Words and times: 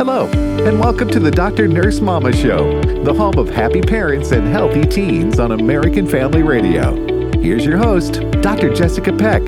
Hello, 0.00 0.26
and 0.66 0.80
welcome 0.80 1.10
to 1.10 1.20
the 1.20 1.30
Dr. 1.30 1.68
Nurse 1.68 2.00
Mama 2.00 2.32
Show, 2.32 2.80
the 3.04 3.12
home 3.12 3.36
of 3.36 3.50
happy 3.50 3.82
parents 3.82 4.32
and 4.32 4.48
healthy 4.48 4.86
teens 4.86 5.38
on 5.38 5.52
American 5.52 6.06
Family 6.06 6.42
Radio. 6.42 6.96
Here's 7.38 7.66
your 7.66 7.76
host, 7.76 8.22
Dr. 8.40 8.72
Jessica 8.72 9.12
Peck. 9.12 9.42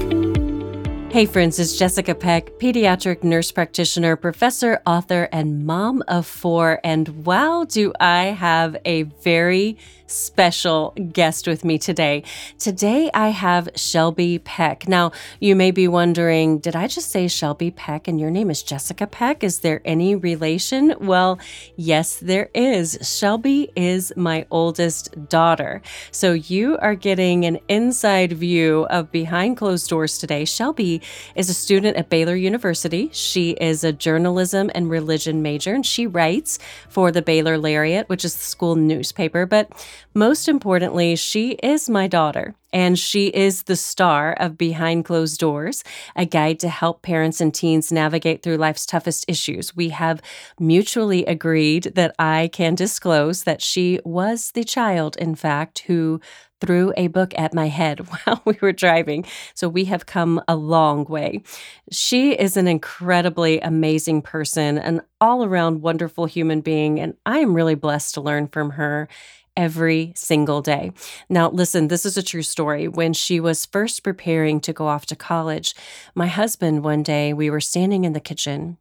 Hey, 1.10 1.24
friends, 1.24 1.58
it's 1.58 1.78
Jessica 1.78 2.14
Peck, 2.14 2.58
pediatric 2.58 3.24
nurse 3.24 3.50
practitioner, 3.50 4.14
professor, 4.14 4.82
author, 4.84 5.26
and 5.32 5.64
mom 5.64 6.02
of 6.06 6.26
four. 6.26 6.80
And 6.84 7.24
wow, 7.24 7.64
do 7.66 7.94
I 7.98 8.24
have 8.24 8.76
a 8.84 9.04
very 9.04 9.78
special 10.12 10.94
guest 11.12 11.46
with 11.46 11.64
me 11.64 11.78
today. 11.78 12.22
Today 12.58 13.10
I 13.14 13.28
have 13.28 13.68
Shelby 13.74 14.38
Peck. 14.38 14.86
Now, 14.86 15.12
you 15.40 15.56
may 15.56 15.70
be 15.70 15.88
wondering, 15.88 16.58
did 16.58 16.76
I 16.76 16.86
just 16.86 17.10
say 17.10 17.28
Shelby 17.28 17.70
Peck 17.70 18.06
and 18.06 18.20
your 18.20 18.30
name 18.30 18.50
is 18.50 18.62
Jessica 18.62 19.06
Peck? 19.06 19.42
Is 19.42 19.60
there 19.60 19.80
any 19.84 20.14
relation? 20.14 20.94
Well, 21.00 21.38
yes, 21.76 22.16
there 22.18 22.50
is. 22.54 22.98
Shelby 23.02 23.70
is 23.74 24.12
my 24.16 24.46
oldest 24.50 25.28
daughter. 25.28 25.82
So 26.10 26.32
you 26.32 26.76
are 26.78 26.94
getting 26.94 27.44
an 27.44 27.58
inside 27.68 28.32
view 28.32 28.86
of 28.90 29.10
behind 29.10 29.56
closed 29.56 29.88
doors 29.88 30.18
today. 30.18 30.44
Shelby 30.44 31.00
is 31.34 31.48
a 31.48 31.54
student 31.54 31.96
at 31.96 32.10
Baylor 32.10 32.36
University. 32.36 33.08
She 33.12 33.52
is 33.52 33.84
a 33.84 33.92
journalism 33.92 34.70
and 34.74 34.90
religion 34.90 35.42
major, 35.42 35.74
and 35.74 35.86
she 35.86 36.06
writes 36.06 36.58
for 36.88 37.10
the 37.10 37.22
Baylor 37.22 37.56
Lariat, 37.58 38.08
which 38.08 38.24
is 38.24 38.34
the 38.34 38.44
school 38.44 38.76
newspaper. 38.76 39.46
But 39.46 39.70
most 40.14 40.48
importantly, 40.48 41.16
she 41.16 41.52
is 41.62 41.88
my 41.88 42.06
daughter, 42.06 42.54
and 42.72 42.98
she 42.98 43.28
is 43.28 43.64
the 43.64 43.76
star 43.76 44.32
of 44.34 44.58
Behind 44.58 45.04
Closed 45.04 45.38
Doors, 45.38 45.84
a 46.16 46.24
guide 46.24 46.58
to 46.60 46.68
help 46.68 47.02
parents 47.02 47.40
and 47.40 47.54
teens 47.54 47.92
navigate 47.92 48.42
through 48.42 48.56
life's 48.56 48.86
toughest 48.86 49.24
issues. 49.28 49.76
We 49.76 49.90
have 49.90 50.22
mutually 50.58 51.24
agreed 51.26 51.92
that 51.94 52.14
I 52.18 52.50
can 52.52 52.74
disclose 52.74 53.44
that 53.44 53.62
she 53.62 54.00
was 54.04 54.52
the 54.52 54.64
child, 54.64 55.16
in 55.16 55.34
fact, 55.34 55.80
who 55.80 56.20
threw 56.62 56.92
a 56.96 57.08
book 57.08 57.34
at 57.36 57.52
my 57.52 57.66
head 57.66 57.98
while 58.24 58.40
we 58.44 58.56
were 58.62 58.72
driving. 58.72 59.26
So 59.54 59.68
we 59.68 59.86
have 59.86 60.06
come 60.06 60.40
a 60.46 60.54
long 60.54 61.04
way. 61.04 61.42
She 61.90 62.32
is 62.32 62.56
an 62.56 62.68
incredibly 62.68 63.60
amazing 63.60 64.22
person, 64.22 64.78
an 64.78 65.02
all 65.20 65.44
around 65.44 65.82
wonderful 65.82 66.26
human 66.26 66.60
being, 66.60 67.00
and 67.00 67.14
I 67.26 67.38
am 67.38 67.54
really 67.54 67.74
blessed 67.74 68.14
to 68.14 68.20
learn 68.20 68.46
from 68.46 68.70
her 68.70 69.08
every 69.56 70.12
single 70.16 70.62
day. 70.62 70.92
Now, 71.28 71.50
listen, 71.50 71.88
this 71.88 72.06
is 72.06 72.16
a 72.16 72.22
true 72.22 72.42
story. 72.42 72.88
When 72.88 73.12
she 73.12 73.40
was 73.40 73.66
first 73.66 74.02
preparing 74.02 74.60
to 74.60 74.72
go 74.72 74.86
off 74.86 75.06
to 75.06 75.16
college, 75.16 75.74
my 76.14 76.26
husband, 76.26 76.84
one 76.84 77.02
day, 77.02 77.32
we 77.32 77.50
were 77.50 77.60
standing 77.60 78.04
in 78.04 78.12
the 78.12 78.20
kitchen 78.20 78.78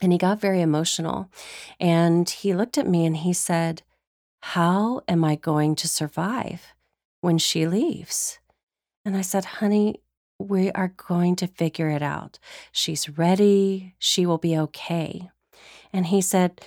and 0.00 0.10
he 0.12 0.18
got 0.18 0.40
very 0.40 0.60
emotional. 0.60 1.30
And 1.78 2.28
he 2.28 2.54
looked 2.54 2.76
at 2.76 2.88
me 2.88 3.06
and 3.06 3.18
he 3.18 3.32
said, 3.32 3.82
How 4.40 5.02
am 5.06 5.24
I 5.24 5.36
going 5.36 5.76
to 5.76 5.88
survive 5.88 6.74
when 7.20 7.38
she 7.38 7.66
leaves? 7.66 8.38
And 9.04 9.16
I 9.16 9.20
said, 9.20 9.44
Honey, 9.44 10.00
we 10.38 10.72
are 10.72 10.92
going 10.96 11.36
to 11.36 11.46
figure 11.46 11.88
it 11.88 12.02
out. 12.02 12.38
She's 12.72 13.08
ready. 13.08 13.94
She 13.98 14.26
will 14.26 14.38
be 14.38 14.58
okay. 14.58 15.30
And 15.92 16.06
he 16.06 16.20
said, 16.20 16.60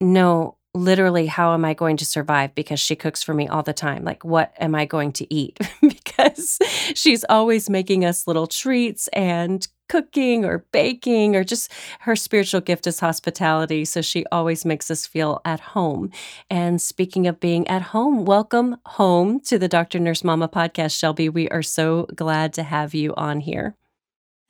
No, 0.00 0.58
literally 0.74 1.26
how 1.26 1.54
am 1.54 1.64
i 1.64 1.72
going 1.72 1.96
to 1.96 2.04
survive? 2.04 2.54
Because 2.54 2.80
she 2.80 2.96
cooks 2.96 3.22
for 3.22 3.32
me 3.32 3.46
all 3.48 3.62
the 3.62 3.72
time. 3.72 4.04
Like 4.04 4.24
what 4.24 4.52
am 4.58 4.74
i 4.74 4.84
going 4.84 5.12
to 5.12 5.34
eat? 5.34 5.58
Because 5.80 6.58
she's 6.94 7.24
always 7.28 7.70
making 7.70 8.04
us 8.04 8.26
little 8.26 8.46
treats 8.46 9.08
and 9.08 9.66
cooking 9.88 10.44
or 10.44 10.64
baking 10.72 11.36
or 11.36 11.44
just 11.44 11.70
her 12.00 12.16
spiritual 12.16 12.60
gift 12.60 12.86
is 12.86 13.00
hospitality. 13.00 13.84
So 13.84 14.00
she 14.00 14.24
always 14.32 14.64
makes 14.64 14.90
us 14.90 15.06
feel 15.06 15.40
at 15.44 15.60
home. 15.60 16.10
And 16.50 16.80
speaking 16.80 17.26
of 17.26 17.40
being 17.40 17.66
at 17.68 17.82
home 17.82 18.24
welcome 18.24 18.76
home 18.86 19.40
to 19.40 19.58
the 19.58 19.68
dr 19.68 19.98
nurse 19.98 20.24
mama 20.24 20.48
podcast 20.48 20.98
shelby. 20.98 21.28
We 21.28 21.48
are 21.50 21.62
so 21.62 22.06
glad 22.14 22.52
to 22.54 22.62
have 22.62 22.94
you 22.94 23.14
on 23.16 23.40
here 23.40 23.76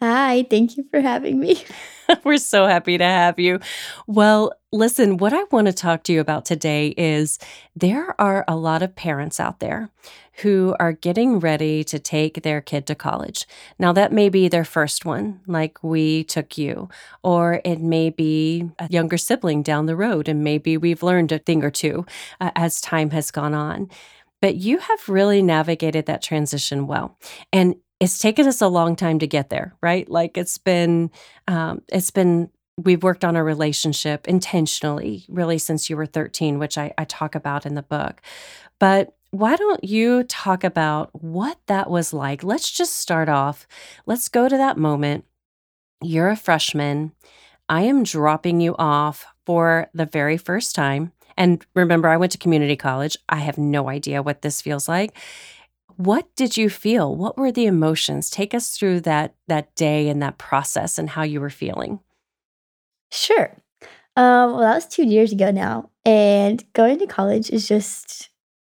Hi, 0.04 0.46
thank 0.50 0.76
you 0.76 0.84
for 0.90 1.00
having 1.00 1.40
me. 1.40 1.64
We're 2.24 2.38
so 2.38 2.66
happy 2.66 2.98
to 2.98 3.04
have 3.04 3.38
you. 3.38 3.60
Well, 4.06 4.52
listen, 4.72 5.16
what 5.16 5.32
I 5.32 5.44
want 5.50 5.66
to 5.66 5.72
talk 5.72 6.02
to 6.04 6.12
you 6.12 6.20
about 6.20 6.44
today 6.44 6.88
is 6.88 7.38
there 7.74 8.18
are 8.20 8.44
a 8.46 8.56
lot 8.56 8.82
of 8.82 8.96
parents 8.96 9.40
out 9.40 9.60
there 9.60 9.90
who 10.38 10.74
are 10.80 10.92
getting 10.92 11.38
ready 11.38 11.84
to 11.84 11.98
take 11.98 12.42
their 12.42 12.60
kid 12.60 12.86
to 12.88 12.94
college. 12.94 13.46
Now, 13.78 13.92
that 13.92 14.12
may 14.12 14.28
be 14.28 14.48
their 14.48 14.64
first 14.64 15.04
one, 15.04 15.40
like 15.46 15.82
we 15.82 16.24
took 16.24 16.58
you, 16.58 16.88
or 17.22 17.60
it 17.64 17.80
may 17.80 18.10
be 18.10 18.68
a 18.78 18.88
younger 18.90 19.16
sibling 19.16 19.62
down 19.62 19.86
the 19.86 19.96
road, 19.96 20.28
and 20.28 20.42
maybe 20.42 20.76
we've 20.76 21.02
learned 21.02 21.30
a 21.30 21.38
thing 21.38 21.62
or 21.62 21.70
two 21.70 22.04
uh, 22.40 22.50
as 22.56 22.80
time 22.80 23.10
has 23.10 23.30
gone 23.30 23.54
on 23.54 23.88
but 24.44 24.56
you 24.56 24.76
have 24.76 25.08
really 25.08 25.40
navigated 25.40 26.04
that 26.04 26.20
transition 26.20 26.86
well. 26.86 27.16
And 27.50 27.76
it's 28.04 28.18
taken 28.18 28.46
us 28.46 28.60
a 28.60 28.68
long 28.68 28.96
time 28.96 29.18
to 29.18 29.26
get 29.26 29.48
there, 29.48 29.74
right? 29.82 30.08
Like 30.10 30.36
it's 30.36 30.58
been, 30.58 31.10
um, 31.48 31.80
it's 31.88 32.10
been, 32.10 32.50
we've 32.76 33.02
worked 33.02 33.24
on 33.24 33.34
a 33.34 33.42
relationship 33.42 34.28
intentionally, 34.28 35.24
really 35.28 35.56
since 35.56 35.88
you 35.88 35.96
were 35.96 36.04
13, 36.04 36.58
which 36.58 36.76
I, 36.76 36.92
I 36.98 37.04
talk 37.04 37.34
about 37.34 37.64
in 37.64 37.76
the 37.76 37.82
book. 37.82 38.20
But 38.78 39.16
why 39.30 39.56
don't 39.56 39.82
you 39.82 40.22
talk 40.24 40.64
about 40.64 41.10
what 41.14 41.58
that 41.66 41.88
was 41.88 42.12
like? 42.12 42.44
Let's 42.44 42.70
just 42.70 42.96
start 42.96 43.30
off. 43.30 43.66
Let's 44.04 44.28
go 44.28 44.50
to 44.50 44.56
that 44.58 44.76
moment. 44.76 45.24
You're 46.02 46.28
a 46.28 46.36
freshman. 46.36 47.12
I 47.70 47.82
am 47.82 48.02
dropping 48.02 48.60
you 48.60 48.76
off 48.78 49.24
for 49.46 49.88
the 49.94 50.04
very 50.04 50.36
first 50.36 50.74
time. 50.74 51.12
And 51.38 51.64
remember, 51.74 52.08
I 52.08 52.18
went 52.18 52.32
to 52.32 52.38
community 52.38 52.76
college. 52.76 53.16
I 53.30 53.36
have 53.36 53.56
no 53.56 53.88
idea 53.88 54.22
what 54.22 54.42
this 54.42 54.60
feels 54.60 54.88
like. 54.88 55.16
What 55.96 56.34
did 56.36 56.56
you 56.56 56.68
feel? 56.68 57.14
What 57.14 57.36
were 57.36 57.52
the 57.52 57.66
emotions? 57.66 58.30
Take 58.30 58.54
us 58.54 58.76
through 58.76 59.00
that 59.02 59.34
that 59.48 59.74
day 59.74 60.08
and 60.08 60.22
that 60.22 60.38
process 60.38 60.98
and 60.98 61.10
how 61.10 61.22
you 61.22 61.40
were 61.40 61.50
feeling. 61.50 62.00
Sure. 63.12 63.56
Um, 64.16 64.52
well, 64.52 64.60
that 64.60 64.74
was 64.74 64.86
two 64.86 65.04
years 65.04 65.32
ago 65.32 65.50
now, 65.50 65.90
and 66.04 66.64
going 66.72 66.98
to 66.98 67.06
college 67.06 67.50
is 67.50 67.66
just 67.68 68.30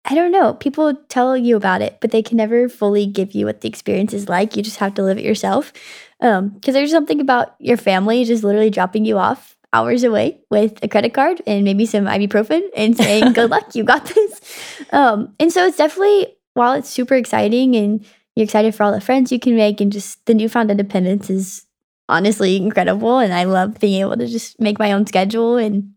I 0.07 0.13
don't 0.13 0.31
know. 0.31 0.53
People 0.53 0.93
tell 1.09 1.35
you 1.35 1.55
about 1.55 1.81
it, 1.81 1.97
but 1.99 2.11
they 2.11 2.21
can 2.21 2.37
never 2.37 2.69
fully 2.69 3.07
give 3.07 3.31
you 3.31 3.47
what 3.47 3.61
the 3.61 3.67
experience 3.67 4.13
is 4.13 4.29
like. 4.29 4.55
You 4.55 4.61
just 4.61 4.77
have 4.77 4.93
to 4.95 5.03
live 5.03 5.17
it 5.17 5.25
yourself. 5.25 5.73
Because 6.19 6.37
um, 6.39 6.59
there's 6.61 6.91
something 6.91 7.19
about 7.19 7.55
your 7.59 7.77
family 7.77 8.23
just 8.23 8.43
literally 8.43 8.69
dropping 8.69 9.05
you 9.05 9.17
off 9.17 9.57
hours 9.73 10.03
away 10.03 10.39
with 10.49 10.81
a 10.83 10.87
credit 10.87 11.13
card 11.13 11.41
and 11.47 11.65
maybe 11.65 11.85
some 11.85 12.05
ibuprofen 12.05 12.61
and 12.77 12.95
saying, 12.95 13.33
"Good 13.33 13.49
luck, 13.49 13.73
you 13.73 13.83
got 13.83 14.05
this." 14.05 14.59
Um, 14.91 15.33
and 15.39 15.51
so 15.51 15.65
it's 15.65 15.77
definitely 15.77 16.34
while 16.55 16.73
it's 16.73 16.89
super 16.89 17.15
exciting 17.15 17.75
and 17.75 18.03
you're 18.35 18.45
excited 18.45 18.73
for 18.73 18.83
all 18.83 18.91
the 18.91 18.99
friends 19.01 19.31
you 19.31 19.39
can 19.39 19.55
make 19.55 19.79
and 19.79 19.91
just 19.91 20.25
the 20.25 20.33
newfound 20.33 20.71
independence 20.71 21.29
is 21.29 21.65
honestly 22.09 22.55
incredible. 22.57 23.19
And 23.19 23.33
I 23.33 23.43
love 23.43 23.79
being 23.79 24.01
able 24.01 24.17
to 24.17 24.27
just 24.27 24.59
make 24.59 24.79
my 24.79 24.91
own 24.91 25.05
schedule 25.05 25.57
and 25.57 25.93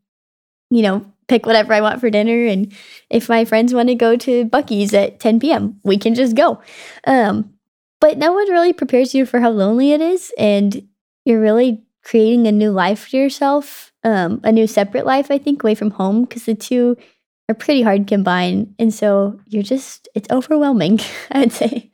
you 0.71 0.83
know 0.83 1.07
pick 1.29 1.47
whatever 1.47 1.75
I 1.75 1.81
want 1.81 2.01
for 2.01 2.11
dinner. 2.11 2.47
And 2.47 2.73
if 3.11 3.29
my 3.29 3.45
friends 3.45 3.75
want 3.75 3.89
to 3.89 3.95
go 3.95 4.17
to 4.17 4.45
Buc-ee's 4.47 4.95
at 4.95 5.21
10 5.21 5.41
p.m. 5.41 5.81
we 5.85 5.99
can 5.99 6.15
just 6.15 6.37
go. 6.37 6.61
Um 7.07 7.55
but 8.01 8.19
no 8.19 8.33
one 8.33 8.51
really 8.51 8.73
prepares 8.73 9.15
you 9.15 9.27
for 9.27 9.41
how 9.41 9.51
lonely 9.51 9.93
it 9.93 10.01
is. 10.01 10.33
And 10.39 10.89
you're 11.25 11.41
really 11.41 11.83
creating 12.05 12.47
a 12.47 12.53
new 12.53 12.71
life 12.71 13.09
for 13.09 13.17
yourself 13.17 13.93
um 14.05 14.41
a 14.45 14.53
new 14.53 14.67
separate 14.67 15.07
life 15.07 15.31
I 15.31 15.39
think 15.39 15.63
away 15.63 15.75
from 15.75 15.91
home 15.93 16.23
because 16.23 16.45
the 16.45 16.55
two 16.55 16.97
are 17.49 17.55
pretty 17.55 17.83
hard 17.83 18.07
to 18.07 18.15
combine. 18.15 18.75
And 18.79 18.93
so 18.93 19.41
you're 19.47 19.63
just, 19.63 20.09
it's 20.15 20.31
overwhelming, 20.31 21.01
I'd 21.31 21.53
say. 21.53 21.91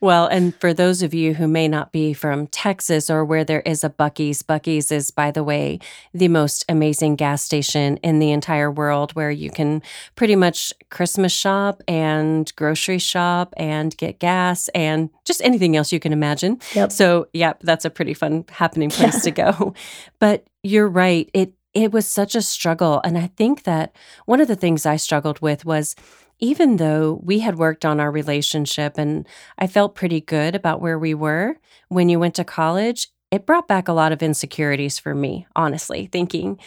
Well, 0.00 0.26
and 0.26 0.54
for 0.54 0.72
those 0.72 1.02
of 1.02 1.14
you 1.14 1.34
who 1.34 1.48
may 1.48 1.66
not 1.66 1.90
be 1.90 2.12
from 2.12 2.46
Texas 2.48 3.10
or 3.10 3.24
where 3.24 3.42
there 3.42 3.62
is 3.62 3.82
a 3.82 3.90
Buc-ee's, 3.90 4.42
Buc-ee's 4.42 4.92
is, 4.92 5.10
by 5.10 5.30
the 5.30 5.42
way, 5.42 5.80
the 6.12 6.28
most 6.28 6.64
amazing 6.68 7.16
gas 7.16 7.42
station 7.42 7.96
in 7.98 8.18
the 8.18 8.30
entire 8.30 8.70
world 8.70 9.12
where 9.12 9.30
you 9.30 9.50
can 9.50 9.82
pretty 10.14 10.36
much 10.36 10.72
Christmas 10.90 11.32
shop 11.32 11.82
and 11.88 12.54
grocery 12.54 12.98
shop 12.98 13.54
and 13.56 13.96
get 13.96 14.20
gas 14.20 14.68
and 14.68 15.10
just 15.24 15.42
anything 15.42 15.76
else 15.76 15.90
you 15.90 16.00
can 16.00 16.12
imagine. 16.12 16.60
Yep. 16.74 16.92
So, 16.92 17.28
yep, 17.32 17.60
that's 17.62 17.84
a 17.84 17.90
pretty 17.90 18.14
fun 18.14 18.44
happening 18.50 18.90
place 18.90 19.22
to 19.22 19.30
go. 19.30 19.74
But 20.20 20.46
you're 20.62 20.88
right. 20.88 21.30
It 21.32 21.54
it 21.76 21.92
was 21.92 22.06
such 22.06 22.34
a 22.34 22.40
struggle. 22.40 23.02
And 23.04 23.18
I 23.18 23.26
think 23.36 23.64
that 23.64 23.94
one 24.24 24.40
of 24.40 24.48
the 24.48 24.56
things 24.56 24.86
I 24.86 24.96
struggled 24.96 25.40
with 25.40 25.66
was 25.66 25.94
even 26.38 26.76
though 26.76 27.20
we 27.22 27.40
had 27.40 27.58
worked 27.58 27.84
on 27.84 28.00
our 28.00 28.10
relationship 28.10 28.96
and 28.96 29.26
I 29.58 29.66
felt 29.66 29.94
pretty 29.94 30.22
good 30.22 30.54
about 30.54 30.80
where 30.80 30.98
we 30.98 31.12
were 31.12 31.58
when 31.88 32.08
you 32.08 32.18
went 32.18 32.34
to 32.36 32.44
college, 32.44 33.08
it 33.30 33.44
brought 33.44 33.68
back 33.68 33.88
a 33.88 33.92
lot 33.92 34.12
of 34.12 34.22
insecurities 34.22 34.98
for 34.98 35.14
me, 35.14 35.46
honestly, 35.54 36.06
thinking, 36.06 36.58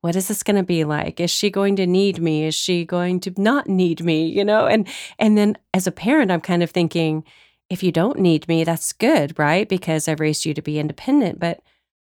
what 0.00 0.16
is 0.16 0.26
this 0.26 0.42
going 0.42 0.56
to 0.56 0.64
be 0.64 0.82
like? 0.82 1.20
Is 1.20 1.30
she 1.30 1.48
going 1.48 1.76
to 1.76 1.86
need 1.86 2.20
me? 2.20 2.44
Is 2.44 2.54
she 2.54 2.84
going 2.84 3.20
to 3.20 3.32
not 3.36 3.68
need 3.68 4.02
me? 4.02 4.26
You 4.26 4.44
know, 4.44 4.66
and 4.66 4.88
and 5.18 5.38
then 5.38 5.56
as 5.74 5.86
a 5.86 5.92
parent, 5.92 6.32
I'm 6.32 6.40
kind 6.40 6.62
of 6.64 6.70
thinking, 6.70 7.24
if 7.70 7.84
you 7.84 7.92
don't 7.92 8.18
need 8.18 8.48
me, 8.48 8.64
that's 8.64 8.92
good, 8.92 9.38
right? 9.38 9.68
Because 9.68 10.08
I've 10.08 10.20
raised 10.20 10.44
you 10.44 10.54
to 10.54 10.62
be 10.62 10.78
independent. 10.78 11.38
But 11.38 11.60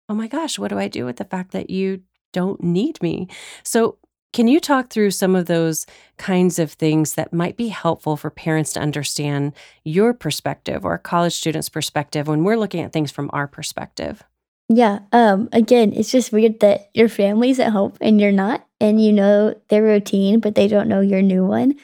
oh 0.08 0.14
my 0.14 0.28
gosh, 0.28 0.58
what 0.58 0.68
do 0.68 0.78
I 0.78 0.88
do 0.88 1.04
with 1.04 1.16
the 1.16 1.24
fact 1.24 1.52
that 1.52 1.68
you 1.70 2.02
don't 2.34 2.62
need 2.62 3.00
me. 3.00 3.28
So, 3.62 3.96
can 4.34 4.48
you 4.48 4.58
talk 4.58 4.90
through 4.90 5.12
some 5.12 5.36
of 5.36 5.46
those 5.46 5.86
kinds 6.16 6.58
of 6.58 6.72
things 6.72 7.14
that 7.14 7.32
might 7.32 7.56
be 7.56 7.68
helpful 7.68 8.16
for 8.16 8.30
parents 8.30 8.72
to 8.72 8.80
understand 8.80 9.52
your 9.84 10.12
perspective 10.12 10.84
or 10.84 10.94
a 10.94 10.98
college 10.98 11.34
student's 11.34 11.68
perspective 11.68 12.26
when 12.26 12.42
we're 12.42 12.58
looking 12.58 12.80
at 12.80 12.92
things 12.92 13.12
from 13.12 13.30
our 13.32 13.46
perspective? 13.46 14.24
Yeah. 14.68 15.00
Um, 15.12 15.48
again, 15.52 15.92
it's 15.92 16.10
just 16.10 16.32
weird 16.32 16.58
that 16.60 16.90
your 16.94 17.08
family's 17.08 17.60
at 17.60 17.70
home 17.70 17.92
and 18.00 18.20
you're 18.20 18.32
not, 18.32 18.66
and 18.80 19.00
you 19.00 19.12
know 19.12 19.54
their 19.68 19.84
routine, 19.84 20.40
but 20.40 20.56
they 20.56 20.66
don't 20.66 20.88
know 20.88 21.00
your 21.00 21.22
new 21.22 21.46
one. 21.46 21.74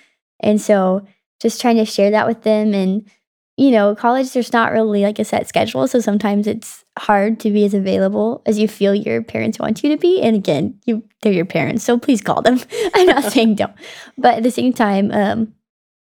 And 0.41 0.61
so 0.61 1.06
just 1.41 1.61
trying 1.61 1.76
to 1.76 1.85
share 1.85 2.11
that 2.11 2.26
with 2.26 2.43
them 2.43 2.75
and 2.75 3.08
you 3.56 3.70
know, 3.70 3.94
college 3.94 4.32
there's 4.32 4.55
not 4.55 4.73
really 4.73 5.03
like 5.03 5.19
a 5.19 5.25
set 5.25 5.46
schedule, 5.46 5.87
so 5.87 6.00
sometimes 6.00 6.46
it's 6.46 6.82
hard 7.00 7.41
to 7.41 7.50
be 7.50 7.64
as 7.64 7.73
available 7.73 8.43
as 8.44 8.58
you 8.58 8.69
feel 8.69 8.94
your 8.94 9.23
parents 9.23 9.58
want 9.58 9.82
you 9.82 9.88
to 9.88 9.97
be. 9.97 10.20
And 10.20 10.37
again, 10.37 10.79
you 10.85 11.02
they're 11.23 11.32
your 11.32 11.47
parents, 11.47 11.82
so 11.82 11.99
please 11.99 12.20
call 12.20 12.43
them. 12.43 12.61
I'm 12.94 13.06
not 13.06 13.25
saying 13.32 13.55
don't, 13.55 13.73
but 14.19 14.35
at 14.35 14.43
the 14.43 14.50
same 14.50 14.75
time, 14.75 15.11
um, 15.11 15.55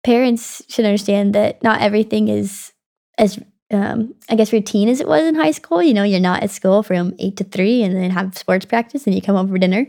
parents 0.02 0.62
should 0.68 0.86
understand 0.86 1.34
that 1.34 1.62
not 1.62 1.82
everything 1.82 2.28
is 2.28 2.72
as 3.18 3.38
um, 3.70 4.14
I 4.30 4.34
guess 4.34 4.50
routine 4.50 4.88
as 4.88 5.00
it 5.00 5.08
was 5.08 5.24
in 5.24 5.34
high 5.34 5.50
school. 5.50 5.82
You 5.82 5.92
know, 5.92 6.04
you're 6.04 6.20
not 6.20 6.42
at 6.42 6.50
school 6.50 6.82
from 6.82 7.14
eight 7.18 7.36
to 7.36 7.44
three 7.44 7.82
and 7.82 7.94
then 7.94 8.10
have 8.10 8.38
sports 8.38 8.64
practice 8.64 9.04
and 9.04 9.14
you 9.14 9.20
come 9.20 9.36
home 9.36 9.48
for 9.48 9.58
dinner. 9.58 9.86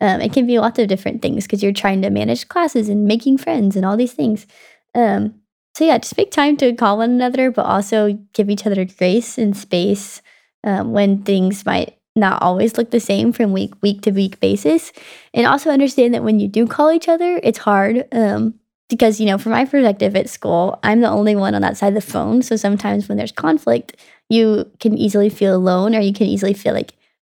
Um, 0.00 0.20
it 0.20 0.32
can 0.32 0.48
be 0.48 0.58
lots 0.58 0.80
of 0.80 0.88
different 0.88 1.22
things 1.22 1.44
because 1.44 1.62
you're 1.62 1.72
trying 1.72 2.02
to 2.02 2.10
manage 2.10 2.48
classes 2.48 2.88
and 2.88 3.04
making 3.04 3.38
friends 3.38 3.76
and 3.76 3.86
all 3.86 3.96
these 3.96 4.14
things. 4.14 4.48
Um, 4.96 5.34
so 5.76 5.84
yeah, 5.84 5.98
just 5.98 6.16
make 6.16 6.32
time 6.32 6.56
to 6.56 6.74
call 6.74 6.98
one 6.98 7.10
another, 7.10 7.52
but 7.52 7.66
also 7.66 8.18
give 8.32 8.50
each 8.50 8.66
other 8.66 8.84
grace 8.84 9.38
and 9.38 9.56
space 9.56 10.20
um, 10.64 10.92
when 10.92 11.22
things 11.22 11.64
might 11.64 11.96
not 12.16 12.42
always 12.42 12.76
look 12.76 12.90
the 12.90 13.00
same 13.00 13.32
from 13.32 13.52
week 13.52 13.72
week 13.82 14.02
to 14.02 14.10
week 14.10 14.40
basis, 14.40 14.92
and 15.32 15.46
also 15.46 15.70
understand 15.70 16.14
that 16.14 16.24
when 16.24 16.40
you 16.40 16.48
do 16.48 16.66
call 16.66 16.92
each 16.92 17.08
other, 17.08 17.40
it's 17.42 17.58
hard. 17.58 18.06
Um, 18.12 18.54
because 18.88 19.20
you 19.20 19.26
know 19.26 19.38
from 19.38 19.52
my 19.52 19.64
perspective 19.64 20.16
at 20.16 20.28
school 20.28 20.76
i'm 20.82 21.00
the 21.00 21.08
only 21.08 21.36
one 21.36 21.54
on 21.54 21.62
that 21.62 21.76
side 21.76 21.90
of 21.90 21.94
the 21.94 22.00
phone 22.00 22.42
so 22.42 22.56
sometimes 22.56 23.08
when 23.08 23.16
there's 23.16 23.30
conflict 23.30 23.94
you 24.28 24.68
can 24.80 24.98
easily 24.98 25.28
feel 25.28 25.54
alone 25.54 25.94
or 25.94 26.00
you 26.00 26.12
can 26.12 26.26
easily 26.26 26.52
feel 26.52 26.74
like 26.74 26.94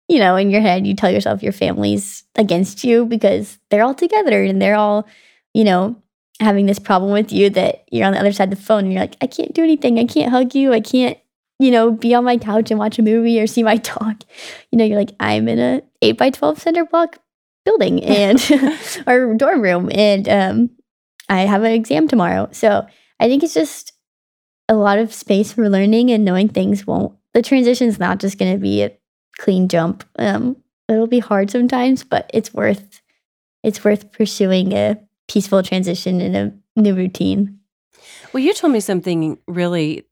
you 0.10 0.19
know 0.19 0.36
in 0.36 0.50
your 0.50 0.60
head 0.60 0.86
you 0.86 0.94
tell 0.94 1.10
yourself 1.10 1.42
your 1.42 1.54
family's 1.54 2.25
against 2.36 2.83
you 2.83 3.06
because 3.06 3.57
they're 3.69 3.86
all 3.86 3.94
together 3.94 4.44
and 4.44 4.62
they're 4.62 4.75
all 4.75 5.07
you 5.54 5.63
know 5.63 5.95
having 6.39 6.66
this 6.66 6.80
problem 6.80 7.12
with 7.12 7.31
you 7.31 7.50
that 7.50 7.86
you're 7.92 8.06
on 8.06 8.13
the 8.13 8.19
other 8.19 8.31
side 8.31 8.51
of 8.51 8.60
the 8.60 8.63
phone 8.63 8.86
and 8.86 8.94
you're 8.94 9.01
like, 9.01 9.16
I 9.21 9.28
can't 9.28 9.54
do 9.54 9.63
anything. 9.63 10.00
I 10.00 10.06
can't 10.06 10.31
hug 10.31 10.54
you. 10.54 10.74
I 10.74 10.81
can't, 10.81 11.18
you 11.60 11.72
know, 11.72 11.92
be 11.92 12.13
on 12.13 12.24
my 12.24 12.38
couch 12.38 12.72
and 12.72 12.80
watch 12.80 13.00
a 13.00 13.04
movie 13.04 13.40
or 13.40 13.48
see 13.48 13.63
my 13.63 13.78
dog. 13.96 14.24
You 14.72 14.78
know, 14.78 14.86
you're 14.86 14.98
like, 15.00 15.16
I'm 15.19 15.48
in 15.48 15.60
a 15.60 15.81
eight 16.02 16.18
by 16.18 16.30
12 16.30 16.60
center 16.60 16.86
block 16.86 17.19
building 17.63 18.04
and 18.04 18.40
our 19.07 19.34
dorm 19.34 19.62
room 19.62 19.90
and 19.94 20.30
um, 20.30 20.69
I 21.30 21.42
have 21.42 21.63
an 21.63 21.72
exam 21.72 22.07
tomorrow. 22.07 22.50
So 22.52 22.86
I 23.19 23.28
think 23.28 23.44
it's 23.44 23.54
just 23.54 23.94
a 24.68 24.75
lot 24.75 25.00
of 25.00 25.13
space 25.13 25.54
for 25.54 25.69
learning 25.69 26.12
and 26.12 26.25
knowing 26.25 26.50
things 26.50 26.86
won't, 26.88 27.16
the 27.34 27.42
transition 27.42 27.88
is 27.88 28.00
not 28.00 28.19
just 28.19 28.38
going 28.38 28.52
to 28.52 28.60
be 28.60 28.84
a 28.84 28.98
clean 29.38 29.68
jump. 29.68 30.04
Um, 30.18 30.57
it'll 30.88 31.07
be 31.07 31.19
hard 31.19 31.52
sometimes, 31.52 32.04
but 32.04 32.30
it's 32.34 32.54
worth, 32.54 33.02
it's 33.63 33.84
worth 33.84 34.12
pursuing 34.12 34.74
a 34.74 34.98
peaceful 35.28 35.62
transition 35.63 36.22
in 36.22 36.36
a 36.36 36.80
new 36.80 36.96
routine. 36.96 37.60
Well, 38.34 38.44
you 38.44 38.54
told 38.54 38.74
me 38.74 38.80
something 38.80 39.38
really 39.48 40.06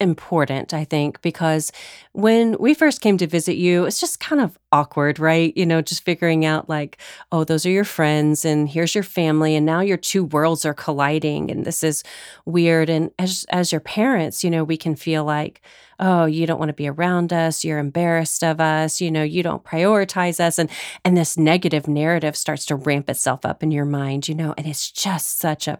important, 0.00 0.74
I 0.74 0.84
think, 0.84 1.20
because 1.22 1.72
when 2.12 2.56
we 2.58 2.74
first 2.74 3.00
came 3.00 3.18
to 3.18 3.26
visit 3.26 3.56
you, 3.56 3.84
it's 3.84 4.00
just 4.00 4.20
kind 4.20 4.40
of 4.40 4.58
awkward, 4.72 5.18
right? 5.18 5.56
You 5.56 5.66
know, 5.66 5.82
just 5.82 6.04
figuring 6.04 6.44
out 6.44 6.68
like, 6.68 6.98
oh, 7.32 7.44
those 7.44 7.64
are 7.66 7.70
your 7.70 7.84
friends 7.84 8.44
and 8.44 8.68
here's 8.68 8.94
your 8.94 9.04
family 9.04 9.56
and 9.56 9.64
now 9.64 9.80
your 9.80 9.96
two 9.96 10.24
worlds 10.24 10.64
are 10.64 10.74
colliding 10.74 11.50
and 11.50 11.64
this 11.64 11.82
is 11.82 12.02
weird 12.44 12.88
and 12.88 13.10
as 13.18 13.44
as 13.50 13.72
your 13.72 13.80
parents, 13.80 14.44
you 14.44 14.50
know, 14.50 14.64
we 14.64 14.76
can 14.76 14.96
feel 14.96 15.24
like, 15.24 15.62
oh, 15.98 16.26
you 16.26 16.46
don't 16.46 16.58
want 16.58 16.68
to 16.68 16.74
be 16.74 16.88
around 16.88 17.32
us, 17.32 17.64
you're 17.64 17.78
embarrassed 17.78 18.44
of 18.44 18.60
us, 18.60 19.00
you 19.00 19.10
know, 19.10 19.22
you 19.22 19.42
don't 19.42 19.64
prioritize 19.64 20.40
us 20.40 20.58
and 20.58 20.70
and 21.04 21.16
this 21.16 21.38
negative 21.38 21.88
narrative 21.88 22.36
starts 22.36 22.66
to 22.66 22.76
ramp 22.76 23.08
itself 23.08 23.44
up 23.44 23.62
in 23.62 23.70
your 23.70 23.84
mind, 23.86 24.28
you 24.28 24.34
know, 24.34 24.54
and 24.58 24.66
it's 24.66 24.90
just 24.90 25.38
such 25.38 25.68
a 25.68 25.78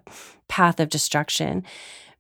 path 0.49 0.81
of 0.81 0.89
destruction. 0.89 1.65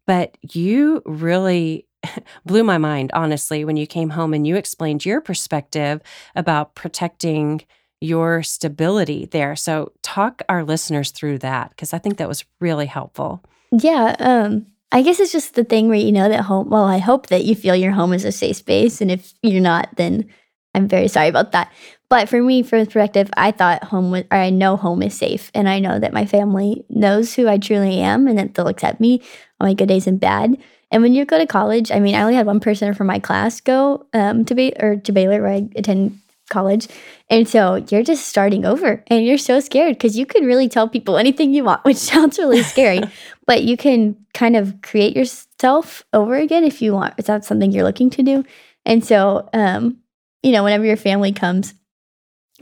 But 0.06 0.37
you 0.43 1.03
really 1.05 1.87
blew 2.47 2.64
my 2.64 2.79
mind, 2.79 3.11
honestly, 3.14 3.64
when 3.64 3.76
you 3.76 3.87
came 3.87 4.11
home 4.11 4.35
and 4.35 4.47
you 4.47 4.56
explained 4.56 5.05
your 5.05 5.20
perspective 5.20 6.00
about 6.35 6.75
protecting 6.75 7.62
your 8.00 8.43
stability 8.43 9.26
there. 9.26 9.56
So, 9.56 9.93
talk 10.03 10.43
our 10.49 10.64
listeners 10.64 11.11
through 11.11 11.38
that 11.38 11.70
because 11.70 11.93
I 11.94 11.99
think 11.99 12.19
that 12.19 12.29
was 12.29 12.44
really 12.61 12.87
helpful. 12.87 13.43
Yeah. 13.73 14.14
Um, 14.19 14.67
I 14.93 15.03
guess 15.03 15.19
it's 15.19 15.32
just 15.32 15.55
the 15.55 15.64
thing 15.64 15.88
where 15.88 15.99
you 15.99 16.12
know 16.12 16.29
that 16.29 16.43
home. 16.43 16.70
Well, 16.70 16.85
I 16.85 16.99
hope 16.99 17.29
that 17.29 17.44
you 17.44 17.55
feel 17.55 17.75
your 17.75 17.93
home 17.93 18.12
is 18.12 18.25
a 18.25 18.32
safe 18.32 18.56
space. 18.56 19.00
And 19.00 19.11
if 19.11 19.35
you're 19.43 19.61
not, 19.61 19.88
then 19.97 20.29
I'm 20.75 20.88
very 20.88 21.09
sorry 21.09 21.29
about 21.29 21.52
that. 21.52 21.73
But 22.08 22.29
for 22.29 22.41
me, 22.41 22.62
from 22.62 22.81
the 22.81 22.87
perspective, 22.87 23.31
I 23.37 23.50
thought 23.50 23.85
home 23.85 24.11
was, 24.11 24.25
or 24.31 24.38
I 24.38 24.50
know 24.50 24.76
home 24.76 25.03
is 25.03 25.14
safe. 25.14 25.50
And 25.55 25.69
I 25.69 25.81
know 25.81 25.99
that 25.99 26.12
my 26.12 26.25
family 26.25 26.85
knows 26.88 27.35
who 27.35 27.49
I 27.49 27.58
truly 27.58 27.99
am 28.00 28.29
and 28.29 28.38
that 28.38 28.55
they'll 28.55 28.69
accept 28.69 29.00
me 29.00 29.20
on 29.61 29.69
my 29.69 29.75
good 29.75 29.88
days 29.88 30.06
and 30.06 30.20
bad. 30.20 30.56
And 30.91 31.03
when 31.03 31.14
you 31.14 31.25
go 31.25 31.38
to 31.38 31.47
college, 31.47 31.91
I 31.91 31.99
mean, 31.99 32.14
I 32.14 32.23
only 32.23 32.35
had 32.35 32.47
one 32.47 32.61
person 32.61 32.94
from 32.94 33.08
my 33.08 33.19
class 33.19 33.61
go 33.61 34.06
um, 34.12 34.44
to 34.44 34.55
be 34.55 34.73
or 34.79 34.97
to 34.97 35.12
Baylor, 35.12 35.43
where 35.43 35.53
I 35.53 35.69
attend 35.75 36.20
college, 36.49 36.87
and 37.29 37.49
so 37.49 37.85
you're 37.91 38.05
just 38.05 38.29
starting 38.29 38.64
over, 38.64 39.02
and 39.09 39.26
you're 39.26 39.37
so 39.37 39.59
scared 39.59 39.94
because 39.97 40.17
you 40.17 40.26
can 40.26 40.44
really 40.44 40.69
tell 40.69 40.88
people 40.88 41.17
anything 41.19 41.52
you 41.52 41.64
want, 41.64 41.85
which 41.85 41.97
sounds 41.97 42.38
really 42.38 42.62
scary, 42.62 43.00
but 43.47 43.64
you 43.64 43.76
can 43.76 44.17
kind 44.32 44.56
of 44.56 44.81
create 44.81 45.17
yourself 45.17 46.05
over 46.12 46.37
again 46.37 46.62
if 46.62 46.81
you 46.81 46.93
want. 46.93 47.14
If 47.19 47.26
that's 47.26 47.49
something 47.49 47.73
you're 47.73 47.82
looking 47.82 48.11
to 48.11 48.23
do, 48.23 48.44
and 48.85 49.05
so 49.05 49.49
um, 49.52 49.99
you 50.44 50.52
know, 50.52 50.62
whenever 50.62 50.85
your 50.85 50.97
family 50.97 51.32
comes, 51.32 51.75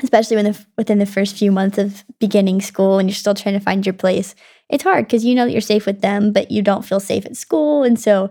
especially 0.03 0.37
when 0.37 0.47
the, 0.47 0.67
within 0.77 0.99
the 0.99 1.07
first 1.07 1.37
few 1.37 1.53
months 1.53 1.79
of 1.79 2.05
beginning 2.19 2.61
school 2.61 2.99
and 2.99 3.09
you're 3.09 3.15
still 3.15 3.35
trying 3.35 3.59
to 3.59 3.65
find 3.65 3.87
your 3.87 3.93
place, 3.93 4.35
it's 4.69 4.85
hard 4.85 5.07
because 5.07 5.25
you 5.25 5.35
know 5.35 5.45
that 5.45 5.53
you're 5.53 5.61
safe 5.61 5.87
with 5.87 6.01
them, 6.01 6.33
but 6.33 6.51
you 6.51 6.63
don't 6.63 6.85
feel 6.85 7.01
safe 7.01 7.25
at 7.27 7.37
school. 7.37 7.85
And 7.85 7.99
so 7.99 8.31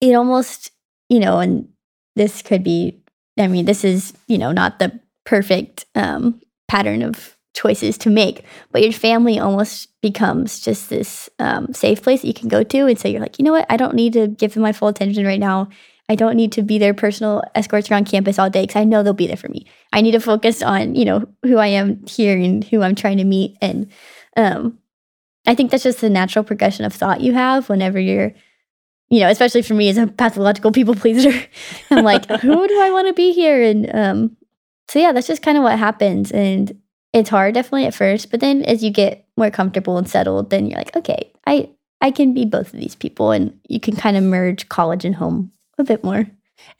it 0.00 0.14
almost, 0.14 0.70
you 1.08 1.18
know, 1.18 1.38
and 1.38 1.68
this 2.14 2.42
could 2.42 2.62
be, 2.62 3.02
I 3.38 3.46
mean, 3.46 3.64
this 3.64 3.84
is, 3.84 4.12
you 4.26 4.38
know, 4.38 4.52
not 4.52 4.78
the 4.78 5.00
perfect 5.24 5.86
um, 5.94 6.40
pattern 6.68 7.02
of 7.02 7.36
choices 7.54 7.96
to 7.98 8.10
make, 8.10 8.44
but 8.70 8.82
your 8.82 8.92
family 8.92 9.38
almost 9.38 9.88
becomes 10.02 10.60
just 10.60 10.90
this 10.90 11.30
um, 11.38 11.72
safe 11.72 12.02
place 12.02 12.20
that 12.20 12.28
you 12.28 12.34
can 12.34 12.48
go 12.48 12.62
to. 12.62 12.86
And 12.86 12.98
so 12.98 13.08
you're 13.08 13.20
like, 13.20 13.38
you 13.38 13.44
know 13.44 13.52
what? 13.52 13.66
I 13.70 13.76
don't 13.76 13.94
need 13.94 14.12
to 14.12 14.28
give 14.28 14.54
them 14.54 14.62
my 14.62 14.72
full 14.72 14.88
attention 14.88 15.24
right 15.24 15.40
now. 15.40 15.68
I 16.08 16.14
don't 16.14 16.36
need 16.36 16.52
to 16.52 16.62
be 16.62 16.78
their 16.78 16.94
personal 16.94 17.42
escorts 17.54 17.90
around 17.90 18.06
campus 18.06 18.38
all 18.38 18.48
day 18.48 18.62
because 18.62 18.76
I 18.76 18.84
know 18.84 19.02
they'll 19.02 19.12
be 19.12 19.26
there 19.26 19.36
for 19.36 19.48
me. 19.48 19.66
I 19.92 20.00
need 20.00 20.12
to 20.12 20.20
focus 20.20 20.62
on, 20.62 20.94
you 20.94 21.04
know, 21.04 21.26
who 21.42 21.56
I 21.56 21.68
am 21.68 22.04
here 22.06 22.38
and 22.38 22.62
who 22.62 22.82
I'm 22.82 22.94
trying 22.94 23.18
to 23.18 23.24
meet. 23.24 23.56
And 23.60 23.90
um, 24.36 24.78
I 25.46 25.54
think 25.54 25.70
that's 25.70 25.82
just 25.82 26.00
the 26.00 26.10
natural 26.10 26.44
progression 26.44 26.84
of 26.84 26.92
thought 26.92 27.22
you 27.22 27.32
have 27.32 27.68
whenever 27.68 27.98
you're, 27.98 28.32
you 29.08 29.20
know, 29.20 29.28
especially 29.28 29.62
for 29.62 29.74
me 29.74 29.88
as 29.88 29.98
a 29.98 30.06
pathological 30.06 30.70
people 30.70 30.94
pleaser. 30.94 31.32
I'm 31.90 32.04
like, 32.04 32.26
who 32.40 32.68
do 32.68 32.80
I 32.80 32.90
want 32.92 33.08
to 33.08 33.12
be 33.12 33.32
here? 33.32 33.60
And 33.62 33.92
um, 33.92 34.36
so, 34.88 35.00
yeah, 35.00 35.10
that's 35.10 35.26
just 35.26 35.42
kind 35.42 35.58
of 35.58 35.64
what 35.64 35.78
happens. 35.78 36.30
And 36.30 36.80
it's 37.12 37.30
hard 37.30 37.54
definitely 37.54 37.86
at 37.86 37.94
first, 37.94 38.30
but 38.30 38.40
then 38.40 38.62
as 38.62 38.84
you 38.84 38.90
get 38.90 39.26
more 39.36 39.50
comfortable 39.50 39.98
and 39.98 40.08
settled, 40.08 40.50
then 40.50 40.66
you're 40.66 40.78
like, 40.78 40.94
okay, 40.94 41.32
I, 41.46 41.70
I 42.00 42.12
can 42.12 42.32
be 42.32 42.44
both 42.44 42.72
of 42.72 42.78
these 42.78 42.94
people. 42.94 43.32
And 43.32 43.58
you 43.68 43.80
can 43.80 43.96
kind 43.96 44.16
of 44.16 44.22
merge 44.22 44.68
college 44.68 45.04
and 45.04 45.14
home 45.14 45.50
a 45.78 45.84
bit 45.84 46.02
more. 46.02 46.26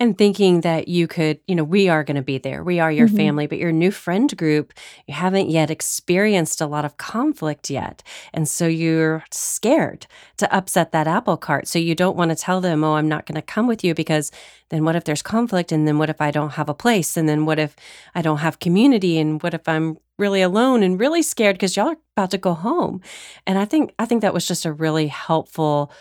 And 0.00 0.17
thinking 0.17 0.62
that 0.62 0.88
you 0.88 1.07
could, 1.07 1.38
you 1.47 1.55
know, 1.55 1.65
we 1.65 1.88
are 1.88 2.03
going 2.03 2.17
to 2.17 2.23
be 2.23 2.38
there. 2.38 2.65
We 2.65 2.81
are 2.81 2.91
your 2.91 3.09
mm-hmm. 3.09 3.17
family, 3.17 3.47
but 3.47 3.59
your 3.59 3.73
new 3.73 3.91
friend 3.91 4.35
group, 4.37 4.73
you 5.07 5.15
haven't 5.15 5.50
yet 5.50 5.71
experienced 5.71 6.61
a 6.61 6.67
lot 6.67 6.87
of 6.87 6.97
conflict 6.97 7.69
yet. 7.69 8.03
And 8.33 8.49
so 8.49 8.67
you're 8.67 9.23
scared 9.31 10.07
to 10.38 10.55
upset 10.55 10.93
that 10.93 11.07
apple 11.07 11.37
cart. 11.37 11.69
So 11.69 11.79
you 11.79 11.95
don't 11.95 12.17
want 12.17 12.31
to 12.31 12.37
tell 12.37 12.61
them, 12.61 12.85
oh, 12.85 12.95
I'm 12.95 13.09
not 13.09 13.26
going 13.26 13.37
to 13.37 13.43
come 13.43 13.67
with 13.67 13.85
you 13.85 13.95
because 13.95 14.33
then 14.71 14.85
what 14.85 14.97
if 14.97 15.05
there's 15.05 15.23
conflict? 15.23 15.73
And 15.73 15.87
then 15.87 15.99
what 15.99 16.11
if 16.11 16.21
I 16.21 16.31
don't 16.31 16.55
have 16.55 16.71
a 16.71 16.75
place? 16.75 17.17
And 17.17 17.29
then 17.29 17.45
what 17.45 17.59
if 17.59 17.76
I 18.15 18.23
don't 18.23 18.38
have 18.38 18.59
community? 18.59 19.19
And 19.19 19.43
what 19.43 19.55
if 19.55 19.69
I'm 19.69 19.99
really 20.19 20.41
alone 20.41 20.83
and 20.83 20.99
really 20.99 21.23
scared 21.23 21.57
because 21.57 21.76
y'all 21.76 21.88
are 21.88 21.97
about 22.17 22.31
to 22.31 22.38
go 22.38 22.55
home? 22.55 23.03
And 23.47 23.59
I 23.59 23.67
think, 23.67 23.95
I 23.99 24.07
think 24.07 24.23
that 24.23 24.35
was 24.35 24.47
just 24.47 24.65
a 24.65 24.73
really 24.73 25.09
helpful 25.09 25.93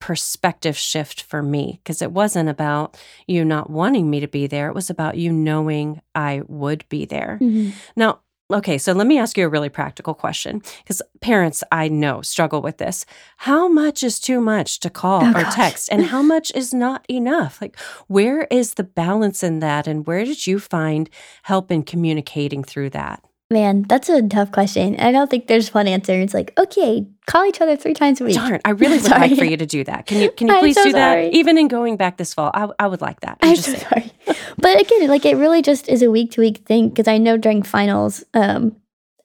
perspective 0.00 0.76
shift 0.76 1.22
for 1.22 1.42
me 1.42 1.80
because 1.82 2.02
it 2.02 2.10
wasn't 2.12 2.48
about 2.48 2.98
you 3.26 3.44
not 3.44 3.70
wanting 3.70 4.10
me 4.10 4.18
to 4.20 4.28
be 4.28 4.46
there. 4.46 4.68
It 4.68 4.74
was 4.74 4.90
about 4.90 5.16
you 5.16 5.32
knowing 5.32 6.00
I 6.14 6.42
would 6.48 6.88
be 6.88 7.04
there. 7.04 7.38
Mm-hmm. 7.40 7.70
Now, 7.96 8.20
okay, 8.52 8.78
so 8.78 8.92
let 8.92 9.06
me 9.06 9.18
ask 9.18 9.36
you 9.38 9.44
a 9.46 9.48
really 9.48 9.68
practical 9.68 10.12
question 10.14 10.62
because 10.82 11.00
parents 11.20 11.62
I 11.70 11.86
know 11.88 12.22
struggle 12.22 12.62
with 12.62 12.78
this. 12.78 13.06
How 13.36 13.68
much 13.68 14.02
is 14.02 14.18
too 14.18 14.40
much 14.40 14.80
to 14.80 14.90
call 14.90 15.22
Oh, 15.22 15.30
or 15.30 15.42
gosh. 15.42 15.54
text 15.54 15.88
and 15.92 16.06
how 16.06 16.22
much 16.22 16.50
is 16.54 16.74
not 16.74 17.04
enough? 17.08 17.60
Like 17.60 17.78
where 18.08 18.48
is 18.50 18.74
the 18.74 18.84
balance 18.84 19.42
in 19.44 19.60
that 19.60 19.86
and 19.86 20.06
where 20.06 20.24
did 20.24 20.46
you 20.46 20.58
find 20.58 21.08
help 21.44 21.70
in 21.70 21.82
communicating 21.84 22.64
through 22.64 22.90
that? 22.90 23.22
Man, 23.52 23.82
that's 23.82 24.08
a 24.08 24.22
tough 24.22 24.52
question. 24.52 24.94
I 25.00 25.10
don't 25.10 25.28
think 25.28 25.48
there's 25.48 25.74
one 25.74 25.88
answer. 25.88 26.12
It's 26.12 26.32
like, 26.32 26.56
okay, 26.56 27.08
call 27.26 27.44
each 27.46 27.60
other 27.60 27.76
three 27.76 27.94
times 27.94 28.20
a 28.20 28.24
week. 28.24 28.36
Darn, 28.36 28.60
I 28.64 28.70
really 28.70 28.98
would 29.02 29.10
like 29.10 29.36
for 29.36 29.44
you 29.44 29.56
to 29.56 29.66
do 29.66 29.82
that. 29.84 30.06
Can 30.06 30.20
you 30.20 30.30
can 30.30 30.46
you 30.46 30.58
please 30.60 30.76
so 30.76 30.84
do 30.84 30.92
that? 30.92 31.32
Even 31.32 31.58
in 31.58 31.66
going 31.66 31.96
back 31.96 32.16
this 32.16 32.32
fall, 32.32 32.52
I, 32.54 32.68
I 32.78 32.86
would 32.86 33.00
like 33.00 33.20
that. 33.20 33.38
I'm 33.42 33.50
I'm 33.50 33.56
just 33.56 33.68
so 33.68 33.76
sorry. 33.76 34.12
But 34.58 34.80
again, 34.80 35.08
like 35.08 35.26
it 35.26 35.36
really 35.36 35.62
just 35.62 35.88
is 35.88 36.00
a 36.02 36.10
week 36.12 36.30
to 36.32 36.40
week 36.40 36.58
thing 36.58 36.90
because 36.90 37.08
I 37.08 37.18
know 37.18 37.36
during 37.36 37.64
finals, 37.64 38.22
um, 38.34 38.76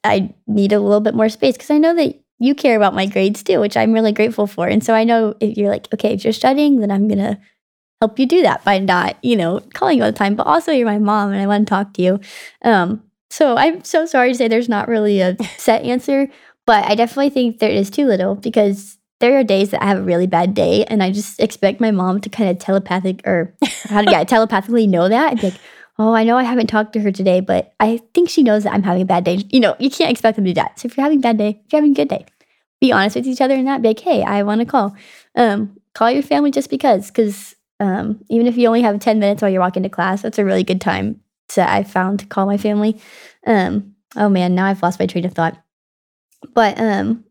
I 0.03 0.33
need 0.47 0.73
a 0.73 0.79
little 0.79 1.01
bit 1.01 1.13
more 1.13 1.29
space 1.29 1.55
because 1.55 1.69
I 1.69 1.77
know 1.77 1.93
that 1.95 2.19
you 2.39 2.55
care 2.55 2.75
about 2.75 2.95
my 2.95 3.05
grades 3.05 3.43
too, 3.43 3.59
which 3.59 3.77
I'm 3.77 3.93
really 3.93 4.11
grateful 4.11 4.47
for. 4.47 4.67
And 4.67 4.83
so 4.83 4.95
I 4.95 5.03
know 5.03 5.35
if 5.39 5.55
you're 5.55 5.69
like, 5.69 5.87
okay, 5.93 6.13
if 6.13 6.23
you're 6.23 6.33
studying, 6.33 6.79
then 6.79 6.89
I'm 6.89 7.07
gonna 7.07 7.39
help 8.01 8.17
you 8.17 8.25
do 8.25 8.41
that 8.41 8.63
by 8.63 8.79
not, 8.79 9.17
you 9.23 9.35
know, 9.35 9.59
calling 9.73 9.99
you 9.99 10.03
all 10.03 10.11
the 10.11 10.17
time. 10.17 10.35
But 10.35 10.47
also, 10.47 10.71
you're 10.71 10.87
my 10.87 10.99
mom, 10.99 11.31
and 11.31 11.41
I 11.41 11.45
want 11.45 11.67
to 11.67 11.69
talk 11.69 11.93
to 11.93 12.01
you. 12.01 12.19
Um, 12.63 13.03
so 13.35 13.57
I'm 13.57 13.83
so 13.83 14.05
sorry 14.05 14.31
to 14.31 14.35
say 14.35 14.47
there's 14.47 14.69
not 14.69 14.87
really 14.87 15.19
a 15.19 15.35
set 15.57 15.83
answer, 15.83 16.29
but 16.65 16.85
I 16.85 16.95
definitely 16.95 17.31
think 17.31 17.59
there 17.59 17.69
is 17.69 17.89
too 17.89 18.05
little 18.05 18.35
because 18.35 18.97
there 19.19 19.37
are 19.37 19.43
days 19.43 19.71
that 19.71 19.83
I 19.83 19.87
have 19.87 19.97
a 19.97 20.03
really 20.03 20.25
bad 20.25 20.53
day, 20.53 20.85
and 20.85 21.03
I 21.03 21.11
just 21.11 21.41
expect 21.41 21.81
my 21.81 21.91
mom 21.91 22.21
to 22.21 22.29
kind 22.29 22.49
of 22.49 22.59
telepathic 22.59 23.27
or 23.27 23.53
how 23.89 24.03
to 24.03 24.09
yeah, 24.09 24.23
telepathically 24.35 24.87
know 24.87 25.09
that. 25.09 25.33
I'd 25.33 25.41
be 25.41 25.49
like, 25.49 25.59
oh, 25.99 26.13
I 26.13 26.23
know 26.23 26.37
I 26.37 26.43
haven't 26.43 26.67
talked 26.67 26.93
to 26.93 27.01
her 27.01 27.11
today, 27.11 27.41
but 27.41 27.73
I 27.81 27.99
think 28.13 28.29
she 28.29 28.41
knows 28.41 28.63
that 28.63 28.73
I'm 28.73 28.83
having 28.83 29.01
a 29.01 29.05
bad 29.05 29.25
day. 29.25 29.43
You 29.49 29.59
know, 29.59 29.75
you 29.79 29.89
can't 29.89 30.11
expect 30.11 30.37
them 30.37 30.45
to 30.45 30.51
do 30.51 30.55
that. 30.55 30.79
So 30.79 30.85
if 30.85 30.95
you're 30.95 31.03
having 31.03 31.19
a 31.19 31.21
bad 31.21 31.37
day, 31.37 31.61
if 31.65 31.73
you're 31.73 31.81
having 31.81 31.91
a 31.91 31.95
good 31.95 32.07
day, 32.07 32.25
be 32.79 32.93
honest 32.93 33.17
with 33.17 33.27
each 33.27 33.41
other 33.41 33.55
and 33.55 33.67
that. 33.67 33.81
Be 33.81 33.89
like, 33.89 33.99
hey, 33.99 34.23
I 34.23 34.43
want 34.43 34.59
to 34.59 34.65
call. 34.65 34.95
Um, 35.35 35.77
call 35.93 36.09
your 36.09 36.23
family 36.23 36.51
just 36.51 36.69
because, 36.69 37.07
because 37.07 37.53
um, 37.81 38.23
even 38.29 38.47
if 38.47 38.55
you 38.55 38.67
only 38.67 38.81
have 38.81 38.97
10 38.97 39.19
minutes 39.19 39.41
while 39.41 39.51
you're 39.51 39.61
walking 39.61 39.83
to 39.83 39.89
class, 39.89 40.21
that's 40.21 40.39
a 40.39 40.45
really 40.45 40.63
good 40.63 40.79
time 40.79 41.19
to 41.49 41.69
I 41.69 41.83
found 41.83 42.19
to 42.19 42.25
call 42.25 42.45
my 42.45 42.57
family. 42.57 42.99
Um, 43.45 43.95
oh 44.15 44.29
man, 44.29 44.55
now 44.55 44.65
I've 44.65 44.81
lost 44.83 44.99
my 44.99 45.05
train 45.05 45.25
of 45.25 45.33
thought. 45.33 45.57
But 46.53 46.79
um, 46.79 47.25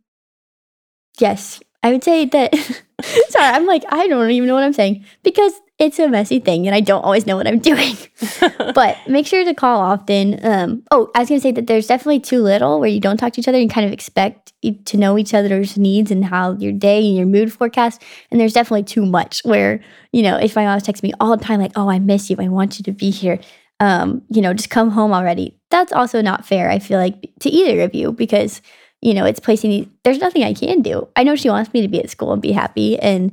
yes, 1.19 1.61
I 1.83 1.93
would 1.93 2.05
say 2.05 2.25
that. 2.27 2.55
sorry, 3.29 3.47
I'm 3.47 3.67
like 3.67 3.85
I 3.89 4.07
don't 4.07 4.31
even 4.31 4.47
know 4.47 4.55
what 4.55 4.65
I'm 4.65 4.73
saying 4.73 5.05
because 5.23 5.53
it's 5.79 5.99
a 5.99 6.09
messy 6.09 6.39
thing 6.39 6.67
and 6.67 6.75
I 6.75 6.81
don't 6.81 7.03
always 7.03 7.27
know 7.27 7.37
what 7.37 7.47
I'm 7.47 7.59
doing. 7.71 7.97
but 8.75 8.97
make 9.09 9.27
sure 9.27 9.45
to 9.45 9.55
call 9.55 9.81
often. 9.81 10.45
Um, 10.45 10.83
oh, 10.91 11.11
I 11.15 11.21
was 11.21 11.29
gonna 11.29 11.41
say 11.41 11.53
that 11.53 11.67
there's 11.67 11.87
definitely 11.87 12.21
too 12.21 12.43
little 12.43 12.81
where 12.81 12.89
you 12.89 13.01
don't 13.01 13.17
talk 13.17 13.33
to 13.35 13.41
each 13.41 13.49
other 13.49 13.59
and 13.59 13.71
kind 13.71 13.87
of 13.87 13.93
expect 13.93 14.53
to 14.87 14.97
know 14.97 15.19
each 15.19 15.35
other's 15.35 15.77
needs 15.77 16.11
and 16.11 16.25
how 16.25 16.53
your 16.53 16.73
day 16.73 17.05
and 17.05 17.17
your 17.17 17.27
mood 17.27 17.53
forecast. 17.53 18.03
And 18.31 18.41
there's 18.41 18.53
definitely 18.53 18.85
too 18.85 19.05
much 19.05 19.43
where 19.45 19.81
you 20.13 20.23
know 20.23 20.37
if 20.37 20.57
my 20.57 20.65
mom 20.65 20.81
texts 20.81 21.03
me 21.03 21.13
all 21.21 21.37
the 21.37 21.45
time 21.45 21.61
like, 21.61 21.73
"Oh, 21.77 21.91
I 21.91 21.99
miss 21.99 22.31
you. 22.31 22.37
I 22.39 22.49
want 22.49 22.79
you 22.79 22.85
to 22.85 22.93
be 22.93 23.11
here." 23.11 23.41
Um, 23.85 24.23
you 24.31 24.41
know, 24.43 24.55
just 24.55 24.71
come 24.71 24.91
home 24.91 25.13
already. 25.13 25.59
That's 25.71 25.93
also 25.93 26.23
not 26.23 26.47
fair. 26.47 26.71
I 26.71 26.79
feel 26.79 26.99
like 26.99 27.17
to 27.41 27.51
either 27.51 27.83
of 27.83 27.95
you 27.95 28.13
because 28.13 28.63
you 29.03 29.13
know 29.15 29.25
it's 29.27 29.41
placing. 29.41 29.71
these- 29.71 29.89
There's 30.05 30.19
nothing 30.27 30.43
I 30.45 30.55
can 30.55 30.81
do. 30.83 31.09
I 31.17 31.23
know 31.25 31.37
she 31.37 31.51
wants 31.51 31.73
me 31.75 31.83
to 31.83 31.89
be 31.89 32.01
at 32.03 32.11
school 32.11 32.33
and 32.33 32.41
be 32.43 32.53
happy, 32.53 32.99
and 32.99 33.33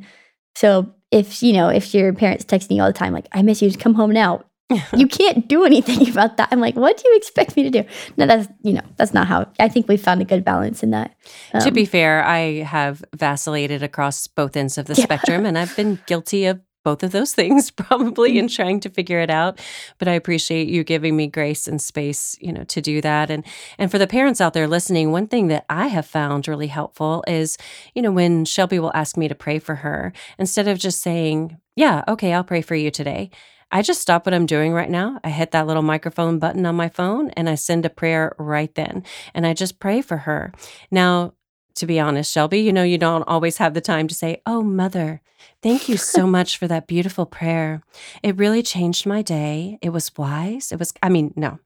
so 0.56 0.70
if 1.12 1.42
you 1.44 1.54
know 1.54 1.70
if 1.70 1.94
your 1.94 2.12
parents 2.14 2.46
texting 2.46 2.76
you 2.76 2.82
all 2.82 2.88
the 2.94 2.94
time 3.04 3.14
like, 3.14 3.28
"I 3.32 3.42
miss 3.44 3.62
you. 3.62 3.70
Just 3.70 3.80
come 3.80 3.94
home 3.96 4.12
now." 4.12 4.44
you 4.96 5.06
can't 5.06 5.50
do 5.50 5.66
anything 5.66 6.10
about 6.14 6.38
that. 6.38 6.48
I'm 6.50 6.62
like, 6.62 6.78
what 6.78 6.96
do 6.96 7.04
you 7.10 7.18
expect 7.18 7.58
me 7.58 7.64
to 7.64 7.70
do? 7.70 7.84
No, 8.16 8.26
that's 8.26 8.48
you 8.64 8.72
know, 8.74 8.86
that's 8.98 9.14
not 9.14 9.28
how. 9.28 9.48
I 9.60 9.68
think 9.68 9.88
we 9.90 9.98
found 9.98 10.22
a 10.22 10.26
good 10.26 10.46
balance 10.46 10.82
in 10.82 10.92
that. 10.92 11.14
to 11.60 11.68
Um, 11.68 11.74
be 11.74 11.84
fair, 11.86 12.24
I 12.24 12.64
have 12.64 13.04
vacillated 13.14 13.84
across 13.84 14.28
both 14.28 14.56
ends 14.56 14.78
of 14.78 14.86
the 14.86 14.94
Yeah. 14.98 15.04
spectrum 15.04 15.46
and 15.46 15.58
I've 15.58 15.76
been 15.76 16.00
guilty 16.08 16.46
of 16.46 16.62
both 16.84 17.04
of 17.04 17.12
those 17.12 17.34
things 17.34 17.72
probably 17.84 18.34
Mm. 18.34 18.40
in 18.40 18.48
trying 18.48 18.80
to 18.82 18.90
figure 18.90 19.20
it 19.20 19.30
out 19.30 19.60
but 19.98 20.08
i 20.08 20.14
appreciate 20.14 20.68
you 20.68 20.84
giving 20.84 21.16
me 21.16 21.28
grace 21.28 21.68
and 21.68 21.82
space 21.82 22.38
you 22.40 22.52
know 22.52 22.64
to 22.66 22.82
do 22.82 23.02
that 23.02 23.30
and 23.30 23.46
and 23.78 23.92
for 23.92 23.98
the 23.98 24.08
parents 24.08 24.42
out 24.42 24.54
there 24.54 24.68
listening 24.68 25.12
one 25.12 25.28
thing 25.28 25.48
that 25.48 25.66
i 25.70 25.88
have 25.88 26.06
found 26.06 26.48
really 26.48 26.68
helpful 26.68 27.24
is 27.28 27.58
you 27.96 28.02
know 28.02 28.12
when 28.12 28.46
shelby 28.46 28.80
will 28.80 28.92
ask 28.94 29.18
me 29.18 29.28
to 29.28 29.36
pray 29.36 29.60
for 29.60 29.76
her 29.76 30.14
instead 30.38 30.68
of 30.68 30.78
just 30.80 31.02
saying 31.02 31.58
yeah 31.76 32.04
okay 32.08 32.34
i'll 32.34 32.44
pray 32.44 32.62
for 32.62 32.76
you 32.76 32.92
today 32.92 33.30
I 33.74 33.82
just 33.84 34.02
stop 34.02 34.26
what 34.26 34.34
I'm 34.34 34.46
doing 34.46 34.74
right 34.74 34.90
now. 34.90 35.22
I 35.24 35.30
hit 35.30 35.52
that 35.52 35.66
little 35.66 35.82
microphone 35.82 36.40
button 36.40 36.66
on 36.66 36.76
my 36.76 36.90
phone 36.90 37.30
and 37.38 37.48
I 37.48 37.56
send 37.56 37.86
a 37.86 37.90
prayer 37.90 38.36
right 38.38 38.76
then. 38.76 39.06
And 39.34 39.48
I 39.48 39.54
just 39.54 39.80
pray 39.80 40.02
for 40.02 40.18
her. 40.18 40.52
Now, 40.92 41.36
to 41.82 41.88
be 41.88 42.00
honest, 42.00 42.32
Shelby, 42.32 42.60
you 42.60 42.72
know, 42.72 42.84
you 42.84 43.00
don't 43.00 43.24
always 43.24 43.58
have 43.58 43.74
the 43.74 43.82
time 43.82 44.08
to 44.08 44.14
say, 44.14 44.44
Oh, 44.46 44.62
mother, 44.62 45.20
thank 45.64 45.90
you 45.90 45.98
so 45.98 46.28
much 46.38 46.60
for 46.60 46.68
that 46.68 46.86
beautiful 46.86 47.26
prayer. 47.26 47.82
It 48.22 48.38
really 48.38 48.62
changed 48.62 49.08
my 49.08 49.24
day. 49.24 49.80
It 49.82 49.90
was 49.90 50.16
wise. 50.16 50.72
It 50.72 50.78
was, 50.78 50.94
I 51.02 51.10
mean, 51.10 51.34
no. 51.36 51.58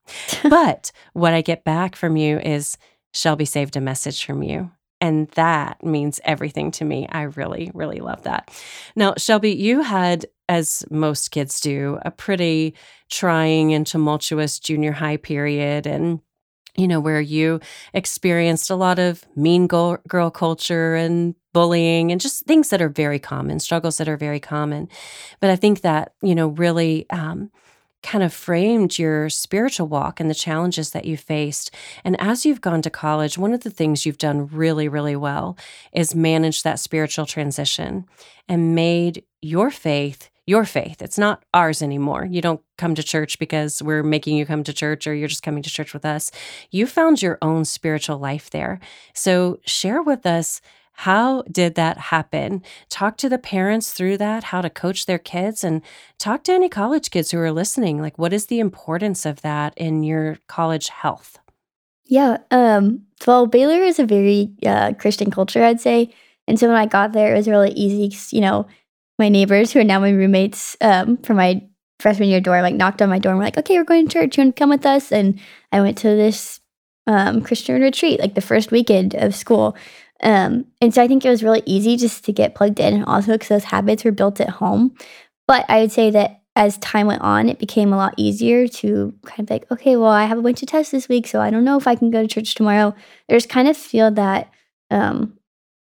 But 0.50 0.94
what 1.14 1.34
I 1.34 1.42
get 1.42 1.66
back 1.66 1.98
from 1.98 2.16
you 2.16 2.40
is 2.40 2.78
Shelby 3.14 3.44
saved 3.44 3.76
a 3.76 3.82
message 3.82 4.24
from 4.24 4.42
you. 4.42 4.72
And 5.02 5.28
that 5.32 5.84
means 5.84 6.22
everything 6.24 6.72
to 6.72 6.86
me. 6.86 7.10
I 7.12 7.24
really, 7.24 7.70
really 7.74 8.00
love 8.00 8.24
that. 8.24 8.50
Now, 8.96 9.16
Shelby, 9.18 9.52
you 9.52 9.82
had, 9.82 10.28
as 10.48 10.86
most 10.90 11.32
kids 11.32 11.60
do, 11.60 12.00
a 12.06 12.12
pretty 12.12 12.74
trying 13.12 13.74
and 13.74 13.86
tumultuous 13.86 14.60
junior 14.60 14.94
high 14.94 15.18
period. 15.18 15.86
And 15.86 16.22
you 16.78 16.88
know, 16.88 17.00
where 17.00 17.22
you 17.22 17.60
experienced 17.94 18.70
a 18.70 18.76
lot 18.76 19.00
of 19.00 19.24
mean 19.36 19.68
girl, 19.68 19.98
girl 20.08 20.30
culture 20.30 20.96
and 20.96 21.36
bullying 21.54 22.12
and 22.12 22.20
just 22.20 22.46
things 22.46 22.70
that 22.70 22.82
are 22.82 22.90
very 22.90 23.20
common, 23.20 23.60
struggles 23.60 23.98
that 23.98 24.10
are 24.10 24.18
very 24.18 24.40
common. 24.40 24.90
But 25.40 25.50
I 25.50 25.56
think 25.56 25.82
that, 25.82 26.14
you 26.22 26.36
know, 26.36 26.48
really 26.48 27.10
um, 27.10 27.50
kind 28.04 28.24
of 28.24 28.34
framed 28.34 29.00
your 29.00 29.30
spiritual 29.30 29.88
walk 29.88 30.20
and 30.20 30.30
the 30.30 30.36
challenges 30.36 30.92
that 30.92 31.06
you 31.06 31.18
faced. 31.18 31.72
And 32.04 32.20
as 32.22 32.46
you've 32.46 32.62
gone 32.62 32.82
to 32.84 32.90
college, 32.90 33.38
one 33.38 33.54
of 33.54 33.62
the 33.62 33.72
things 33.72 34.06
you've 34.06 34.18
done 34.18 34.48
really, 34.48 34.88
really 34.88 35.16
well 35.16 35.58
is 35.92 36.14
manage 36.14 36.64
that 36.64 36.80
spiritual 36.80 37.26
transition 37.26 38.06
and 38.48 38.76
made 38.76 39.24
your 39.42 39.72
faith 39.72 40.30
your 40.46 40.66
faith. 40.66 41.02
It's 41.02 41.18
not 41.18 41.44
ours 41.54 41.82
anymore. 41.82 42.26
You 42.26 42.42
don't 42.42 42.62
come 42.78 42.96
to 42.96 43.04
church 43.04 43.40
because 43.40 43.82
we're 43.82 44.04
making 44.04 44.38
you 44.38 44.46
come 44.46 44.64
to 44.64 44.74
church 44.74 45.08
or 45.08 45.14
you're 45.14 45.28
just 45.28 45.44
coming 45.44 45.64
to 45.64 45.70
church 45.70 45.94
with 45.94 46.06
us. 46.06 46.32
You 46.72 46.86
found 46.86 47.22
your 47.22 47.38
own 47.42 47.66
spiritual 47.66 48.18
life 48.18 48.50
there. 48.50 48.80
So 49.14 49.60
share 49.66 50.02
with 50.02 50.26
us 50.26 50.62
how 51.00 51.42
did 51.52 51.76
that 51.76 51.98
happen? 51.98 52.64
Talk 52.90 53.18
to 53.18 53.28
the 53.28 53.38
parents 53.38 53.92
through 53.92 54.18
that, 54.20 54.46
how 54.46 54.62
to 54.62 54.70
coach 54.70 55.06
their 55.06 55.20
kids, 55.20 55.62
and 55.64 55.82
talk 56.18 56.44
to 56.46 56.54
any 56.54 56.70
college 56.70 57.12
kids 57.12 57.32
who 57.32 57.40
are 57.40 57.52
listening. 57.52 58.00
Like, 58.00 58.18
what 58.18 58.32
is 58.32 58.46
the 58.46 58.60
importance 58.60 59.26
of 59.26 59.42
that 59.42 59.74
in 59.78 60.04
your 60.04 60.38
college 60.48 60.88
health? 60.88 61.38
Yeah. 62.06 62.38
Um, 62.50 63.02
well, 63.28 63.46
Baylor 63.46 63.84
is 63.84 64.00
a 64.00 64.06
very 64.06 64.54
uh, 64.66 64.94
Christian 64.94 65.32
culture, 65.32 65.64
I'd 65.64 65.82
say. 65.82 66.14
And 66.48 66.58
so 66.58 66.68
when 66.68 66.78
I 66.78 66.86
got 66.86 67.12
there, 67.12 67.34
it 67.34 67.38
was 67.38 67.48
really 67.50 67.72
easy, 67.72 68.16
you 68.34 68.42
know, 68.42 68.68
my 69.18 69.30
neighbors 69.30 69.72
who 69.72 69.80
are 69.80 69.86
now 69.86 70.00
my 70.00 70.10
roommates 70.10 70.76
um, 70.82 71.18
from 71.18 71.38
my 71.38 71.62
freshman 72.00 72.30
year 72.30 72.42
dorm, 72.42 72.62
like 72.62 72.76
knocked 72.76 73.02
on 73.02 73.10
my 73.10 73.20
door 73.20 73.32
and 73.32 73.40
were 73.40 73.46
like, 73.46 73.58
okay, 73.58 73.78
we're 73.78 73.84
going 73.84 74.08
to 74.08 74.14
church. 74.14 74.38
You 74.38 74.44
want 74.44 74.56
to 74.56 74.60
come 74.60 74.70
with 74.70 74.86
us? 74.86 75.12
And 75.12 75.40
I 75.72 75.82
went 75.82 75.98
to 76.00 76.10
this 76.10 76.60
um, 77.08 77.42
Christian 77.42 77.82
retreat, 77.82 78.20
like 78.20 78.36
the 78.36 78.42
first 78.42 78.72
weekend 78.72 79.16
of 79.16 79.36
school. 79.36 79.78
Um, 80.22 80.66
and 80.82 80.94
so 80.94 81.02
I 81.02 81.08
think 81.08 81.26
it 81.26 81.30
was 81.30 81.44
really 81.44 81.64
easy 81.66 81.98
just 81.98 82.26
to 82.26 82.32
get 82.32 82.56
plugged 82.56 82.80
in, 82.80 82.94
and 82.94 83.06
also 83.06 83.34
because 83.34 83.50
those 83.50 83.64
habits 83.66 84.04
were 84.04 84.12
built 84.12 84.40
at 84.40 84.50
home. 84.50 84.96
But 85.48 85.66
I 85.70 85.82
would 85.82 85.92
say 85.92 86.10
that 86.12 86.42
as 86.56 86.78
time 86.78 87.08
went 87.08 87.22
on, 87.22 87.50
it 87.50 87.60
became 87.60 87.92
a 87.92 87.98
lot 87.98 88.14
easier 88.18 88.68
to 88.68 89.14
kind 89.26 89.42
of 89.42 89.50
like, 89.50 89.70
okay, 89.72 89.98
well, 89.98 90.10
I 90.10 90.26
have 90.26 90.38
a 90.38 90.42
bunch 90.42 90.62
of 90.62 90.70
tests 90.70 90.92
this 90.92 91.10
week, 91.10 91.28
so 91.28 91.42
I 91.42 91.50
don't 91.50 91.66
know 91.66 91.78
if 91.78 91.86
I 91.86 91.96
can 91.96 92.12
go 92.12 92.22
to 92.22 92.28
church 92.28 92.56
tomorrow. 92.56 92.96
There's 93.28 93.46
kind 93.46 93.68
of 93.68 93.76
feel 93.76 94.10
that 94.12 94.50
um, 94.90 95.38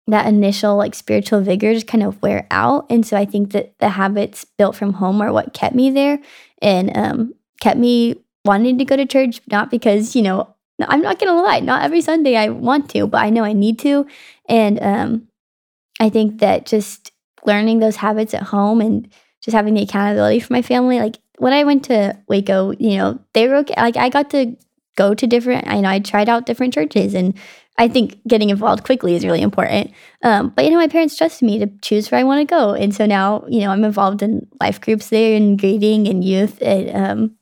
that 0.09 0.27
initial 0.27 0.77
like 0.77 0.95
spiritual 0.95 1.41
vigor 1.41 1.75
just 1.75 1.87
kind 1.87 2.05
of 2.05 2.21
wear 2.23 2.47
out, 2.51 2.87
and 2.91 3.05
so 3.07 3.17
I 3.17 3.25
think 3.25 3.53
that 3.53 3.79
the 3.79 3.91
habits 3.91 4.45
built 4.45 4.77
from 4.77 4.95
home 4.95 5.21
are 5.21 5.33
what 5.33 5.53
kept 5.55 5.75
me 5.75 5.91
there 5.91 6.19
and 6.63 6.97
um, 6.97 7.35
kept 7.61 7.79
me 7.79 8.17
wanting 8.45 8.79
to 8.79 8.85
go 8.85 8.97
to 8.97 9.07
church, 9.07 9.41
not 9.51 9.71
because 9.71 10.15
you 10.15 10.23
know 10.23 10.55
I'm 10.81 11.03
not 11.03 11.19
gonna 11.19 11.41
lie, 11.43 11.61
not 11.61 11.83
every 11.83 12.01
Sunday 12.01 12.37
I 12.37 12.51
want 12.51 12.91
to, 12.91 13.07
but 13.07 13.19
I 13.19 13.31
know 13.31 13.45
I 13.45 13.53
need 13.53 13.79
to, 13.81 14.07
and 14.49 14.81
um, 14.83 15.29
I 16.01 16.11
think 16.11 16.41
that 16.41 16.67
just 16.67 17.13
learning 17.45 17.79
those 17.79 17.97
habits 17.97 18.35
at 18.35 18.43
home 18.43 18.81
and 18.81 19.09
just 19.43 19.55
having 19.55 19.75
the 19.75 19.83
accountability 19.83 20.41
for 20.41 20.53
my 20.53 20.63
family. 20.63 20.99
Like 20.99 21.17
when 21.39 21.53
I 21.53 21.65
went 21.65 21.85
to 21.87 22.17
Waco, 22.29 22.73
you 22.73 22.99
know, 22.99 23.21
they 23.33 23.49
were 23.49 23.57
okay. 23.57 23.75
Like 23.77 23.97
I 23.97 24.09
got 24.09 24.31
to 24.31 24.57
go 24.97 25.15
to 25.15 25.27
different, 25.27 25.69
I 25.69 25.81
know 25.81 25.89
I 25.89 25.99
tried 26.01 26.29
out 26.29 26.47
different 26.47 26.75
churches 26.75 27.15
and 27.15 27.35
I 27.79 27.89
think 27.89 28.19
getting 28.27 28.51
involved 28.51 28.85
quickly 28.85 29.15
is 29.15 29.25
really 29.25 29.43
important. 29.43 29.93
Um, 30.23 30.51
but 30.55 30.65
you 30.65 30.71
know, 30.71 30.79
my 30.79 30.89
parents 30.89 31.17
trusted 31.17 31.47
me 31.47 31.59
to 31.59 31.71
choose 31.83 32.11
where 32.11 32.21
I 32.21 32.25
want 32.25 32.41
to 32.41 32.55
go. 32.55 32.73
And 32.73 32.95
so 32.95 33.05
now, 33.05 33.45
you 33.49 33.61
know, 33.61 33.71
I'm 33.71 33.85
involved 33.85 34.23
in 34.23 34.47
life 34.61 34.81
groups 34.81 35.09
there 35.11 35.37
and 35.37 35.59
grading 35.59 36.09
and 36.09 36.25
youth. 36.25 36.61
And 36.63 36.97
um, 36.97 37.37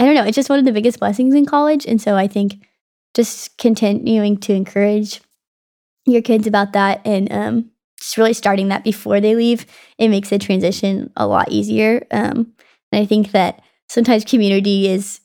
I 0.00 0.04
don't 0.04 0.14
know, 0.14 0.24
it's 0.24 0.34
just 0.36 0.50
one 0.50 0.58
of 0.58 0.64
the 0.64 0.72
biggest 0.72 0.98
blessings 0.98 1.34
in 1.34 1.46
college. 1.46 1.86
And 1.86 2.00
so 2.02 2.16
I 2.16 2.26
think 2.26 2.66
just 3.14 3.56
continuing 3.58 4.36
to 4.38 4.54
encourage 4.54 5.20
your 6.04 6.22
kids 6.22 6.46
about 6.46 6.72
that 6.72 7.00
and 7.04 7.30
um, 7.32 7.70
just 7.98 8.16
really 8.16 8.34
starting 8.34 8.68
that 8.68 8.84
before 8.84 9.20
they 9.20 9.34
leave, 9.34 9.66
it 9.98 10.08
makes 10.08 10.30
the 10.30 10.38
transition 10.38 11.10
a 11.16 11.26
lot 11.26 11.50
easier. 11.50 12.06
Um, 12.10 12.52
and 12.92 13.02
I 13.02 13.06
think 13.06 13.32
that 13.32 13.62
sometimes 13.88 14.24
community 14.24 14.88
is 14.88 15.20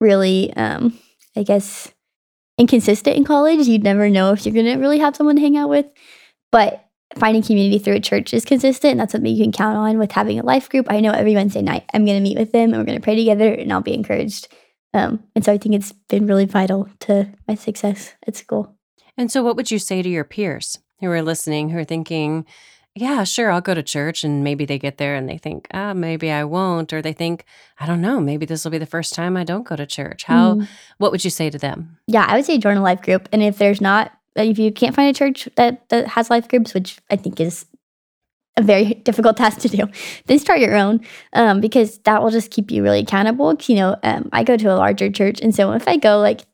really, 0.00 0.52
um, 0.54 0.98
I 1.36 1.42
guess, 1.42 1.92
inconsistent 2.58 3.16
in 3.16 3.24
college. 3.24 3.66
You'd 3.66 3.84
never 3.84 4.08
know 4.08 4.32
if 4.32 4.44
you're 4.44 4.54
going 4.54 4.66
to 4.66 4.76
really 4.76 4.98
have 4.98 5.16
someone 5.16 5.36
to 5.36 5.42
hang 5.42 5.56
out 5.56 5.68
with. 5.68 5.86
But 6.52 6.86
finding 7.16 7.42
community 7.42 7.78
through 7.78 7.94
a 7.94 8.00
church 8.00 8.34
is 8.34 8.44
consistent. 8.44 8.92
And 8.92 9.00
that's 9.00 9.12
something 9.12 9.34
you 9.34 9.44
can 9.44 9.52
count 9.52 9.76
on 9.76 9.98
with 9.98 10.12
having 10.12 10.38
a 10.38 10.44
life 10.44 10.68
group. 10.68 10.86
I 10.88 11.00
know 11.00 11.12
every 11.12 11.34
Wednesday 11.34 11.62
night 11.62 11.84
I'm 11.94 12.04
going 12.04 12.16
to 12.16 12.22
meet 12.22 12.38
with 12.38 12.52
them 12.52 12.70
and 12.70 12.78
we're 12.78 12.86
going 12.86 12.98
to 12.98 13.04
pray 13.04 13.16
together 13.16 13.52
and 13.52 13.72
I'll 13.72 13.80
be 13.80 13.94
encouraged. 13.94 14.48
Um, 14.94 15.22
and 15.34 15.44
so 15.44 15.52
I 15.52 15.58
think 15.58 15.74
it's 15.74 15.92
been 16.08 16.26
really 16.26 16.46
vital 16.46 16.88
to 17.00 17.28
my 17.46 17.54
success 17.54 18.14
at 18.26 18.36
school. 18.36 18.74
And 19.16 19.30
so, 19.30 19.42
what 19.42 19.56
would 19.56 19.70
you 19.70 19.78
say 19.78 20.02
to 20.02 20.08
your 20.08 20.24
peers 20.24 20.78
who 21.00 21.10
are 21.10 21.22
listening, 21.22 21.70
who 21.70 21.78
are 21.78 21.84
thinking, 21.84 22.46
yeah, 22.96 23.24
sure, 23.24 23.50
I'll 23.50 23.60
go 23.60 23.74
to 23.74 23.82
church. 23.82 24.24
And 24.24 24.42
maybe 24.42 24.64
they 24.64 24.78
get 24.78 24.96
there 24.96 25.14
and 25.14 25.28
they 25.28 25.36
think, 25.36 25.68
ah, 25.74 25.92
maybe 25.92 26.30
I 26.30 26.44
won't. 26.44 26.92
Or 26.94 27.02
they 27.02 27.12
think, 27.12 27.44
I 27.78 27.86
don't 27.86 28.00
know, 28.00 28.20
maybe 28.20 28.46
this 28.46 28.64
will 28.64 28.70
be 28.70 28.78
the 28.78 28.86
first 28.86 29.12
time 29.14 29.36
I 29.36 29.44
don't 29.44 29.68
go 29.68 29.76
to 29.76 29.86
church. 29.86 30.24
How, 30.24 30.54
mm. 30.54 30.68
what 30.96 31.12
would 31.12 31.22
you 31.22 31.30
say 31.30 31.50
to 31.50 31.58
them? 31.58 31.98
Yeah, 32.06 32.24
I 32.26 32.36
would 32.36 32.46
say 32.46 32.56
join 32.56 32.78
a 32.78 32.82
life 32.82 33.02
group. 33.02 33.28
And 33.32 33.42
if 33.42 33.58
there's 33.58 33.82
not, 33.82 34.12
if 34.34 34.58
you 34.58 34.72
can't 34.72 34.94
find 34.94 35.14
a 35.14 35.18
church 35.18 35.46
that, 35.56 35.86
that 35.90 36.08
has 36.08 36.30
life 36.30 36.48
groups, 36.48 36.72
which 36.72 36.98
I 37.10 37.16
think 37.16 37.38
is 37.38 37.66
a 38.56 38.62
very 38.62 38.94
difficult 38.94 39.36
task 39.36 39.58
to 39.60 39.68
do, 39.68 39.84
then 40.24 40.38
start 40.38 40.60
your 40.60 40.74
own 40.74 41.00
um, 41.34 41.60
because 41.60 41.98
that 41.98 42.22
will 42.22 42.30
just 42.30 42.50
keep 42.50 42.70
you 42.70 42.82
really 42.82 43.00
accountable. 43.00 43.54
You 43.66 43.76
know, 43.76 43.96
um, 44.04 44.30
I 44.32 44.42
go 44.42 44.56
to 44.56 44.72
a 44.72 44.76
larger 44.76 45.10
church. 45.10 45.42
And 45.42 45.54
so 45.54 45.72
if 45.72 45.86
I 45.86 45.98
go 45.98 46.18
like, 46.18 46.46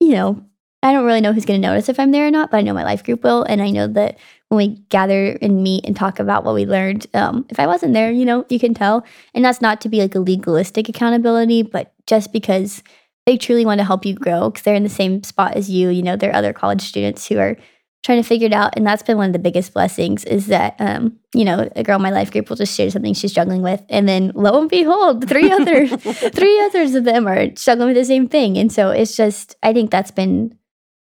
you 0.00 0.12
know, 0.12 0.42
I 0.82 0.92
don't 0.92 1.04
really 1.04 1.20
know 1.20 1.32
who's 1.32 1.44
going 1.44 1.60
to 1.60 1.68
notice 1.68 1.88
if 1.88 1.98
I'm 1.98 2.12
there 2.12 2.26
or 2.26 2.30
not, 2.30 2.50
but 2.50 2.58
I 2.58 2.62
know 2.62 2.72
my 2.72 2.84
life 2.84 3.02
group 3.04 3.24
will. 3.24 3.42
And 3.42 3.60
I 3.60 3.70
know 3.70 3.88
that 3.88 4.16
when 4.48 4.58
we 4.58 4.68
gather 4.88 5.38
and 5.42 5.62
meet 5.62 5.84
and 5.84 5.94
talk 5.94 6.18
about 6.18 6.44
what 6.44 6.54
we 6.54 6.64
learned, 6.64 7.06
um, 7.14 7.46
if 7.50 7.60
I 7.60 7.66
wasn't 7.66 7.92
there, 7.92 8.10
you 8.10 8.24
know, 8.24 8.46
you 8.48 8.58
can 8.58 8.74
tell. 8.74 9.04
And 9.34 9.44
that's 9.44 9.60
not 9.60 9.80
to 9.82 9.88
be 9.88 10.00
like 10.00 10.14
a 10.14 10.20
legalistic 10.20 10.88
accountability, 10.88 11.62
but 11.62 11.92
just 12.06 12.32
because 12.32 12.82
they 13.26 13.36
truly 13.36 13.66
want 13.66 13.78
to 13.78 13.84
help 13.84 14.06
you 14.06 14.14
grow 14.14 14.48
because 14.48 14.62
they're 14.62 14.74
in 14.74 14.84
the 14.84 14.88
same 14.88 15.22
spot 15.22 15.54
as 15.54 15.68
you. 15.68 15.90
You 15.90 16.02
know, 16.02 16.16
there 16.16 16.30
are 16.30 16.36
other 16.36 16.54
college 16.54 16.80
students 16.80 17.26
who 17.26 17.38
are 17.38 17.58
trying 18.02 18.22
to 18.22 18.26
figure 18.26 18.46
it 18.46 18.52
out. 18.52 18.74
And 18.76 18.86
that's 18.86 19.02
been 19.02 19.16
one 19.16 19.26
of 19.26 19.32
the 19.32 19.38
biggest 19.38 19.74
blessings 19.74 20.24
is 20.24 20.46
that, 20.46 20.76
um, 20.78 21.18
you 21.34 21.44
know, 21.44 21.68
a 21.76 21.82
girl 21.82 21.96
in 21.96 22.02
my 22.02 22.10
life 22.10 22.30
group 22.30 22.48
will 22.48 22.56
just 22.56 22.74
share 22.74 22.90
something 22.90 23.12
she's 23.12 23.32
struggling 23.32 23.60
with. 23.60 23.84
And 23.88 24.08
then 24.08 24.32
lo 24.34 24.60
and 24.60 24.70
behold, 24.70 25.28
three 25.28 25.50
others, 25.50 25.90
three 26.02 26.60
others 26.60 26.94
of 26.94 27.04
them 27.04 27.26
are 27.26 27.54
struggling 27.56 27.88
with 27.88 27.96
the 27.96 28.04
same 28.04 28.28
thing. 28.28 28.56
And 28.56 28.72
so 28.72 28.90
it's 28.90 29.16
just, 29.16 29.56
I 29.62 29.72
think 29.72 29.90
that's 29.90 30.10
been 30.10 30.56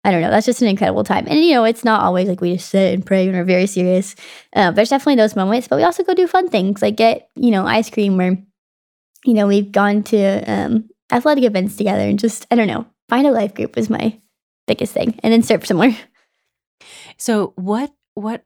I 0.02 0.10
don't 0.10 0.22
know. 0.22 0.30
That's 0.30 0.46
just 0.46 0.62
an 0.62 0.68
incredible 0.68 1.04
time. 1.04 1.26
And, 1.28 1.44
you 1.44 1.52
know, 1.52 1.64
it's 1.64 1.84
not 1.84 2.02
always 2.02 2.28
like 2.28 2.40
we 2.40 2.54
just 2.54 2.70
sit 2.70 2.94
and 2.94 3.04
pray 3.04 3.26
and 3.28 3.36
are 3.36 3.44
very 3.44 3.66
serious. 3.66 4.16
Uh, 4.54 4.70
there's 4.70 4.88
definitely 4.88 5.16
those 5.16 5.36
moments, 5.36 5.68
but 5.68 5.76
we 5.76 5.82
also 5.82 6.02
go 6.02 6.14
do 6.14 6.26
fun 6.26 6.48
things 6.48 6.80
like 6.80 6.96
get, 6.96 7.28
you 7.36 7.50
know, 7.50 7.66
ice 7.66 7.90
cream 7.90 8.18
or, 8.18 8.38
you 9.24 9.34
know, 9.34 9.46
we've 9.46 9.70
gone 9.70 10.02
to 10.04 10.42
um, 10.50 10.88
athletic 11.12 11.44
events 11.44 11.76
together 11.76 12.02
and 12.02 12.18
just, 12.18 12.46
I 12.50 12.54
don't 12.54 12.66
know, 12.66 12.86
find 13.10 13.26
a 13.26 13.30
life 13.30 13.54
group 13.54 13.76
is 13.76 13.90
my 13.90 14.18
biggest 14.66 14.94
thing 14.94 15.20
and 15.22 15.32
then 15.32 15.42
serve 15.42 15.66
somewhere. 15.66 15.96
So, 17.18 17.52
what, 17.56 17.92
what, 18.14 18.44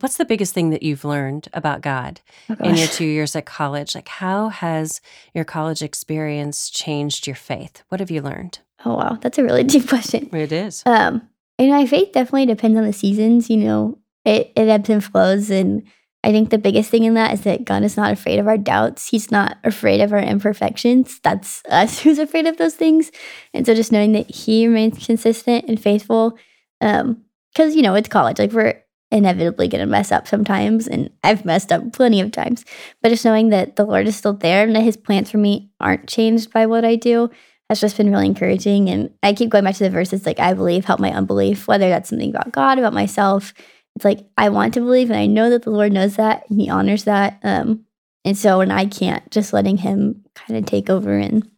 what's 0.00 0.16
the 0.16 0.24
biggest 0.24 0.52
thing 0.52 0.70
that 0.70 0.82
you've 0.82 1.04
learned 1.04 1.46
about 1.52 1.80
God 1.80 2.20
oh, 2.48 2.56
in 2.64 2.74
your 2.74 2.88
two 2.88 3.04
years 3.04 3.36
at 3.36 3.46
college? 3.46 3.94
Like, 3.94 4.08
how 4.08 4.48
has 4.48 5.00
your 5.32 5.44
college 5.44 5.80
experience 5.80 6.70
changed 6.70 7.28
your 7.28 7.36
faith? 7.36 7.84
What 7.88 8.00
have 8.00 8.10
you 8.10 8.20
learned? 8.20 8.58
Oh 8.84 8.94
wow, 8.94 9.18
that's 9.20 9.38
a 9.38 9.42
really 9.42 9.64
deep 9.64 9.88
question. 9.88 10.28
It 10.34 10.52
is. 10.52 10.82
Um, 10.86 11.28
and 11.58 11.70
my 11.70 11.86
faith 11.86 12.12
definitely 12.12 12.46
depends 12.46 12.78
on 12.78 12.86
the 12.86 12.92
seasons. 12.92 13.50
You 13.50 13.58
know, 13.58 13.98
it 14.24 14.52
it 14.56 14.68
ebbs 14.68 14.90
and 14.90 15.04
flows, 15.04 15.50
and 15.50 15.82
I 16.22 16.32
think 16.32 16.50
the 16.50 16.58
biggest 16.58 16.90
thing 16.90 17.04
in 17.04 17.14
that 17.14 17.32
is 17.32 17.42
that 17.42 17.64
God 17.64 17.82
is 17.82 17.96
not 17.96 18.12
afraid 18.12 18.38
of 18.38 18.46
our 18.46 18.58
doubts. 18.58 19.08
He's 19.08 19.30
not 19.30 19.56
afraid 19.64 20.00
of 20.00 20.12
our 20.12 20.20
imperfections. 20.20 21.20
That's 21.22 21.62
us 21.68 22.00
who's 22.00 22.18
afraid 22.18 22.46
of 22.46 22.56
those 22.56 22.74
things. 22.74 23.10
And 23.54 23.66
so 23.66 23.74
just 23.74 23.92
knowing 23.92 24.12
that 24.12 24.30
He 24.30 24.66
remains 24.66 25.04
consistent 25.04 25.66
and 25.68 25.80
faithful, 25.80 26.38
because 26.80 27.02
um, 27.02 27.24
you 27.70 27.82
know 27.82 27.94
it's 27.94 28.08
college. 28.08 28.38
Like 28.38 28.52
we're 28.52 28.82
inevitably 29.12 29.66
going 29.66 29.80
to 29.80 29.90
mess 29.90 30.12
up 30.12 30.28
sometimes, 30.28 30.86
and 30.86 31.10
I've 31.24 31.44
messed 31.44 31.72
up 31.72 31.92
plenty 31.92 32.20
of 32.20 32.32
times. 32.32 32.64
But 33.02 33.08
just 33.08 33.24
knowing 33.24 33.50
that 33.50 33.76
the 33.76 33.84
Lord 33.84 34.06
is 34.06 34.16
still 34.16 34.34
there 34.34 34.64
and 34.64 34.74
that 34.76 34.82
His 34.82 34.96
plans 34.96 35.30
for 35.30 35.38
me 35.38 35.70
aren't 35.80 36.08
changed 36.08 36.52
by 36.52 36.66
what 36.66 36.84
I 36.84 36.96
do 36.96 37.30
has 37.70 37.80
just 37.80 37.96
been 37.96 38.10
really 38.10 38.26
encouraging. 38.26 38.90
And 38.90 39.14
I 39.22 39.32
keep 39.32 39.48
going 39.48 39.62
back 39.62 39.76
to 39.76 39.84
the 39.84 39.90
verses 39.90 40.26
like, 40.26 40.40
I 40.40 40.54
believe, 40.54 40.84
help 40.84 40.98
my 40.98 41.12
unbelief, 41.12 41.68
whether 41.68 41.88
that's 41.88 42.10
something 42.10 42.28
about 42.28 42.50
God, 42.50 42.78
about 42.78 42.92
myself. 42.92 43.54
It's 43.94 44.04
like, 44.04 44.26
I 44.36 44.48
want 44.48 44.74
to 44.74 44.80
believe, 44.80 45.08
and 45.08 45.18
I 45.18 45.26
know 45.26 45.50
that 45.50 45.62
the 45.62 45.70
Lord 45.70 45.92
knows 45.92 46.16
that, 46.16 46.50
and 46.50 46.60
He 46.60 46.68
honors 46.68 47.04
that. 47.04 47.38
Um, 47.44 47.86
and 48.24 48.36
so 48.36 48.58
when 48.58 48.72
I 48.72 48.86
can't, 48.86 49.28
just 49.30 49.52
letting 49.52 49.78
Him 49.78 50.24
kind 50.34 50.58
of 50.58 50.66
take 50.66 50.90
over 50.90 51.16
and 51.16 51.48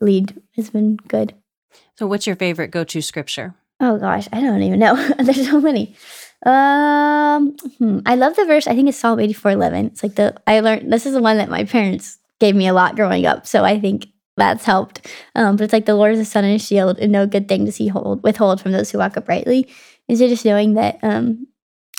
lead 0.00 0.40
has 0.56 0.70
been 0.70 0.96
good. 0.96 1.34
So, 1.98 2.06
what's 2.06 2.26
your 2.26 2.36
favorite 2.36 2.70
go 2.70 2.84
to 2.84 3.02
scripture? 3.02 3.54
Oh 3.78 3.98
gosh, 3.98 4.28
I 4.32 4.40
don't 4.40 4.62
even 4.62 4.78
know. 4.78 4.96
There's 5.18 5.48
so 5.48 5.60
many. 5.60 5.94
Um, 6.46 7.56
hmm. 7.78 8.00
I 8.06 8.14
love 8.14 8.36
the 8.36 8.46
verse. 8.46 8.66
I 8.66 8.74
think 8.74 8.88
it's 8.88 8.98
Psalm 8.98 9.20
84 9.20 9.50
11. 9.52 9.86
It's 9.86 10.02
like 10.02 10.14
the, 10.14 10.34
I 10.46 10.60
learned, 10.60 10.90
this 10.90 11.04
is 11.04 11.12
the 11.12 11.22
one 11.22 11.36
that 11.36 11.50
my 11.50 11.64
parents 11.64 12.18
gave 12.40 12.56
me 12.56 12.68
a 12.68 12.74
lot 12.74 12.96
growing 12.96 13.26
up. 13.26 13.46
So 13.46 13.64
I 13.64 13.78
think 13.78 14.08
that's 14.36 14.64
helped. 14.64 15.06
Um, 15.34 15.56
but 15.56 15.64
it's 15.64 15.72
like 15.72 15.86
the 15.86 15.94
Lord 15.94 16.14
is 16.14 16.20
a 16.20 16.24
sun 16.24 16.44
and 16.44 16.56
a 16.56 16.58
shield, 16.58 16.98
and 16.98 17.12
no 17.12 17.26
good 17.26 17.48
thing 17.48 17.64
does 17.64 17.76
he 17.76 17.88
hold 17.88 18.22
withhold 18.22 18.60
from 18.60 18.72
those 18.72 18.90
who 18.90 18.98
walk 18.98 19.16
uprightly. 19.16 19.68
And 20.08 20.18
so 20.18 20.28
just 20.28 20.44
knowing 20.44 20.74
that 20.74 20.98
um, 21.02 21.46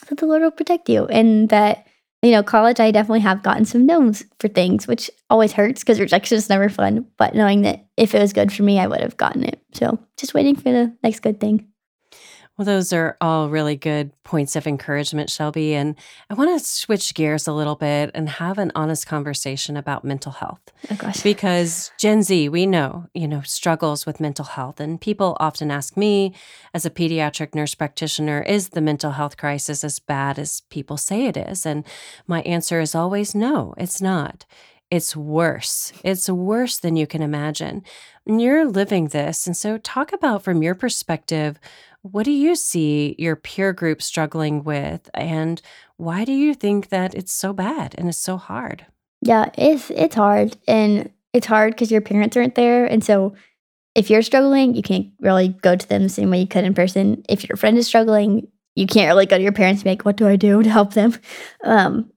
that 0.10 0.18
the 0.18 0.26
Lord 0.26 0.42
will 0.42 0.52
protect 0.52 0.90
you, 0.90 1.06
and 1.06 1.50
that 1.50 1.88
you 2.24 2.32
know, 2.32 2.42
college, 2.42 2.80
I 2.80 2.92
definitely 2.92 3.20
have 3.20 3.44
gotten 3.44 3.66
some 3.66 3.86
no's 3.86 4.24
for 4.40 4.48
things, 4.48 4.88
which 4.88 5.12
always 5.30 5.52
hurts 5.52 5.82
because 5.82 6.00
rejection 6.00 6.38
is 6.38 6.50
never 6.50 6.70
fun. 6.70 7.06
But 7.18 7.36
knowing 7.36 7.64
that 7.64 7.86
if 7.98 8.16
it 8.16 8.22
was 8.22 8.32
good 8.32 8.52
for 8.52 8.64
me, 8.64 8.80
I 8.80 8.88
would 8.88 9.02
have 9.02 9.18
gotten 9.18 9.44
it. 9.44 9.62
So 9.74 10.00
just 10.18 10.34
waiting 10.34 10.56
for 10.56 10.72
the 10.72 10.96
next 11.04 11.20
good 11.20 11.42
thing. 11.42 11.68
Well, 12.58 12.66
those 12.66 12.94
are 12.94 13.18
all 13.20 13.50
really 13.50 13.76
good 13.76 14.12
points 14.24 14.56
of 14.56 14.68
encouragement, 14.68 15.32
Shelby. 15.32 15.74
And 15.74 15.96
I 16.30 16.36
want 16.36 16.52
to 16.52 16.64
switch 16.64 17.16
gears 17.16 17.48
a 17.48 17.54
little 17.54 17.76
bit 17.76 18.12
and 18.14 18.30
have 18.30 18.60
an 18.60 18.72
honest 18.76 19.08
conversation 19.08 19.76
about 19.76 20.06
mental 20.06 20.34
health. 20.34 20.62
Oh, 20.92 20.96
gosh. 20.96 21.24
Because 21.24 21.92
Gen 21.98 22.22
Z, 22.22 22.50
we 22.50 22.68
know, 22.68 23.08
you 23.16 23.28
know, 23.28 23.42
struggles 23.42 24.06
with 24.06 24.20
mental 24.20 24.46
health. 24.46 24.80
And 24.80 25.02
people 25.02 25.36
often 25.40 25.72
ask 25.72 25.98
me, 25.98 26.36
as 26.76 26.86
a 26.86 26.92
pediatric 26.92 27.56
nurse 27.56 27.74
practitioner, 27.74 28.44
is 28.44 28.70
the 28.70 28.82
mental 28.82 29.12
health 29.12 29.36
crisis 29.36 29.84
as 29.84 29.98
bad 29.98 30.38
as 30.38 30.62
people 30.70 30.98
say 30.98 31.26
it 31.26 31.38
is? 31.38 31.66
And 31.66 31.84
my 32.28 32.44
answer 32.44 32.80
is 32.80 32.94
always 32.94 33.34
no, 33.34 33.74
it's 33.80 34.00
not. 34.00 34.46
It's 34.92 35.16
worse. 35.16 35.92
It's 36.04 36.30
worse 36.30 36.78
than 36.78 36.96
you 36.96 37.08
can 37.08 37.24
imagine. 37.24 37.82
And 38.28 38.40
you're 38.40 38.64
living 38.64 39.08
this. 39.08 39.48
And 39.48 39.58
so, 39.58 39.80
talk 39.80 40.14
about 40.14 40.44
from 40.44 40.62
your 40.62 40.76
perspective 40.76 41.60
what 42.04 42.26
do 42.26 42.32
you 42.32 42.56
see 42.56 43.16
your 43.18 43.36
peer 43.36 43.72
group 43.74 44.02
struggling 44.02 44.64
with? 44.64 45.10
And 45.14 45.62
why 45.98 46.26
do 46.26 46.34
you 46.34 46.54
think 46.54 46.90
that 46.90 47.16
it's 47.16 47.34
so 47.34 47.54
bad 47.54 47.96
and 47.98 48.10
it's 48.10 48.18
so 48.18 48.38
hard? 48.38 48.86
Yeah, 49.22 49.50
it's 49.58 49.90
it's 49.90 50.16
hard. 50.16 50.58
And 50.68 51.12
it's 51.32 51.48
hard 51.48 51.74
because 51.74 51.92
your 51.92 52.02
parents 52.02 52.36
aren't 52.36 52.56
there. 52.56 52.86
And 52.86 53.04
so 53.04 53.34
if 53.96 54.10
you're 54.10 54.22
struggling, 54.22 54.76
you 54.76 54.82
can't 54.82 55.08
really 55.22 55.48
go 55.48 55.76
to 55.76 55.88
them 55.88 56.04
the 56.04 56.10
same 56.10 56.30
way 56.30 56.42
you 56.42 56.48
could 56.48 56.66
in 56.66 56.74
person. 56.74 57.24
If 57.30 57.48
your 57.48 57.56
friend 57.56 57.78
is 57.78 57.88
struggling, 57.88 58.50
you 58.76 58.86
can't 58.86 59.08
really 59.08 59.26
go 59.26 59.38
to 59.38 59.44
your 59.44 59.52
parents 59.54 59.80
and 59.80 59.86
be 59.86 59.92
like, 59.92 60.06
what 60.06 60.18
do 60.18 60.28
I 60.28 60.36
do 60.36 60.62
to 60.62 60.70
help 60.70 60.94
them? 60.94 61.16
Um, 61.64 62.12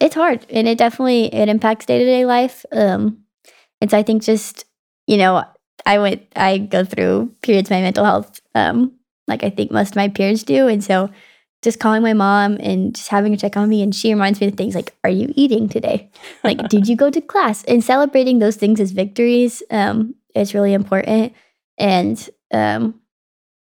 it's 0.00 0.14
hard 0.14 0.44
and 0.50 0.66
it 0.66 0.76
definitely 0.76 1.32
it 1.32 1.48
impacts 1.48 1.86
day-to-day 1.86 2.24
life. 2.24 2.64
Um, 2.72 3.24
so 3.88 3.96
I 3.96 4.02
think 4.02 4.22
just, 4.22 4.64
you 5.06 5.18
know, 5.18 5.44
I 5.84 5.98
went 5.98 6.26
I 6.34 6.58
go 6.58 6.84
through 6.84 7.34
periods 7.42 7.70
of 7.70 7.76
my 7.76 7.82
mental 7.82 8.04
health 8.04 8.40
um, 8.54 8.92
like 9.26 9.42
I 9.42 9.50
think 9.50 9.70
most 9.70 9.90
of 9.90 9.96
my 9.96 10.08
peers 10.08 10.42
do. 10.42 10.68
And 10.68 10.82
so 10.82 11.10
just 11.62 11.80
calling 11.80 12.02
my 12.02 12.12
mom 12.12 12.58
and 12.60 12.94
just 12.94 13.08
having 13.08 13.32
her 13.32 13.38
check 13.38 13.56
on 13.56 13.68
me 13.68 13.82
and 13.82 13.94
she 13.94 14.12
reminds 14.12 14.40
me 14.40 14.48
of 14.48 14.54
things 14.54 14.74
like, 14.74 14.94
Are 15.02 15.10
you 15.10 15.32
eating 15.34 15.68
today? 15.68 16.10
Like, 16.44 16.68
did 16.68 16.86
you 16.86 16.96
go 16.96 17.10
to 17.10 17.20
class? 17.20 17.64
And 17.64 17.82
celebrating 17.82 18.38
those 18.38 18.56
things 18.56 18.80
as 18.80 18.92
victories 18.92 19.62
um, 19.70 20.14
is 20.34 20.54
really 20.54 20.74
important. 20.74 21.32
And 21.78 22.30
um, 22.52 23.00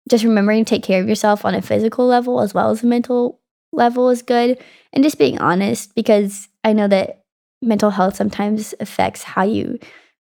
just 0.10 0.24
remembering 0.24 0.66
to 0.66 0.70
take 0.70 0.84
care 0.84 1.02
of 1.02 1.08
yourself 1.08 1.46
on 1.46 1.56
a 1.56 1.62
physical 1.62 2.06
level 2.06 2.42
as 2.42 2.54
well 2.54 2.72
as 2.72 2.84
a 2.84 2.88
mental 2.88 3.40
level 3.72 4.10
is 4.10 4.22
good. 4.22 4.62
And 4.92 5.04
just 5.04 5.18
being 5.18 5.40
honest 5.40 5.96
because 5.96 6.50
I 6.64 6.74
know 6.74 6.88
that 6.88 7.24
mental 7.62 7.92
health 7.92 8.16
sometimes 8.16 8.74
affects 8.80 9.24
how 9.24 9.44
you 9.44 9.80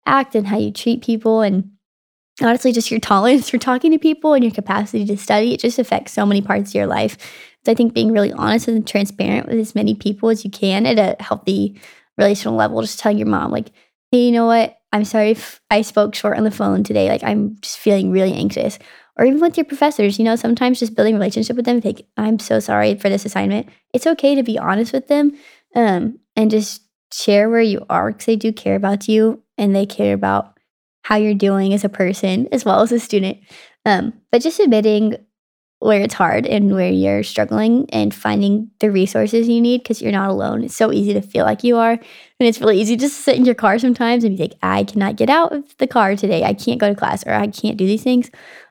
act 0.06 0.36
and 0.36 0.48
how 0.48 0.58
you 0.58 0.72
treat 0.72 1.04
people. 1.04 1.41
And 1.41 1.72
honestly 2.41 2.71
just 2.71 2.91
your 2.91 2.99
tolerance 2.99 3.49
for 3.49 3.58
talking 3.58 3.91
to 3.91 3.99
people 3.99 4.34
and 4.34 4.43
your 4.43 4.54
capacity 4.54 5.06
to 5.06 5.17
study 5.17 5.54
it 5.54 5.60
just 5.60 5.80
affects 5.80 6.12
so 6.12 6.25
many 6.25 6.41
parts 6.41 6.71
of 6.71 6.75
your 6.75 6.88
life 6.88 7.17
so 7.65 7.71
i 7.71 7.75
think 7.75 7.93
being 7.93 8.12
really 8.12 8.32
honest 8.34 8.67
and 8.67 8.88
transparent 8.88 9.47
with 9.47 9.58
as 9.58 9.75
many 9.75 9.95
people 9.95 10.30
as 10.30 10.43
you 10.43 10.52
can 10.52 10.86
at 10.86 10.97
a 10.97 11.21
healthy 11.23 11.80
relational 12.17 12.56
level 12.56 12.82
just 12.82 12.99
telling 12.99 13.17
your 13.17 13.28
mom 13.28 13.52
like 13.52 13.71
hey 14.12 14.25
you 14.25 14.32
know 14.32 14.45
what 14.45 14.80
I'm 14.91 15.06
sorry 15.06 15.32
if 15.32 15.62
I 15.69 15.82
spoke 15.82 16.15
short 16.15 16.38
on 16.38 16.43
the 16.43 16.52
phone 16.52 16.84
today. 16.84 17.10
Like, 17.10 17.23
I'm 17.23 17.58
just 17.62 17.78
feeling 17.78 18.12
really 18.12 18.34
anxious. 18.34 18.80
Or 19.17 19.25
even 19.25 19.39
with 19.39 19.58
your 19.58 19.65
professors, 19.65 20.17
you 20.17 20.25
know, 20.25 20.36
sometimes 20.36 20.80
just 20.80 20.95
building 20.95 21.15
relationship 21.15 21.56
with 21.56 21.65
them, 21.65 21.82
like, 21.84 22.08
I'm 22.17 22.39
so 22.39 22.60
sorry 22.60 22.95
for 22.95 23.10
this 23.10 23.25
assignment. 23.25 23.69
It's 23.93 24.08
okay 24.08 24.36
to 24.36 24.43
be 24.43 24.58
honest 24.58 24.93
with 24.93 25.08
them 25.08 25.38
um, 25.75 26.19
and 26.36 26.49
just 26.49 26.82
share 27.12 27.49
where 27.49 27.62
you 27.62 27.86
are 27.89 28.12
because 28.12 28.25
they 28.25 28.36
do 28.36 28.54
care 28.54 28.75
about 28.75 29.08
you 29.08 29.43
and 29.58 29.75
they 29.75 29.86
care 29.86 30.13
about 30.13 30.59
how 31.10 31.15
you're 31.15 31.34
doing 31.34 31.74
as 31.74 31.84
a 31.84 31.89
person 31.89 32.48
as 32.52 32.63
well 32.63 32.82
as 32.82 32.91
a 32.91 33.00
student. 33.00 33.39
Um, 33.84 34.13
but 34.32 34.43
just 34.43 34.60
admitting 34.60 35.17
where 35.80 36.02
it's 36.02 36.13
hard 36.13 36.45
and 36.45 36.72
where 36.72 36.91
you're 36.91 37.24
struggling 37.24 37.89
and 37.89 38.13
finding 38.13 38.69
the 38.80 38.91
resources 38.91 39.48
you 39.48 39.60
need 39.60 39.82
because 39.82 40.04
you're 40.04 40.12
not 40.12 40.30
alone. 40.30 40.63
It's 40.63 40.76
so 40.76 40.91
easy 40.91 41.15
to 41.15 41.22
feel 41.22 41.45
like 41.45 41.63
you 41.63 41.78
are. 41.78 41.93
And 41.93 42.02
it's 42.48 42.62
really 42.62 42.80
easy 42.80 42.95
just 42.95 43.15
to 43.17 43.24
sit 43.24 43.38
in 43.38 43.45
your 43.45 43.56
car 43.56 43.80
sometimes 43.80 44.24
and 44.24 44.38
be 44.38 44.43
like, 44.43 44.58
I 44.62 44.84
cannot 44.84 45.15
get 45.15 45.32
out 45.32 45.52
of 45.52 45.76
the 45.80 45.88
car 45.88 46.15
today. 46.15 46.43
I 46.43 46.54
can't 46.54 46.80
go 46.80 46.89
to 46.89 46.95
class 46.95 47.26
or 47.26 47.34
I 47.34 47.48
can't 47.48 47.78
do 47.78 47.88
these 47.88 48.04
things. 48.04 48.30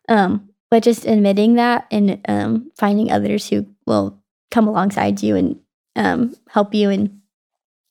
Um, 0.09 0.49
but 0.71 0.85
just 0.85 1.07
admitting 1.07 1.55
that 1.55 1.89
and 1.91 2.21
um, 2.29 2.71
finding 2.77 3.11
others 3.11 3.49
who 3.49 3.67
will 3.85 4.23
come 4.53 4.69
alongside 4.69 5.25
you 5.25 5.35
and 5.35 5.59
um, 5.97 6.37
help 6.49 6.73
you. 6.73 6.89
And 6.89 7.18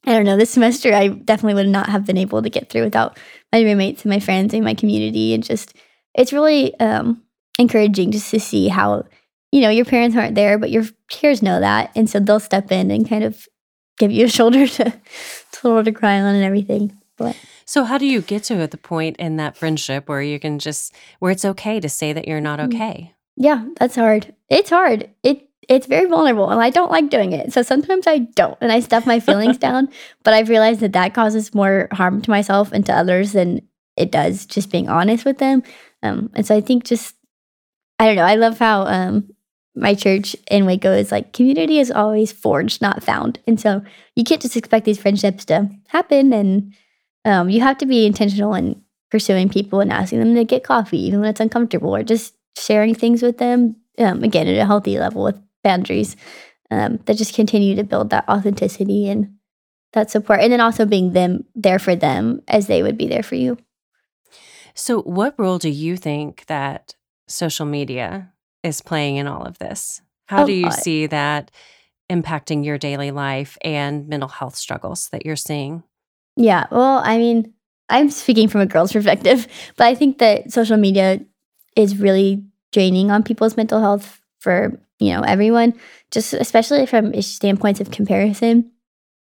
I 0.08 0.14
don't 0.14 0.26
know, 0.26 0.38
this 0.38 0.50
semester 0.50 0.94
I 0.94 1.10
definitely 1.10 1.56
would 1.56 1.70
not 1.70 1.90
have 1.90 2.06
been 2.06 2.18
able 2.18 2.42
to 2.42 2.50
get 2.50 2.70
through 2.70 2.86
without 2.86 3.20
my 3.52 3.62
roommates 3.62 4.04
and 4.04 4.10
my 4.10 4.20
friends 4.20 4.54
and 4.54 4.64
my 4.64 4.74
community. 4.74 5.34
And 5.34 5.44
just, 5.44 5.76
it's 6.16 6.34
really, 6.34 6.78
um, 6.80 7.22
encouraging 7.58 8.12
just 8.12 8.32
to 8.32 8.40
see 8.40 8.68
how 8.68 9.06
you 9.52 9.62
know 9.62 9.70
your 9.70 9.86
parents 9.86 10.16
aren't 10.16 10.36
there 10.36 10.58
but 10.58 10.72
your 10.72 10.86
peers 11.10 11.42
know 11.42 11.60
that. 11.60 11.92
And 11.96 12.10
so 12.10 12.20
they'll 12.20 12.40
step 12.40 12.72
in 12.72 12.92
and 12.92 13.08
kind 13.08 13.24
of 13.24 13.48
give 13.98 14.12
you 14.12 14.26
a 14.26 14.30
shoulder 14.38 14.68
to 14.68 14.94
shoulder 15.54 15.84
to 15.84 15.92
cry 15.92 16.20
on 16.20 16.36
and 16.36 16.44
everything. 16.44 16.98
But 17.18 17.36
so 17.66 17.84
how 17.84 17.98
do 17.98 18.06
you 18.06 18.22
get 18.22 18.44
to 18.46 18.68
the 18.68 18.78
point 18.78 19.18
in 19.18 19.38
that 19.38 19.58
friendship 19.58 20.08
where 20.08 20.22
you 20.22 20.40
can 20.40 20.60
just 20.60 20.94
where 21.20 21.32
it's 21.32 21.46
okay 21.46 21.80
to 21.80 21.90
say 21.90 22.14
that 22.14 22.28
you're 22.28 22.42
not 22.42 22.60
mm. 22.60 22.68
okay? 22.68 23.14
Yeah 23.36 23.68
that's 23.80 23.96
hard. 23.96 24.34
It's 24.50 24.70
hard. 24.70 25.10
It 25.24 25.50
it's 25.68 25.88
very 25.88 26.08
vulnerable 26.10 26.50
and 26.50 26.62
i 26.62 26.70
don't 26.70 26.92
like 26.92 27.10
doing 27.10 27.34
it 27.34 27.52
so 27.52 27.62
sometimes 27.62 28.08
i 28.08 28.18
don't 28.18 28.58
and 28.62 28.72
i 28.72 28.80
stuff 28.80 29.06
my 29.06 29.20
feelings 29.20 29.58
down 29.68 29.90
but 30.24 30.34
i've 30.34 30.50
realized 30.50 30.80
that 30.80 30.94
that 30.94 31.14
causes 31.14 31.54
more 31.54 31.88
harm 31.92 32.22
to 32.22 32.30
myself 32.30 32.72
and 32.72 32.86
to 32.86 32.94
others 32.94 33.34
than 33.34 33.62
it 33.96 34.12
does 34.12 34.46
just 34.46 34.72
being 34.72 34.88
honest 34.90 35.26
with 35.26 35.38
them 35.40 35.62
um, 36.04 36.30
and 36.34 36.46
so 36.46 36.56
i 36.56 36.62
think 36.62 36.84
just 36.84 37.16
I 38.00 38.06
don't 38.06 38.16
know. 38.16 38.24
I 38.24 38.36
love 38.36 38.60
how 38.60 38.82
um, 38.86 39.30
my 39.76 39.96
church 39.96 40.36
in 40.50 40.66
Waco 40.66 40.92
is 40.92 41.12
like 41.12 41.34
community 41.34 41.80
is 41.80 41.92
always 41.92 42.32
forged, 42.32 42.82
not 42.82 43.04
found. 43.04 43.40
And 43.48 43.60
so 43.60 43.82
you 44.16 44.24
can't 44.24 44.42
just 44.42 44.58
expect 44.58 44.86
these 44.86 45.00
friendships 45.00 45.46
to 45.46 45.70
happen. 45.88 46.32
And 46.34 46.74
um, 47.26 47.50
you 47.50 47.62
have 47.62 47.78
to 47.80 47.86
be 47.86 48.06
intentional 48.06 48.54
in 48.54 48.82
pursuing 49.10 49.50
people 49.50 49.80
and 49.80 49.92
asking 49.92 50.20
them 50.20 50.36
to 50.36 50.44
get 50.44 50.64
coffee, 50.64 51.02
even 51.06 51.22
when 51.22 51.30
it's 51.30 51.40
uncomfortable, 51.40 51.96
or 51.96 52.04
just 52.04 52.36
sharing 52.58 52.94
things 52.94 53.22
with 53.22 53.38
them, 53.38 53.76
um, 53.98 54.24
again, 54.24 54.48
at 54.48 54.58
a 54.58 54.66
healthy 54.66 55.00
level 55.00 55.24
with 55.24 55.40
boundaries 55.64 56.16
um, 56.72 57.00
that 57.06 57.18
just 57.18 57.34
continue 57.34 57.76
to 57.76 57.84
build 57.84 58.10
that 58.10 58.28
authenticity 58.28 59.08
and 59.08 59.36
that 59.94 60.12
support. 60.12 60.42
And 60.42 60.52
then 60.52 60.62
also 60.62 60.86
being 60.86 61.14
them 61.14 61.46
there 61.56 61.80
for 61.80 61.96
them 61.96 62.42
as 62.48 62.68
they 62.68 62.84
would 62.84 62.98
be 62.98 63.08
there 63.08 63.24
for 63.24 63.36
you. 63.36 63.58
So, 64.76 65.02
what 65.02 65.34
role 65.40 65.58
do 65.58 65.70
you 65.70 65.98
think 65.98 66.46
that 66.46 66.96
social 67.28 67.66
media 67.66 68.32
is 68.64 68.82
playing 68.82 69.18
in 69.18 69.28
all 69.28 69.44
of 69.44 69.58
this. 69.60 70.02
How 70.26 70.46
do 70.46 70.52
you 70.52 70.72
see 70.72 71.08
that 71.08 71.52
impacting 72.10 72.66
your 72.66 72.78
daily 72.78 73.12
life 73.12 73.58
and 73.62 74.08
mental 74.08 74.30
health 74.30 74.56
struggles 74.56 75.10
that 75.10 75.26
you're 75.26 75.36
seeing? 75.36 75.84
Yeah, 76.36 76.66
well, 76.72 77.02
I 77.04 77.18
mean, 77.18 77.54
I'm 77.90 78.10
speaking 78.10 78.48
from 78.48 78.62
a 78.62 78.66
girl's 78.66 78.92
perspective, 78.94 79.48
but 79.78 79.88
I 79.88 79.96
think 79.96 80.18
that 80.20 80.52
social 80.52 80.78
media 80.78 81.22
is 81.76 81.98
really 81.98 82.44
draining 82.72 83.12
on 83.12 83.24
people's 83.24 83.56
mental 83.56 83.80
health 83.80 84.20
for, 84.40 84.80
you 85.00 85.14
know, 85.14 85.22
everyone, 85.22 85.74
just 86.12 86.34
especially 86.34 86.86
from 86.86 87.14
a 87.14 87.22
standpoints 87.22 87.80
of 87.80 87.92
comparison. 87.92 88.72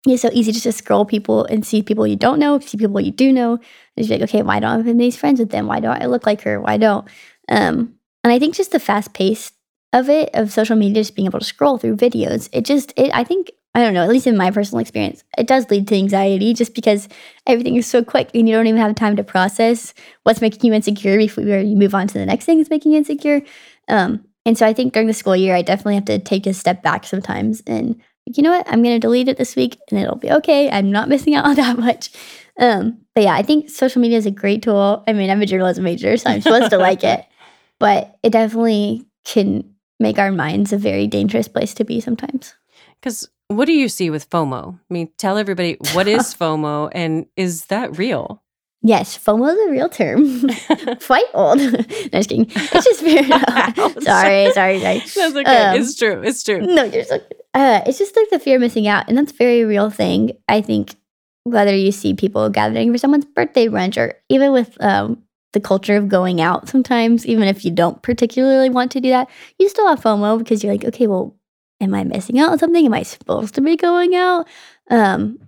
It's 0.07 0.21
so 0.21 0.29
easy 0.31 0.53
to 0.53 0.61
just 0.61 0.77
scroll 0.77 1.03
people 1.03 1.43
and 1.45 1.65
see 1.65 1.83
people 1.83 2.07
you 2.07 2.15
don't 2.15 2.39
know, 2.39 2.59
see 2.59 2.77
people 2.77 3.01
you 3.01 3.11
do 3.11 3.33
know, 3.33 3.53
and 3.53 3.61
just 3.97 4.09
be 4.09 4.15
like, 4.15 4.29
okay, 4.29 4.41
why 4.43 4.61
don't 4.61 4.81
I 4.81 4.87
have 4.87 4.97
these 4.97 5.17
friends 5.17 5.39
with 5.39 5.49
them? 5.49 5.67
Why 5.67 5.81
don't 5.81 6.01
I 6.01 6.05
look 6.05 6.25
like 6.25 6.41
her? 6.43 6.61
Why 6.61 6.77
don't? 6.77 7.05
Um, 7.49 7.95
and 8.23 8.31
I 8.31 8.39
think 8.39 8.55
just 8.55 8.71
the 8.71 8.79
fast 8.79 9.13
pace 9.13 9.51
of 9.91 10.09
it, 10.09 10.29
of 10.33 10.53
social 10.53 10.77
media, 10.77 11.01
just 11.01 11.15
being 11.15 11.25
able 11.25 11.39
to 11.39 11.45
scroll 11.45 11.77
through 11.77 11.97
videos, 11.97 12.47
it 12.53 12.63
just, 12.63 12.93
it, 12.95 13.11
I 13.13 13.25
think, 13.25 13.51
I 13.75 13.83
don't 13.83 13.93
know, 13.93 14.03
at 14.03 14.09
least 14.09 14.27
in 14.27 14.37
my 14.37 14.51
personal 14.51 14.79
experience, 14.79 15.23
it 15.37 15.47
does 15.47 15.69
lead 15.69 15.87
to 15.89 15.95
anxiety 15.95 16.53
just 16.53 16.75
because 16.75 17.09
everything 17.45 17.75
is 17.75 17.87
so 17.87 18.03
quick 18.03 18.29
and 18.33 18.47
you 18.47 18.55
don't 18.55 18.67
even 18.67 18.79
have 18.79 18.95
time 18.95 19.17
to 19.17 19.23
process 19.23 19.93
what's 20.23 20.41
making 20.41 20.65
you 20.65 20.73
insecure 20.73 21.17
before 21.17 21.43
you 21.43 21.75
move 21.75 21.93
on 21.93 22.07
to 22.07 22.17
the 22.17 22.25
next 22.25 22.45
thing 22.45 22.57
that's 22.57 22.69
making 22.69 22.93
you 22.93 22.99
insecure. 22.99 23.41
Um, 23.89 24.23
and 24.45 24.57
so 24.57 24.65
I 24.65 24.73
think 24.73 24.93
during 24.93 25.07
the 25.07 25.13
school 25.13 25.35
year, 25.35 25.55
I 25.55 25.61
definitely 25.61 25.95
have 25.95 26.05
to 26.05 26.19
take 26.19 26.47
a 26.47 26.53
step 26.53 26.81
back 26.81 27.05
sometimes 27.05 27.61
and, 27.67 28.01
you 28.25 28.43
know 28.43 28.51
what, 28.51 28.67
I'm 28.67 28.83
going 28.83 28.95
to 28.95 28.99
delete 28.99 29.27
it 29.27 29.37
this 29.37 29.55
week 29.55 29.77
and 29.89 29.99
it'll 29.99 30.15
be 30.15 30.31
okay. 30.31 30.69
I'm 30.69 30.91
not 30.91 31.09
missing 31.09 31.35
out 31.35 31.45
on 31.45 31.55
that 31.55 31.77
much. 31.77 32.11
Um, 32.59 32.99
but 33.15 33.23
yeah, 33.23 33.33
I 33.33 33.41
think 33.41 33.69
social 33.69 34.01
media 34.01 34.17
is 34.17 34.25
a 34.25 34.31
great 34.31 34.63
tool. 34.63 35.03
I 35.07 35.13
mean, 35.13 35.29
I'm 35.29 35.41
a 35.41 35.45
journalism 35.45 35.83
major, 35.83 36.17
so 36.17 36.29
I'm 36.29 36.41
supposed 36.41 36.71
to 36.71 36.77
like 36.77 37.03
it 37.03 37.25
but 37.79 38.17
it 38.21 38.31
definitely 38.31 39.05
can 39.25 39.73
make 39.99 40.19
our 40.19 40.31
minds 40.31 40.71
a 40.71 40.77
very 40.77 41.07
dangerous 41.07 41.47
place 41.47 41.73
to 41.75 41.85
be 41.85 41.99
sometimes. 41.99 42.53
Because 43.01 43.27
what 43.47 43.65
do 43.65 43.73
you 43.73 43.89
see 43.89 44.09
with 44.09 44.29
FOMO? 44.29 44.75
I 44.75 44.93
mean, 44.93 45.09
tell 45.17 45.37
everybody 45.37 45.77
what 45.93 46.07
is 46.07 46.35
FOMO 46.39 46.89
and 46.91 47.25
is 47.35 47.65
that 47.65 47.97
real? 47.97 48.43
Yes, 48.81 49.17
FOMO 49.17 49.51
is 49.51 49.67
a 49.67 49.71
real 49.71 49.89
term. 49.89 50.49
Quite 51.05 51.25
old. 51.33 51.57
no, 51.59 51.71
just 51.71 52.29
kidding. 52.29 52.45
It's 52.49 52.85
just 52.85 53.01
very. 53.01 53.23
sorry, 54.01 54.51
sorry, 54.53 54.79
sorry. 54.79 54.99
That's 54.99 55.17
okay. 55.17 55.43
Um, 55.43 55.79
it's 55.79 55.97
true. 55.97 56.21
It's 56.23 56.43
true. 56.43 56.61
No, 56.61 56.83
you're 56.83 57.03
so. 57.03 57.19
Uh, 57.53 57.81
it's 57.85 57.97
just 57.97 58.15
like 58.15 58.29
the 58.29 58.39
fear 58.39 58.55
of 58.55 58.61
missing 58.61 58.87
out, 58.87 59.09
and 59.09 59.17
that's 59.17 59.33
a 59.33 59.35
very 59.35 59.65
real 59.65 59.89
thing. 59.89 60.31
I 60.47 60.61
think 60.61 60.95
whether 61.43 61.75
you 61.75 61.91
see 61.91 62.13
people 62.13 62.49
gathering 62.49 62.91
for 62.91 62.97
someone's 62.97 63.25
birthday 63.25 63.67
brunch, 63.67 63.97
or 63.97 64.13
even 64.29 64.53
with 64.53 64.81
um, 64.81 65.23
the 65.51 65.59
culture 65.59 65.97
of 65.97 66.07
going 66.07 66.39
out 66.39 66.69
sometimes, 66.69 67.25
even 67.25 67.49
if 67.49 67.65
you 67.65 67.71
don't 67.71 68.01
particularly 68.01 68.69
want 68.69 68.91
to 68.93 69.01
do 69.01 69.09
that, 69.09 69.29
you 69.57 69.67
still 69.67 69.89
have 69.89 69.99
FOMO 69.99 70.37
because 70.37 70.63
you're 70.63 70.71
like, 70.71 70.85
okay, 70.85 71.07
well, 71.07 71.35
am 71.81 71.93
I 71.93 72.05
missing 72.05 72.39
out 72.39 72.51
on 72.51 72.59
something? 72.59 72.85
Am 72.85 72.93
I 72.93 73.03
supposed 73.03 73.55
to 73.55 73.61
be 73.61 73.75
going 73.75 74.15
out? 74.15 74.47
Um, 74.89 75.39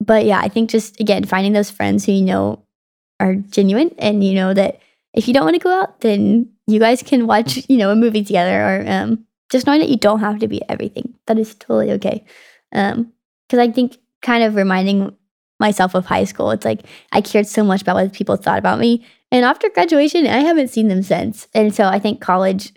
but 0.00 0.24
yeah, 0.24 0.40
I 0.40 0.48
think 0.48 0.70
just 0.70 1.00
again, 1.00 1.24
finding 1.24 1.52
those 1.52 1.70
friends 1.70 2.04
who 2.04 2.12
you 2.12 2.24
know 2.24 2.63
are 3.20 3.34
genuine 3.34 3.94
and 3.98 4.24
you 4.24 4.34
know 4.34 4.54
that 4.54 4.80
if 5.14 5.28
you 5.28 5.34
don't 5.34 5.44
want 5.44 5.54
to 5.54 5.60
go 5.60 5.70
out, 5.70 6.00
then 6.00 6.50
you 6.66 6.78
guys 6.80 7.02
can 7.02 7.26
watch, 7.26 7.64
you 7.68 7.76
know, 7.76 7.90
a 7.90 7.96
movie 7.96 8.24
together 8.24 8.60
or 8.60 8.84
um, 8.86 9.24
just 9.50 9.66
knowing 9.66 9.80
that 9.80 9.88
you 9.88 9.96
don't 9.96 10.20
have 10.20 10.38
to 10.40 10.48
be 10.48 10.60
everything. 10.68 11.14
That 11.26 11.38
is 11.38 11.54
totally 11.54 11.92
okay. 11.92 12.24
Um, 12.72 13.12
because 13.48 13.58
I 13.60 13.70
think 13.70 13.98
kind 14.22 14.42
of 14.42 14.56
reminding 14.56 15.14
myself 15.60 15.94
of 15.94 16.06
high 16.06 16.24
school, 16.24 16.50
it's 16.50 16.64
like 16.64 16.80
I 17.12 17.20
cared 17.20 17.46
so 17.46 17.62
much 17.62 17.82
about 17.82 17.96
what 17.96 18.12
people 18.12 18.36
thought 18.36 18.58
about 18.58 18.80
me. 18.80 19.06
And 19.30 19.44
after 19.44 19.68
graduation, 19.68 20.26
I 20.26 20.38
haven't 20.38 20.68
seen 20.68 20.88
them 20.88 21.02
since. 21.02 21.46
And 21.54 21.74
so 21.74 21.84
I 21.84 21.98
think 21.98 22.20
college, 22.20 22.72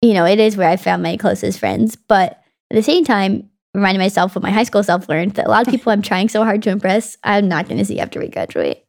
you 0.00 0.14
know, 0.14 0.24
it 0.24 0.38
is 0.38 0.56
where 0.56 0.68
I 0.68 0.76
found 0.76 1.02
my 1.02 1.16
closest 1.16 1.58
friends. 1.58 1.96
But 1.96 2.42
at 2.70 2.74
the 2.74 2.82
same 2.82 3.04
time, 3.04 3.50
reminding 3.74 4.00
myself 4.00 4.34
what 4.34 4.42
my 4.42 4.50
high 4.50 4.64
school 4.64 4.82
self 4.82 5.08
learned 5.08 5.32
that 5.34 5.46
a 5.46 5.50
lot 5.50 5.66
of 5.66 5.70
people 5.70 5.92
I'm 5.92 6.02
trying 6.02 6.28
so 6.28 6.44
hard 6.44 6.62
to 6.64 6.70
impress, 6.70 7.16
I'm 7.24 7.48
not 7.48 7.68
going 7.68 7.78
to 7.78 7.84
see 7.84 7.98
after 7.98 8.20
we 8.20 8.28
graduate. 8.28 8.84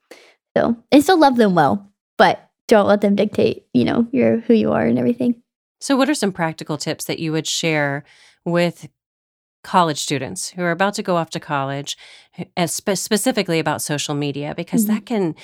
So 0.56 0.78
and 0.92 1.04
still 1.04 1.20
love 1.20 1.38
them 1.38 1.56
well, 1.56 1.92
but 2.18 2.50
don't 2.68 2.88
let 2.88 3.02
them 3.02 3.16
dictate, 3.16 3.66
you 3.74 3.86
know, 3.86 4.08
your 4.12 4.40
who 4.40 4.54
you 4.54 4.72
are 4.72 4.86
and 4.86 4.98
everything. 4.98 5.42
So, 5.80 5.98
what 5.98 6.10
are 6.10 6.16
some 6.16 6.32
practical 6.32 6.78
tips 6.78 7.06
that 7.06 7.20
you 7.20 7.32
would 7.32 7.48
share 7.48 8.04
with 8.46 8.88
college 9.64 10.00
students 10.00 10.50
who 10.50 10.62
are 10.62 10.72
about 10.72 10.94
to 10.96 11.04
go 11.04 11.18
off 11.18 11.30
to 11.32 11.40
college, 11.40 11.98
specifically 12.66 13.60
about 13.60 13.82
social 13.82 14.16
media? 14.16 14.54
Because 14.56 14.86
mm-hmm. 14.86 14.94
that 14.94 15.06
can 15.06 15.36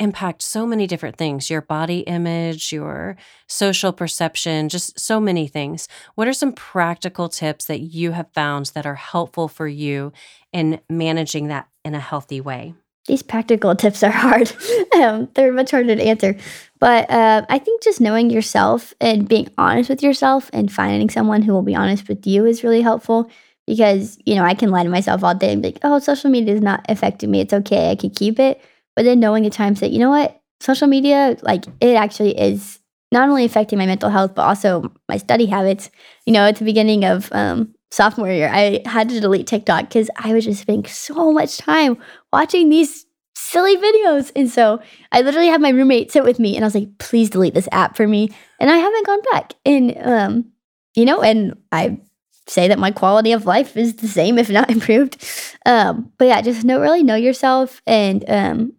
impact 0.00 0.42
so 0.42 0.66
many 0.66 0.86
different 0.88 1.16
things 1.16 1.48
your 1.48 1.60
body 1.60 2.00
image, 2.00 2.72
your 2.72 3.16
social 3.46 3.92
perception, 3.92 4.68
just 4.68 4.98
so 4.98 5.20
many 5.20 5.46
things. 5.46 5.86
What 6.16 6.26
are 6.26 6.32
some 6.32 6.52
practical 6.52 7.28
tips 7.28 7.66
that 7.66 7.80
you 7.80 8.12
have 8.12 8.32
found 8.32 8.66
that 8.74 8.86
are 8.86 8.96
helpful 8.96 9.46
for 9.46 9.68
you 9.68 10.12
in 10.52 10.80
managing 10.90 11.48
that 11.48 11.68
in 11.84 11.94
a 11.94 12.00
healthy 12.00 12.40
way? 12.40 12.74
These 13.06 13.22
practical 13.22 13.74
tips 13.76 14.02
are 14.02 14.10
hard. 14.10 14.52
um, 14.96 15.28
they're 15.34 15.52
much 15.52 15.70
harder 15.70 15.94
to 15.94 16.02
answer. 16.02 16.36
But 16.80 17.10
uh, 17.10 17.46
I 17.48 17.58
think 17.58 17.82
just 17.82 18.00
knowing 18.00 18.30
yourself 18.30 18.94
and 19.00 19.28
being 19.28 19.48
honest 19.56 19.88
with 19.88 20.02
yourself 20.02 20.50
and 20.52 20.70
finding 20.72 21.08
someone 21.10 21.42
who 21.42 21.52
will 21.52 21.62
be 21.62 21.74
honest 21.74 22.08
with 22.08 22.26
you 22.26 22.44
is 22.44 22.64
really 22.64 22.82
helpful 22.82 23.30
because, 23.66 24.18
you 24.26 24.34
know, 24.34 24.44
I 24.44 24.54
can 24.54 24.70
lie 24.70 24.82
to 24.82 24.90
myself 24.90 25.24
all 25.24 25.34
day 25.34 25.52
and 25.52 25.62
be 25.62 25.68
like, 25.68 25.78
oh, 25.82 25.98
social 25.98 26.30
media 26.30 26.54
is 26.54 26.60
not 26.60 26.84
affecting 26.88 27.30
me. 27.30 27.40
It's 27.40 27.54
okay. 27.54 27.90
I 27.90 27.94
can 27.96 28.10
keep 28.10 28.38
it. 28.38 28.60
But 28.96 29.04
then 29.04 29.20
knowing 29.20 29.46
at 29.46 29.52
times 29.52 29.80
that, 29.80 29.90
you 29.90 29.98
know 29.98 30.10
what, 30.10 30.40
social 30.60 30.86
media, 30.86 31.36
like 31.42 31.64
it 31.80 31.94
actually 31.94 32.38
is 32.38 32.80
not 33.12 33.28
only 33.28 33.44
affecting 33.44 33.78
my 33.78 33.86
mental 33.86 34.10
health, 34.10 34.34
but 34.34 34.42
also 34.42 34.92
my 35.08 35.16
study 35.16 35.46
habits. 35.46 35.90
You 36.26 36.32
know, 36.32 36.46
at 36.46 36.56
the 36.56 36.64
beginning 36.64 37.04
of 37.04 37.28
um, 37.32 37.73
sophomore 37.94 38.30
year, 38.30 38.50
I 38.52 38.82
had 38.86 39.08
to 39.10 39.20
delete 39.20 39.46
TikTok 39.46 39.88
because 39.88 40.10
I 40.16 40.34
was 40.34 40.44
just 40.44 40.62
spending 40.62 40.90
so 40.90 41.32
much 41.32 41.58
time 41.58 41.96
watching 42.32 42.68
these 42.68 43.06
silly 43.36 43.76
videos. 43.76 44.32
And 44.34 44.50
so 44.50 44.80
I 45.12 45.20
literally 45.20 45.48
had 45.48 45.60
my 45.60 45.68
roommate 45.70 46.10
sit 46.10 46.24
with 46.24 46.40
me 46.40 46.56
and 46.56 46.64
I 46.64 46.66
was 46.66 46.74
like, 46.74 46.98
please 46.98 47.30
delete 47.30 47.54
this 47.54 47.68
app 47.70 47.96
for 47.96 48.06
me. 48.06 48.30
And 48.58 48.70
I 48.70 48.76
haven't 48.76 49.06
gone 49.06 49.20
back. 49.32 49.54
And, 49.64 49.96
um, 49.98 50.52
you 50.96 51.04
know, 51.04 51.22
and 51.22 51.56
I 51.70 52.00
say 52.46 52.68
that 52.68 52.78
my 52.78 52.90
quality 52.90 53.32
of 53.32 53.46
life 53.46 53.76
is 53.76 53.96
the 53.96 54.08
same, 54.08 54.38
if 54.38 54.50
not 54.50 54.70
improved. 54.72 55.24
Um, 55.64 56.12
but 56.18 56.26
yeah, 56.26 56.40
just 56.42 56.64
know, 56.64 56.80
really 56.80 57.02
know 57.02 57.14
yourself. 57.14 57.80
And 57.86 58.24
um, 58.28 58.72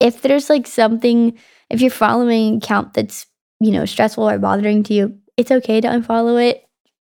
if 0.00 0.22
there's 0.22 0.48
like 0.48 0.66
something, 0.66 1.38
if 1.68 1.80
you're 1.80 1.90
following 1.90 2.56
account 2.56 2.94
that's, 2.94 3.26
you 3.60 3.70
know, 3.70 3.84
stressful 3.84 4.28
or 4.28 4.38
bothering 4.38 4.82
to 4.84 4.94
you, 4.94 5.18
it's 5.36 5.50
okay 5.50 5.80
to 5.80 5.88
unfollow 5.88 6.42
it. 6.42 6.64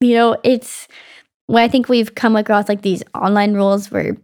You 0.01 0.13
know, 0.15 0.37
it's 0.43 0.87
when 1.47 1.63
I 1.63 1.67
think 1.67 1.89
we've 1.89 2.15
come 2.15 2.35
across 2.35 2.69
like 2.69 2.81
these 2.81 3.03
online 3.13 3.53
rules 3.53 3.91
where 3.91 4.17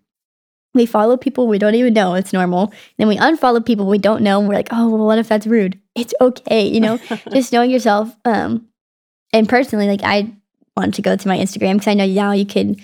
we 0.73 0.85
follow 0.85 1.17
people 1.17 1.47
we 1.47 1.59
don't 1.59 1.75
even 1.75 1.93
know 1.93 2.15
it's 2.15 2.33
normal. 2.33 2.73
Then 2.97 3.07
we 3.07 3.17
unfollow 3.17 3.65
people 3.65 3.87
we 3.87 3.97
don't 3.97 4.23
know 4.23 4.39
and 4.39 4.47
we're 4.47 4.55
like, 4.55 4.69
oh, 4.71 4.89
well, 4.89 5.05
what 5.05 5.19
if 5.19 5.27
that's 5.27 5.47
rude? 5.47 5.79
It's 5.95 6.13
okay, 6.21 6.65
you 6.65 6.79
know, 6.79 6.97
just 7.31 7.51
knowing 7.51 7.71
yourself. 7.71 8.15
Um, 8.25 8.67
and 9.33 9.47
personally, 9.47 9.87
like 9.87 10.01
I 10.03 10.31
want 10.75 10.95
to 10.95 11.01
go 11.01 11.15
to 11.15 11.27
my 11.27 11.37
Instagram 11.37 11.73
because 11.73 11.87
I 11.87 11.93
know 11.93 12.05
now 12.05 12.31
you 12.31 12.45
can. 12.45 12.77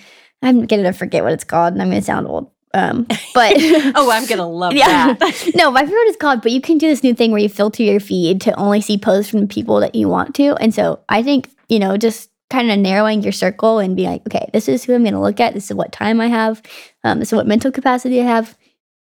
I'm 0.43 0.65
gonna 0.67 0.93
forget 0.93 1.23
what 1.23 1.33
it's 1.33 1.43
called, 1.43 1.73
and 1.73 1.81
I'm 1.81 1.89
gonna 1.89 2.01
sound 2.01 2.27
old. 2.27 2.51
Um, 2.73 3.07
but 3.33 3.53
oh, 3.95 4.11
I'm 4.11 4.25
gonna 4.27 4.47
love 4.47 4.73
yeah. 4.73 5.13
that. 5.13 5.51
no, 5.55 5.75
I 5.75 5.81
forget 5.81 5.93
what 5.93 6.07
it's 6.07 6.17
called, 6.17 6.41
but 6.41 6.51
you 6.51 6.61
can 6.61 6.77
do 6.77 6.87
this 6.87 7.03
new 7.03 7.13
thing 7.13 7.31
where 7.31 7.41
you 7.41 7.49
filter 7.49 7.83
your 7.83 7.99
feed 7.99 8.41
to 8.41 8.53
only 8.53 8.81
see 8.81 8.97
posts 8.97 9.31
from 9.31 9.41
the 9.41 9.47
people 9.47 9.79
that 9.79 9.95
you 9.95 10.07
want 10.07 10.35
to. 10.35 10.55
And 10.55 10.73
so 10.73 10.99
I 11.09 11.23
think 11.23 11.49
you 11.69 11.79
know 11.79 11.97
just 11.97 12.29
kind 12.49 12.71
of 12.71 12.79
narrowing 12.79 13.23
your 13.23 13.31
circle 13.31 13.79
and 13.79 13.95
being 13.95 14.09
like, 14.09 14.27
okay, 14.27 14.49
this 14.53 14.69
is 14.69 14.83
who 14.83 14.93
I'm 14.95 15.03
gonna 15.03 15.21
look 15.21 15.39
at. 15.39 15.53
This 15.53 15.69
is 15.69 15.75
what 15.75 15.91
time 15.91 16.21
I 16.21 16.27
have. 16.27 16.61
Um, 17.03 17.19
this 17.19 17.29
is 17.29 17.35
what 17.35 17.47
mental 17.47 17.71
capacity 17.71 18.21
I 18.21 18.25
have. 18.25 18.57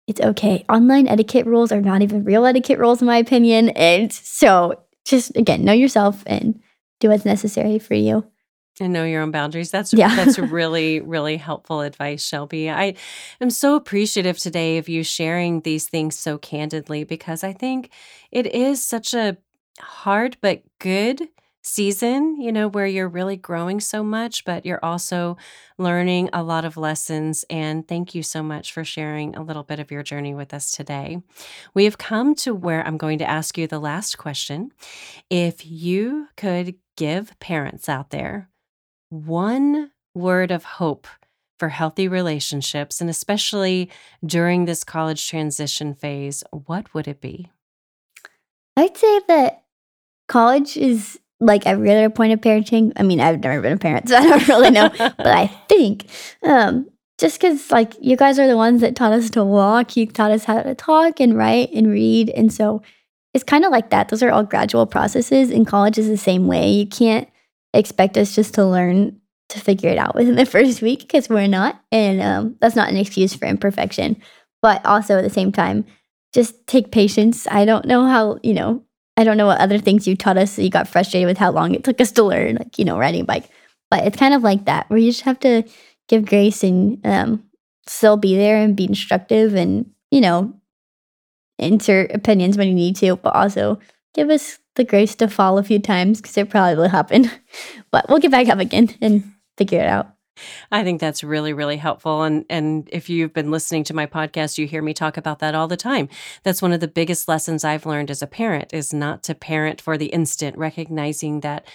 It's 0.07 0.21
okay. 0.21 0.65
Online 0.69 1.09
etiquette 1.09 1.47
rules 1.47 1.73
are 1.73 1.81
not 1.81 2.03
even 2.03 2.25
real 2.25 2.47
etiquette 2.47 2.79
rules, 2.79 3.01
in 3.01 3.07
my 3.07 3.17
opinion. 3.17 3.71
And 3.71 4.13
so 4.13 4.81
just 5.05 5.37
again, 5.37 5.65
know 5.65 5.73
yourself 5.73 6.23
and 6.27 6.61
do 7.01 7.09
what's 7.09 7.25
necessary 7.25 7.79
for 7.79 7.95
you 7.95 8.25
and 8.81 8.93
know 8.93 9.05
your 9.05 9.23
own 9.23 9.31
boundaries. 9.31 9.71
That's 9.71 9.93
yeah. 9.93 10.15
that's 10.15 10.39
really 10.39 11.01
really 11.01 11.37
helpful 11.37 11.81
advice, 11.81 12.25
Shelby. 12.25 12.71
I 12.71 12.95
am 13.41 13.51
so 13.51 13.77
appreciative 13.77 14.39
today 14.39 14.79
of 14.79 14.89
you 14.89 15.03
sharing 15.03 15.61
these 15.61 15.89
things 15.89 16.19
so 16.19 16.39
candidly 16.39 17.05
because 17.05 17.43
I 17.45 17.53
think 17.53 17.91
it 18.31 18.47
is 18.47 18.85
such 18.85 19.15
a 19.15 19.37
hard 19.81 20.37
but 20.41 20.63
good 20.79 21.29
season, 21.67 22.41
you 22.41 22.53
know, 22.53 22.69
where 22.69 22.87
you're 22.87 23.09
really 23.09 23.37
growing 23.37 23.81
so 23.81 24.05
much, 24.05 24.45
but 24.45 24.65
you're 24.65 24.85
also 24.85 25.37
learning 25.79 26.31
a 26.33 26.43
lot 26.43 26.65
of 26.65 26.77
lessons. 26.77 27.45
And 27.51 27.87
thank 27.87 28.15
you 28.15 28.23
so 28.23 28.41
much 28.41 28.73
for 28.73 28.85
sharing 28.85 29.35
a 29.35 29.43
little 29.43 29.65
bit 29.65 29.81
of 29.81 29.91
your 29.91 30.05
journey 30.05 30.33
with 30.33 30.55
us 30.55 30.71
today. 30.71 31.19
We 31.75 31.85
have 31.85 31.99
come 31.99 32.37
to 32.37 32.55
where 32.55 32.87
I'm 32.87 32.97
going 32.97 33.19
to 33.19 33.29
ask 33.29 33.59
you 33.59 33.67
the 33.67 33.81
last 33.81 34.17
question. 34.17 34.71
If 35.29 35.67
you 35.67 36.29
could 36.37 36.77
give 36.97 37.39
parents 37.41 37.89
out 37.89 38.11
there 38.11 38.49
one 39.11 39.91
word 40.15 40.53
of 40.53 40.63
hope 40.65 41.09
for 41.59 41.71
healthy 41.71 42.07
relationships, 42.07 43.01
and 43.01 43.11
especially 43.11 43.91
during 44.25 44.67
this 44.67 44.85
college 44.85 45.29
transition 45.29 45.95
phase, 45.95 46.45
what 46.51 46.95
would 46.95 47.09
it 47.09 47.21
be? 47.21 47.51
I'd 48.77 48.97
say 48.97 49.21
that 49.27 49.65
college 50.29 50.77
is 50.77 51.19
like 51.41 51.67
every 51.67 51.91
other 51.91 52.11
point 52.11 52.33
of 52.33 52.41
parenting. 52.41 52.93
I 52.97 53.03
mean, 53.03 53.21
I've 53.21 53.41
never 53.41 53.61
been 53.61 53.73
a 53.73 53.79
parent, 53.79 54.09
so 54.09 54.17
I 54.17 54.23
don't 54.27 54.49
really 54.49 54.71
know, 54.71 54.91
but 54.99 55.27
I 55.27 55.47
think 55.69 56.07
um, 56.43 56.89
just 57.19 57.41
because 57.41 57.71
like 57.71 57.95
you 58.01 58.17
guys 58.17 58.39
are 58.39 58.47
the 58.47 58.57
ones 58.57 58.81
that 58.81 58.97
taught 58.97 59.13
us 59.13 59.31
to 59.31 59.45
walk, 59.45 59.97
you 59.97 60.07
taught 60.07 60.31
us 60.31 60.45
how 60.45 60.63
to 60.63 60.75
talk 60.75 61.21
and 61.21 61.37
write 61.37 61.71
and 61.73 61.89
read, 61.89 62.31
and 62.31 62.53
so 62.53 62.83
it's 63.35 63.45
kind 63.45 63.65
of 63.65 63.71
like 63.71 63.91
that. 63.91 64.09
Those 64.09 64.23
are 64.23 64.31
all 64.31 64.45
gradual 64.45 64.87
processes, 64.87 65.51
and 65.51 65.67
college 65.67 65.99
is 65.99 66.09
the 66.09 66.17
same 66.17 66.47
way. 66.47 66.71
You 66.71 66.87
can't 66.87 67.29
expect 67.75 68.17
us 68.17 68.35
just 68.35 68.55
to 68.55 68.65
learn 68.65 69.21
to 69.49 69.61
figure 69.61 69.91
it 69.91 69.99
out 69.99 70.15
within 70.15 70.37
the 70.37 70.47
first 70.57 70.83
week 70.83 71.01
because 71.01 71.29
we're 71.29 71.47
not. 71.47 71.81
And 71.93 72.21
um, 72.21 72.57
that's 72.61 72.77
not 72.77 72.89
an 72.89 72.97
excuse 72.97 73.35
for 73.35 73.47
imperfection. 73.47 74.21
But 74.63 74.85
also 74.85 75.19
at 75.19 75.23
the 75.23 75.31
same 75.31 75.53
time, 75.53 75.85
just 76.33 76.67
take 76.67 76.91
patience. 76.91 77.47
I 77.49 77.65
don't 77.65 77.85
know 77.85 78.07
how, 78.07 78.39
you 78.43 78.55
know, 78.55 78.83
I 79.17 79.25
don't 79.25 79.37
know 79.37 79.47
what 79.47 79.61
other 79.61 79.79
things 79.79 80.07
you 80.07 80.17
taught 80.17 80.37
us. 80.37 80.59
You 80.59 80.71
got 80.71 80.89
frustrated 80.89 81.27
with 81.27 81.39
how 81.39 81.51
long 81.51 81.75
it 81.75 81.85
took 81.85 82.01
us 82.01 82.13
to 82.13 82.23
learn, 82.23 82.57
like, 82.57 82.79
you 82.79 82.85
know, 82.85 82.99
riding 82.99 83.23
a 83.23 83.25
bike. 83.25 83.49
But 83.91 84.05
it's 84.05 84.17
kind 84.17 84.35
of 84.35 84.43
like 84.43 84.67
that 84.67 84.89
where 84.91 84.99
you 84.99 85.11
just 85.11 85.23
have 85.23 85.41
to 85.41 85.63
give 86.09 86.27
grace 86.27 86.63
and 86.63 87.05
um, 87.07 87.45
still 87.87 88.17
be 88.17 88.37
there 88.37 88.57
and 88.59 88.77
be 88.77 88.85
instructive 88.85 89.55
and, 89.55 89.91
you 90.11 90.21
know, 90.21 90.55
insert 91.59 92.13
opinions 92.13 92.59
when 92.59 92.69
you 92.69 92.75
need 92.75 92.97
to, 92.97 93.17
but 93.17 93.35
also 93.35 93.79
give 94.15 94.29
us 94.29 94.59
the 94.75 94.85
grace 94.85 95.15
to 95.17 95.29
fall 95.29 95.57
a 95.57 95.63
few 95.63 95.79
times 95.79 96.21
because 96.21 96.37
it 96.37 96.51
probably 96.51 96.77
will 96.77 96.89
happen. 96.89 97.31
but 97.91 98.07
we'll 98.09 98.19
get 98.19 98.31
back 98.31 98.49
up 98.49 98.59
again 98.59 98.95
and 99.01 99.33
figure 99.57 99.81
it 99.81 99.89
out. 99.89 100.16
I 100.71 100.85
think 100.85 101.01
that's 101.01 101.25
really, 101.25 101.53
really 101.53 101.77
helpful. 101.77 102.23
And 102.23 102.45
and 102.51 102.89
if 102.93 103.09
you've 103.09 103.33
been 103.33 103.51
listening 103.51 103.85
to 103.85 103.95
my 103.95 104.07
podcast, 104.07 104.59
you 104.59 104.67
hear 104.67 104.83
me 104.83 104.95
talk 104.95 105.17
about 105.17 105.39
that 105.41 105.55
all 105.55 105.69
the 105.69 105.77
time. 105.77 106.09
That's 106.43 106.63
one 106.63 106.73
of 106.73 106.81
the 106.81 106.89
biggest 106.89 107.29
lessons 107.29 107.65
I've 107.65 107.87
learned 107.87 108.11
as 108.11 108.23
a 108.23 108.27
parent 108.27 108.73
is 108.73 108.93
not 108.93 109.23
to 109.25 109.35
parent 109.35 109.81
for 109.81 109.97
the 109.99 110.07
instant, 110.07 110.57
recognizing 110.59 111.41
that 111.41 111.67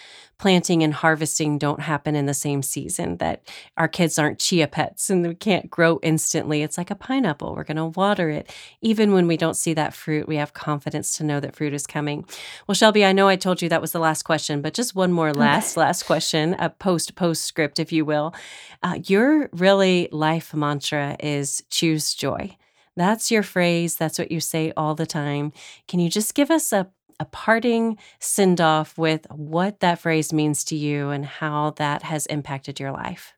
planting 0.42 0.82
and 0.82 0.96
harvesting 0.96 1.60
don't 1.60 1.82
happen 1.82 2.16
in 2.16 2.26
the 2.26 2.34
same 2.34 2.64
season, 2.64 3.18
that 3.18 3.48
our 3.78 3.88
kids 3.88 4.18
aren't 4.18 4.40
chia 4.40 4.68
pets 4.68 5.08
and 5.08 5.22
we 5.26 5.36
can't 5.36 5.70
grow 5.70 6.00
instantly. 6.02 6.64
It's 6.64 6.80
like 6.80 6.90
a 6.90 6.96
pineapple. 6.96 7.54
We're 7.54 7.64
going 7.64 7.78
to 7.78 7.86
water 7.86 8.32
it. 8.32 8.52
Even 8.82 9.14
when 9.14 9.28
we 9.28 9.38
don't 9.38 9.54
see 9.54 9.76
that 9.76 9.94
fruit, 9.94 10.28
we 10.28 10.38
have 10.38 10.56
confidence 10.56 11.16
to 11.18 11.24
know 11.24 11.40
that 11.40 11.56
fruit 11.56 11.76
is 11.76 11.86
coming. 11.86 12.26
Well, 12.66 12.74
Shelby, 12.74 13.06
I 13.06 13.12
know 13.12 13.28
I 13.28 13.36
told 13.36 13.62
you 13.62 13.70
that 13.70 13.82
was 13.82 13.92
the 13.92 14.00
last 14.00 14.24
question, 14.24 14.64
but 14.64 14.74
just 14.74 14.96
one 14.96 15.12
more 15.12 15.32
last, 15.32 15.78
last 15.78 16.08
question, 16.08 16.56
a 16.56 16.72
post 16.72 17.14
postscript, 17.14 17.78
if 17.78 17.92
you 17.92 18.04
will. 18.04 18.34
Uh, 18.82 18.98
your 19.06 19.48
really 19.54 20.10
life 20.12 20.56
mantra 20.56 21.18
is 21.20 21.64
choose 21.70 22.16
joy. 22.16 22.58
That's 22.98 23.30
your 23.30 23.44
phrase. 23.44 23.96
That's 23.96 24.18
what 24.18 24.32
you 24.32 24.40
say 24.40 24.74
all 24.76 24.96
the 24.96 25.06
time. 25.06 25.54
Can 25.88 26.00
you 26.00 26.10
just 26.10 26.34
give 26.34 26.50
us 26.50 26.74
a 26.74 26.90
a 27.22 27.26
parting 27.26 27.98
send 28.20 28.60
off 28.60 28.98
with 28.98 29.28
what 29.30 29.80
that 29.80 30.00
phrase 30.00 30.34
means 30.34 30.64
to 30.66 30.76
you 30.76 31.10
and 31.10 31.24
how 31.24 31.70
that 31.78 32.02
has 32.02 32.26
impacted 32.26 32.80
your 32.80 32.92
life. 32.92 33.34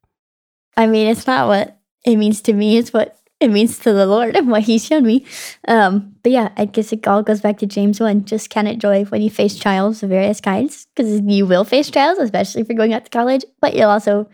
I 0.78 0.88
mean, 0.88 1.08
it's 1.08 1.28
not 1.28 1.50
what 1.50 1.78
it 2.06 2.16
means 2.16 2.42
to 2.44 2.54
me, 2.54 2.78
it's 2.78 2.94
what 2.94 3.20
it 3.42 3.50
means 3.50 3.78
to 3.80 3.92
the 3.92 4.06
Lord 4.06 4.38
and 4.38 4.50
what 4.50 4.64
He's 4.64 4.86
shown 4.86 5.04
me. 5.04 5.26
Um, 5.68 6.16
but 6.24 6.32
yeah, 6.32 6.50
I 6.56 6.64
guess 6.64 6.94
it 6.94 7.06
all 7.06 7.22
goes 7.24 7.42
back 7.42 7.58
to 7.58 7.66
James 7.66 8.00
1. 8.00 8.24
Just 8.24 8.50
count 8.50 8.70
it 8.70 8.80
joy 8.80 9.04
when 9.06 9.22
you 9.22 9.30
face 9.30 9.58
trials 9.58 10.02
of 10.02 10.10
various 10.10 10.40
kinds, 10.40 10.88
because 10.96 11.20
you 11.20 11.46
will 11.46 11.66
face 11.66 11.90
trials, 11.90 12.20
especially 12.20 12.62
if 12.62 12.70
you're 12.70 12.78
going 12.78 12.94
out 12.94 13.04
to 13.04 13.12
college, 13.12 13.44
but 13.60 13.76
you'll 13.76 13.90
also 13.90 14.30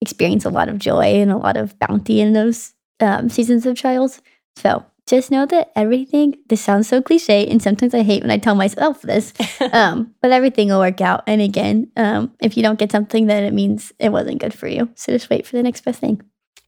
experience 0.00 0.46
a 0.46 0.50
lot 0.50 0.70
of 0.70 0.78
joy 0.78 1.20
and 1.20 1.30
a 1.30 1.36
lot 1.36 1.58
of 1.58 1.78
bounty 1.78 2.22
in 2.22 2.32
those 2.32 2.72
um, 3.00 3.28
seasons 3.28 3.66
of 3.66 3.76
trials. 3.76 4.22
So 4.56 4.82
just 5.06 5.30
know 5.30 5.46
that 5.46 5.70
everything 5.76 6.36
this 6.48 6.62
sounds 6.62 6.88
so 6.88 7.02
cliche 7.02 7.46
and 7.46 7.62
sometimes 7.62 7.94
i 7.94 8.02
hate 8.02 8.22
when 8.22 8.30
i 8.30 8.38
tell 8.38 8.54
myself 8.54 9.02
this 9.02 9.32
um, 9.72 10.14
but 10.20 10.30
everything 10.30 10.68
will 10.68 10.78
work 10.78 11.00
out. 11.00 11.22
And 11.26 11.40
again 11.42 11.90
um, 11.96 12.32
if 12.40 12.56
you 12.56 12.62
don't 12.62 12.78
get 12.78 12.92
something 12.92 13.26
then 13.26 13.44
it 13.44 13.52
means 13.52 13.92
it 13.98 14.10
wasn't 14.10 14.40
good 14.40 14.54
for 14.54 14.68
you. 14.68 14.88
So 14.94 15.12
just 15.12 15.30
wait 15.30 15.46
for 15.46 15.56
the 15.56 15.62
next 15.62 15.84
best 15.84 16.00
thing 16.00 16.22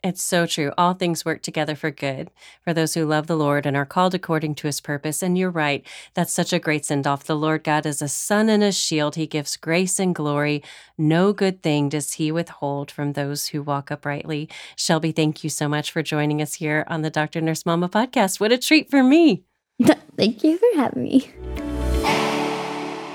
it's 0.07 0.23
so 0.23 0.47
true. 0.47 0.73
All 0.79 0.95
things 0.95 1.25
work 1.25 1.42
together 1.42 1.75
for 1.75 1.90
good 1.90 2.31
for 2.62 2.73
those 2.73 2.95
who 2.95 3.05
love 3.05 3.27
the 3.27 3.37
Lord 3.37 3.66
and 3.66 3.77
are 3.77 3.87
called 3.87 4.14
according 4.14 4.55
to 4.57 4.66
his 4.66 4.81
purpose. 4.81 5.23
And 5.23 5.37
you're 5.37 5.51
right. 5.51 5.87
That's 6.14 6.33
such 6.33 6.53
a 6.53 6.59
great 6.59 6.85
send 6.85 7.07
off. 7.07 7.25
The 7.25 7.37
Lord 7.37 7.64
God 7.64 7.87
is 7.87 8.01
a 8.01 8.09
sun 8.09 8.49
and 8.49 8.62
a 8.62 8.73
shield. 8.73 9.16
He 9.16 9.27
gives 9.27 9.57
grace 9.57 9.99
and 9.99 10.14
glory. 10.14 10.62
No 10.97 11.33
good 11.33 11.62
thing 11.62 11.88
does 11.88 12.14
he 12.14 12.31
withhold 12.33 12.90
from 12.90 13.12
those 13.12 13.49
who 13.49 13.62
walk 13.62 13.90
uprightly. 13.90 14.49
Shelby, 14.77 15.12
thank 15.12 15.45
you 15.45 15.51
so 15.51 15.69
much 15.69 15.90
for 15.90 16.03
joining 16.03 16.40
us 16.40 16.55
here 16.55 16.85
on 16.88 17.03
the 17.03 17.11
Dr. 17.11 17.40
Nurse 17.40 17.66
Mama 17.66 17.88
podcast. 17.88 18.40
What 18.40 18.53
a 18.53 18.59
treat 18.59 18.90
for 18.90 19.03
me. 19.03 19.45
thank 20.16 20.42
you 20.42 20.59
for 20.59 20.81
having 20.81 21.03
me. 21.03 21.76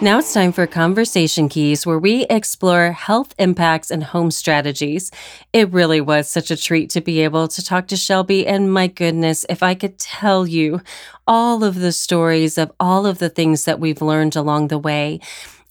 Now 0.03 0.17
it's 0.17 0.33
time 0.33 0.51
for 0.51 0.65
Conversation 0.65 1.47
Keys, 1.47 1.85
where 1.85 1.99
we 1.99 2.25
explore 2.25 2.91
health 2.91 3.35
impacts 3.37 3.91
and 3.91 4.03
home 4.03 4.31
strategies. 4.31 5.11
It 5.53 5.71
really 5.71 6.01
was 6.01 6.27
such 6.27 6.49
a 6.49 6.57
treat 6.57 6.89
to 6.89 7.01
be 7.01 7.21
able 7.21 7.47
to 7.47 7.63
talk 7.63 7.87
to 7.89 7.95
Shelby, 7.95 8.47
and 8.47 8.73
my 8.73 8.87
goodness, 8.87 9.45
if 9.47 9.61
I 9.61 9.75
could 9.75 9.99
tell 9.99 10.47
you 10.47 10.81
all 11.27 11.63
of 11.63 11.75
the 11.75 11.91
stories 11.91 12.57
of 12.57 12.71
all 12.79 13.05
of 13.05 13.19
the 13.19 13.29
things 13.29 13.65
that 13.65 13.79
we've 13.79 14.01
learned 14.01 14.35
along 14.35 14.69
the 14.69 14.79
way. 14.79 15.19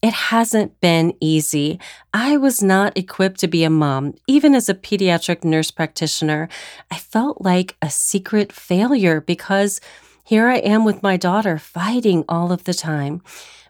It 0.00 0.12
hasn't 0.12 0.80
been 0.80 1.12
easy. 1.20 1.80
I 2.14 2.36
was 2.36 2.62
not 2.62 2.96
equipped 2.96 3.40
to 3.40 3.48
be 3.48 3.64
a 3.64 3.68
mom. 3.68 4.14
Even 4.28 4.54
as 4.54 4.68
a 4.68 4.74
pediatric 4.74 5.42
nurse 5.42 5.72
practitioner, 5.72 6.48
I 6.88 6.98
felt 6.98 7.42
like 7.42 7.76
a 7.82 7.90
secret 7.90 8.52
failure 8.52 9.20
because 9.20 9.80
here 10.22 10.46
I 10.46 10.58
am 10.58 10.84
with 10.84 11.02
my 11.02 11.16
daughter 11.16 11.58
fighting 11.58 12.24
all 12.28 12.52
of 12.52 12.62
the 12.62 12.74
time. 12.74 13.22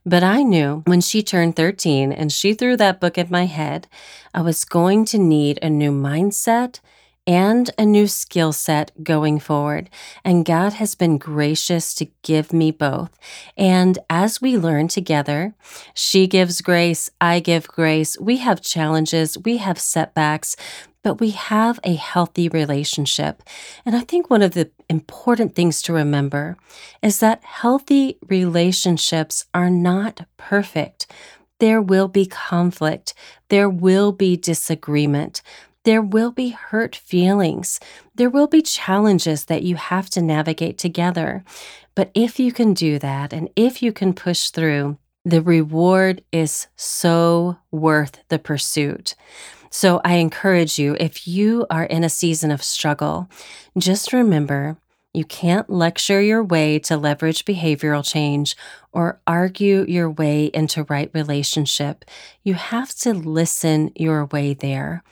But 0.04 0.22
I 0.22 0.42
knew 0.42 0.82
when 0.86 1.00
she 1.00 1.22
turned 1.22 1.56
13 1.56 2.12
and 2.12 2.32
she 2.32 2.54
threw 2.54 2.76
that 2.76 3.00
book 3.00 3.18
at 3.18 3.30
my 3.30 3.46
head, 3.46 3.86
I 4.34 4.40
was 4.40 4.64
going 4.64 5.04
to 5.06 5.18
need 5.18 5.58
a 5.60 5.68
new 5.68 5.92
mindset 5.92 6.80
and 7.26 7.70
a 7.78 7.84
new 7.84 8.06
skill 8.06 8.52
set 8.52 9.04
going 9.04 9.38
forward. 9.38 9.90
And 10.24 10.44
God 10.44 10.72
has 10.74 10.94
been 10.94 11.18
gracious 11.18 11.94
to 11.94 12.08
give 12.22 12.52
me 12.52 12.70
both. 12.70 13.16
And 13.56 13.98
as 14.08 14.40
we 14.40 14.56
learn 14.56 14.88
together, 14.88 15.54
she 15.94 16.26
gives 16.26 16.60
grace, 16.60 17.10
I 17.20 17.40
give 17.40 17.68
grace. 17.68 18.18
We 18.18 18.38
have 18.38 18.62
challenges, 18.62 19.36
we 19.38 19.58
have 19.58 19.78
setbacks, 19.78 20.56
but 21.02 21.20
we 21.20 21.30
have 21.30 21.80
a 21.82 21.94
healthy 21.94 22.48
relationship. 22.48 23.42
And 23.86 23.96
I 23.96 24.00
think 24.00 24.28
one 24.28 24.42
of 24.42 24.52
the 24.52 24.70
important 24.88 25.54
things 25.54 25.80
to 25.82 25.92
remember 25.92 26.56
is 27.02 27.20
that 27.20 27.42
healthy 27.44 28.18
relationships 28.28 29.46
are 29.54 29.70
not 29.70 30.26
perfect. 30.36 31.06
There 31.58 31.80
will 31.80 32.08
be 32.08 32.26
conflict. 32.26 33.14
There 33.48 33.68
will 33.68 34.12
be 34.12 34.36
disagreement. 34.36 35.42
There 35.84 36.02
will 36.02 36.30
be 36.30 36.50
hurt 36.50 36.94
feelings. 36.94 37.80
There 38.14 38.30
will 38.30 38.46
be 38.46 38.62
challenges 38.62 39.46
that 39.46 39.62
you 39.62 39.76
have 39.76 40.10
to 40.10 40.22
navigate 40.22 40.76
together. 40.76 41.44
But 41.94 42.10
if 42.14 42.38
you 42.38 42.52
can 42.52 42.74
do 42.74 42.98
that 42.98 43.32
and 43.32 43.48
if 43.56 43.82
you 43.82 43.92
can 43.92 44.12
push 44.12 44.50
through, 44.50 44.98
the 45.24 45.42
reward 45.42 46.22
is 46.32 46.68
so 46.76 47.58
worth 47.70 48.20
the 48.28 48.38
pursuit. 48.38 49.14
So 49.70 50.00
I 50.04 50.14
encourage 50.16 50.78
you, 50.78 50.96
if 50.98 51.26
you 51.28 51.66
are 51.70 51.84
in 51.84 52.02
a 52.04 52.08
season 52.08 52.50
of 52.50 52.62
struggle, 52.62 53.28
just 53.78 54.12
remember 54.12 54.76
you 55.12 55.24
can't 55.24 55.68
lecture 55.68 56.20
your 56.20 56.42
way 56.42 56.78
to 56.80 56.96
leverage 56.96 57.44
behavioral 57.44 58.08
change 58.08 58.56
or 58.92 59.20
argue 59.26 59.84
your 59.88 60.08
way 60.08 60.46
into 60.54 60.84
right 60.84 61.10
relationship. 61.12 62.04
You 62.44 62.54
have 62.54 62.94
to 62.98 63.12
listen 63.12 63.90
your 63.96 64.26
way 64.26 64.54
there. 64.54 65.02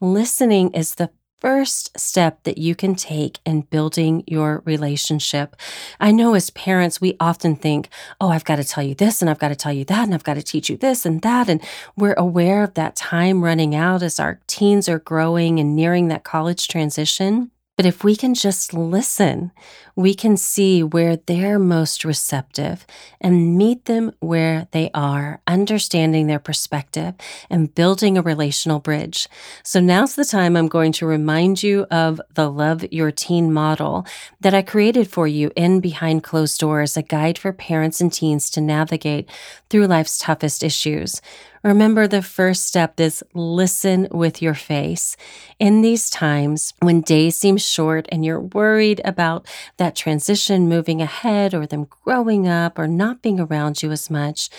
Listening 0.00 0.70
is 0.74 0.94
the 0.94 1.10
first 1.40 1.98
step 1.98 2.42
that 2.44 2.58
you 2.58 2.74
can 2.74 2.94
take 2.94 3.38
in 3.44 3.62
building 3.62 4.24
your 4.26 4.62
relationship. 4.64 5.56
I 6.00 6.10
know 6.10 6.34
as 6.34 6.50
parents, 6.50 7.00
we 7.00 7.16
often 7.20 7.56
think, 7.56 7.88
oh, 8.20 8.30
I've 8.30 8.44
got 8.44 8.56
to 8.56 8.64
tell 8.64 8.84
you 8.84 8.94
this 8.94 9.22
and 9.22 9.30
I've 9.30 9.38
got 9.38 9.48
to 9.48 9.56
tell 9.56 9.72
you 9.72 9.84
that 9.86 10.04
and 10.04 10.14
I've 10.14 10.24
got 10.24 10.34
to 10.34 10.42
teach 10.42 10.68
you 10.68 10.76
this 10.76 11.06
and 11.06 11.22
that. 11.22 11.48
And 11.48 11.62
we're 11.96 12.14
aware 12.14 12.62
of 12.62 12.74
that 12.74 12.96
time 12.96 13.42
running 13.42 13.74
out 13.74 14.02
as 14.02 14.18
our 14.18 14.40
teens 14.46 14.88
are 14.88 14.98
growing 14.98 15.60
and 15.60 15.76
nearing 15.76 16.08
that 16.08 16.24
college 16.24 16.68
transition. 16.68 17.50
But 17.76 17.86
if 17.86 18.02
we 18.02 18.16
can 18.16 18.34
just 18.34 18.74
listen, 18.74 19.52
we 19.98 20.14
can 20.14 20.36
see 20.36 20.80
where 20.80 21.16
they're 21.16 21.58
most 21.58 22.04
receptive 22.04 22.86
and 23.20 23.58
meet 23.58 23.86
them 23.86 24.12
where 24.20 24.68
they 24.70 24.88
are, 24.94 25.40
understanding 25.44 26.28
their 26.28 26.38
perspective 26.38 27.14
and 27.50 27.74
building 27.74 28.16
a 28.16 28.22
relational 28.22 28.78
bridge. 28.78 29.26
So 29.64 29.80
now's 29.80 30.14
the 30.14 30.24
time 30.24 30.56
I'm 30.56 30.68
going 30.68 30.92
to 30.92 31.06
remind 31.06 31.64
you 31.64 31.84
of 31.90 32.20
the 32.34 32.48
Love 32.48 32.84
Your 32.92 33.10
Teen 33.10 33.52
model 33.52 34.06
that 34.40 34.54
I 34.54 34.62
created 34.62 35.10
for 35.10 35.26
you 35.26 35.50
in 35.56 35.80
Behind 35.80 36.22
Closed 36.22 36.60
Doors, 36.60 36.96
a 36.96 37.02
guide 37.02 37.36
for 37.36 37.52
parents 37.52 38.00
and 38.00 38.12
teens 38.12 38.50
to 38.50 38.60
navigate 38.60 39.28
through 39.68 39.88
life's 39.88 40.16
toughest 40.16 40.62
issues. 40.62 41.20
Remember, 41.62 42.06
the 42.06 42.22
first 42.22 42.66
step 42.66 43.00
is 43.00 43.24
listen 43.34 44.08
with 44.10 44.40
your 44.40 44.54
face. 44.54 45.16
In 45.58 45.82
these 45.82 46.08
times 46.08 46.72
when 46.80 47.00
days 47.00 47.36
seem 47.36 47.56
short 47.56 48.06
and 48.10 48.24
you're 48.24 48.40
worried 48.40 49.00
about 49.04 49.46
that 49.76 49.87
transition 49.94 50.68
moving 50.68 51.00
ahead 51.00 51.54
or 51.54 51.66
them 51.66 51.86
growing 52.04 52.46
up 52.46 52.78
or 52.78 52.86
not 52.86 53.22
being 53.22 53.40
around 53.40 53.82
you 53.82 53.90
as 53.90 54.10
much, 54.10 54.50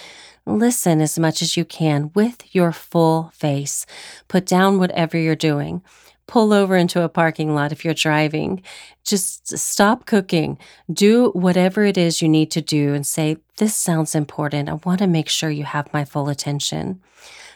listen 0.45 1.01
as 1.01 1.17
much 1.19 1.41
as 1.41 1.57
you 1.57 1.65
can 1.65 2.11
with 2.13 2.55
your 2.55 2.71
full 2.71 3.31
face. 3.33 3.85
Put 4.27 4.45
down 4.45 4.79
whatever 4.79 5.17
you're 5.17 5.35
doing 5.35 5.83
pull 6.29 6.53
over 6.53 6.77
into 6.77 7.01
a 7.01 7.09
parking 7.09 7.55
lot 7.55 7.71
if 7.71 7.83
you're 7.83 7.93
driving. 7.93 8.61
Just 9.03 9.57
stop 9.57 10.05
cooking. 10.05 10.59
Do 10.91 11.31
whatever 11.31 11.83
it 11.83 11.97
is 11.97 12.21
you 12.21 12.29
need 12.29 12.51
to 12.51 12.61
do 12.61 12.93
and 12.93 13.05
say, 13.05 13.37
This 13.57 13.75
sounds 13.75 14.13
important. 14.13 14.69
I 14.69 14.73
want 14.73 14.99
to 14.99 15.07
make 15.07 15.27
sure 15.27 15.49
you 15.49 15.63
have 15.63 15.91
my 15.91 16.05
full 16.05 16.29
attention. 16.29 17.01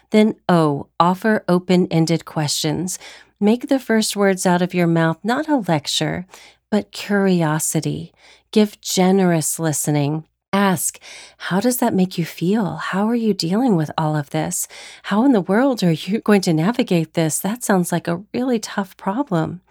Then, 0.09 0.35
O, 0.49 0.87
offer 0.99 1.45
open 1.47 1.87
ended 1.91 2.25
questions. 2.25 2.97
Make 3.39 3.67
the 3.67 3.79
first 3.79 4.15
words 4.15 4.45
out 4.45 4.63
of 4.63 4.73
your 4.73 4.87
mouth 4.87 5.17
not 5.23 5.47
a 5.47 5.57
lecture, 5.57 6.25
but 6.73 6.91
curiosity. 6.91 8.11
Give 8.51 8.81
generous 8.81 9.59
listening. 9.59 10.25
Ask, 10.51 10.97
how 11.37 11.59
does 11.59 11.77
that 11.77 11.93
make 11.93 12.17
you 12.17 12.25
feel? 12.25 12.77
How 12.77 13.07
are 13.07 13.13
you 13.13 13.31
dealing 13.31 13.75
with 13.75 13.91
all 13.95 14.15
of 14.15 14.31
this? 14.31 14.67
How 15.03 15.23
in 15.23 15.33
the 15.33 15.41
world 15.41 15.83
are 15.83 15.91
you 15.91 16.19
going 16.27 16.41
to 16.41 16.51
navigate 16.51 17.13
this? 17.13 17.37
That 17.37 17.63
sounds 17.63 17.91
like 17.91 18.07
a 18.07 18.23
really 18.33 18.57
tough 18.57 18.97
problem. 18.97 19.61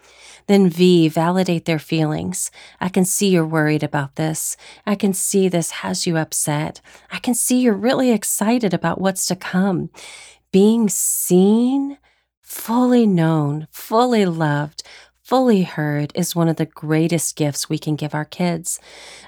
Then, 0.47 0.69
V, 0.69 1.09
validate 1.09 1.65
their 1.65 1.77
feelings. 1.77 2.51
I 2.79 2.87
can 2.87 3.03
see 3.03 3.27
you're 3.27 3.45
worried 3.45 3.83
about 3.83 4.15
this. 4.15 4.55
I 4.85 4.95
can 4.95 5.11
see 5.11 5.49
this 5.49 5.71
has 5.71 6.07
you 6.07 6.17
upset. 6.17 6.79
I 7.11 7.19
can 7.19 7.33
see 7.33 7.59
you're 7.59 7.73
really 7.73 8.11
excited 8.11 8.73
about 8.73 9.01
what's 9.01 9.25
to 9.25 9.35
come. 9.35 9.89
Being 10.53 10.87
seen, 10.87 11.97
fully 12.41 13.05
known, 13.05 13.67
fully 13.71 14.25
loved, 14.25 14.83
fully 15.23 15.63
heard 15.63 16.11
is 16.15 16.35
one 16.35 16.49
of 16.49 16.57
the 16.57 16.65
greatest 16.65 17.37
gifts 17.37 17.69
we 17.69 17.79
can 17.79 17.95
give 17.95 18.13
our 18.13 18.25
kids. 18.25 18.79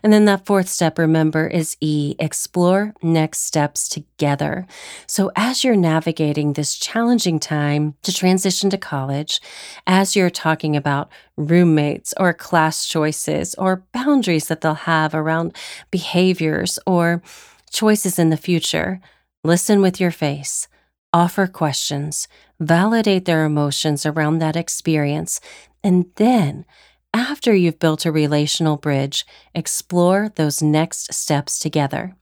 And 0.04 0.12
then 0.12 0.26
that 0.26 0.46
fourth 0.46 0.68
step, 0.68 1.00
remember, 1.00 1.48
is 1.48 1.78
E 1.80 2.16
explore 2.20 2.94
next 3.02 3.40
steps 3.40 3.88
together. 3.88 4.68
So 5.08 5.32
as 5.38 5.64
you're 5.64 5.78
navigating 5.78 6.54
this 6.54 6.76
challenging 6.76 7.40
time 7.40 7.96
to 8.04 8.14
transition 8.14 8.70
to 8.72 8.78
college, 8.78 9.40
as 9.88 10.16
you're 10.16 10.30
talking 10.30 10.76
about 10.76 11.10
roommates 11.38 12.14
or 12.18 12.34
class 12.34 12.86
choices 12.86 13.56
or 13.56 13.86
boundaries 13.94 14.50
that 14.50 14.62
they'll 14.62 14.74
have 14.74 15.16
around 15.16 15.56
behaviors 15.92 16.78
or 16.86 17.24
choices 17.72 18.20
in 18.20 18.30
the 18.30 18.38
future, 18.38 19.00
listen 19.46 19.82
with 19.82 20.02
your 20.02 20.12
face 20.12 20.68
offer 21.16 21.48
questions, 21.48 22.28
validate 22.60 23.24
their 23.24 23.46
emotions 23.46 24.06
around 24.06 24.40
that 24.40 24.58
experience, 24.58 25.40
and 25.86 26.08
then, 26.16 26.66
after 27.14 27.54
you've 27.54 27.78
built 27.78 28.08
a 28.08 28.12
relational 28.12 28.76
bridge, 28.76 29.24
explore 29.54 30.30
those 30.36 30.60
next 30.60 31.14
steps 31.14 31.60
together. 31.60 32.16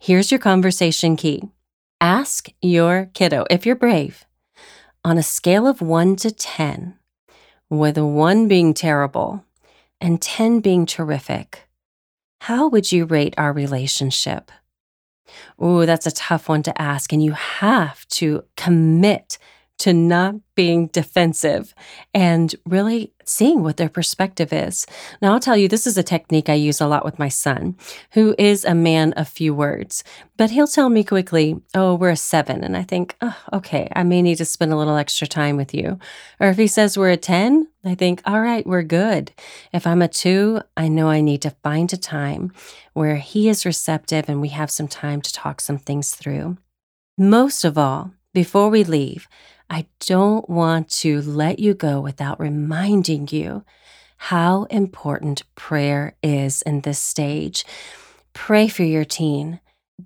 Here's 0.00 0.32
your 0.32 0.40
conversation 0.40 1.16
key 1.16 1.42
ask 2.00 2.48
your 2.62 3.10
kiddo, 3.12 3.44
if 3.50 3.66
you're 3.66 3.76
brave, 3.76 4.24
on 5.04 5.18
a 5.18 5.22
scale 5.22 5.66
of 5.66 5.82
1 5.82 6.16
to 6.16 6.30
10, 6.30 6.98
with 7.68 7.98
1 7.98 8.48
being 8.48 8.72
terrible 8.72 9.44
and 10.00 10.22
10 10.22 10.60
being 10.60 10.86
terrific, 10.86 11.68
how 12.40 12.66
would 12.66 12.92
you 12.92 13.04
rate 13.04 13.34
our 13.36 13.52
relationship? 13.52 14.50
Ooh, 15.62 15.84
that's 15.84 16.06
a 16.06 16.12
tough 16.12 16.48
one 16.48 16.62
to 16.62 16.80
ask. 16.80 17.12
And 17.12 17.22
you 17.22 17.32
have 17.32 18.08
to 18.08 18.44
commit 18.56 19.36
to 19.82 19.92
not 19.92 20.36
being 20.54 20.86
defensive 20.86 21.74
and 22.14 22.54
really 22.64 23.12
seeing 23.24 23.64
what 23.64 23.78
their 23.78 23.88
perspective 23.88 24.52
is. 24.52 24.86
Now, 25.20 25.32
I'll 25.32 25.40
tell 25.40 25.56
you, 25.56 25.66
this 25.66 25.88
is 25.88 25.98
a 25.98 26.04
technique 26.04 26.48
I 26.48 26.54
use 26.54 26.80
a 26.80 26.86
lot 26.86 27.04
with 27.04 27.18
my 27.18 27.28
son, 27.28 27.76
who 28.12 28.36
is 28.38 28.64
a 28.64 28.76
man 28.76 29.12
of 29.14 29.26
few 29.26 29.52
words, 29.52 30.04
but 30.36 30.50
he'll 30.50 30.68
tell 30.68 30.88
me 30.88 31.02
quickly, 31.02 31.60
Oh, 31.74 31.96
we're 31.96 32.10
a 32.10 32.16
seven. 32.16 32.62
And 32.62 32.76
I 32.76 32.84
think, 32.84 33.16
oh, 33.20 33.36
okay, 33.54 33.88
I 33.96 34.04
may 34.04 34.22
need 34.22 34.36
to 34.36 34.44
spend 34.44 34.72
a 34.72 34.76
little 34.76 34.96
extra 34.96 35.26
time 35.26 35.56
with 35.56 35.74
you. 35.74 35.98
Or 36.38 36.46
if 36.46 36.58
he 36.58 36.68
says 36.68 36.96
we're 36.96 37.10
a 37.10 37.16
10, 37.16 37.66
I 37.84 37.96
think, 37.96 38.22
All 38.24 38.40
right, 38.40 38.64
we're 38.64 38.84
good. 38.84 39.32
If 39.72 39.84
I'm 39.84 40.00
a 40.00 40.06
two, 40.06 40.60
I 40.76 40.86
know 40.86 41.08
I 41.08 41.22
need 41.22 41.42
to 41.42 41.56
find 41.64 41.92
a 41.92 41.96
time 41.96 42.52
where 42.92 43.16
he 43.16 43.48
is 43.48 43.66
receptive 43.66 44.28
and 44.28 44.40
we 44.40 44.50
have 44.50 44.70
some 44.70 44.86
time 44.86 45.20
to 45.22 45.32
talk 45.32 45.60
some 45.60 45.78
things 45.78 46.14
through. 46.14 46.58
Most 47.18 47.64
of 47.64 47.76
all, 47.76 48.12
before 48.34 48.70
we 48.70 48.82
leave, 48.82 49.28
I 49.72 49.86
don't 50.00 50.50
want 50.50 50.90
to 51.00 51.22
let 51.22 51.58
you 51.58 51.72
go 51.72 51.98
without 51.98 52.38
reminding 52.38 53.28
you 53.30 53.64
how 54.18 54.64
important 54.64 55.44
prayer 55.54 56.14
is 56.22 56.60
in 56.60 56.82
this 56.82 56.98
stage. 56.98 57.64
Pray 58.34 58.68
for 58.68 58.82
your 58.82 59.06
teen 59.06 59.60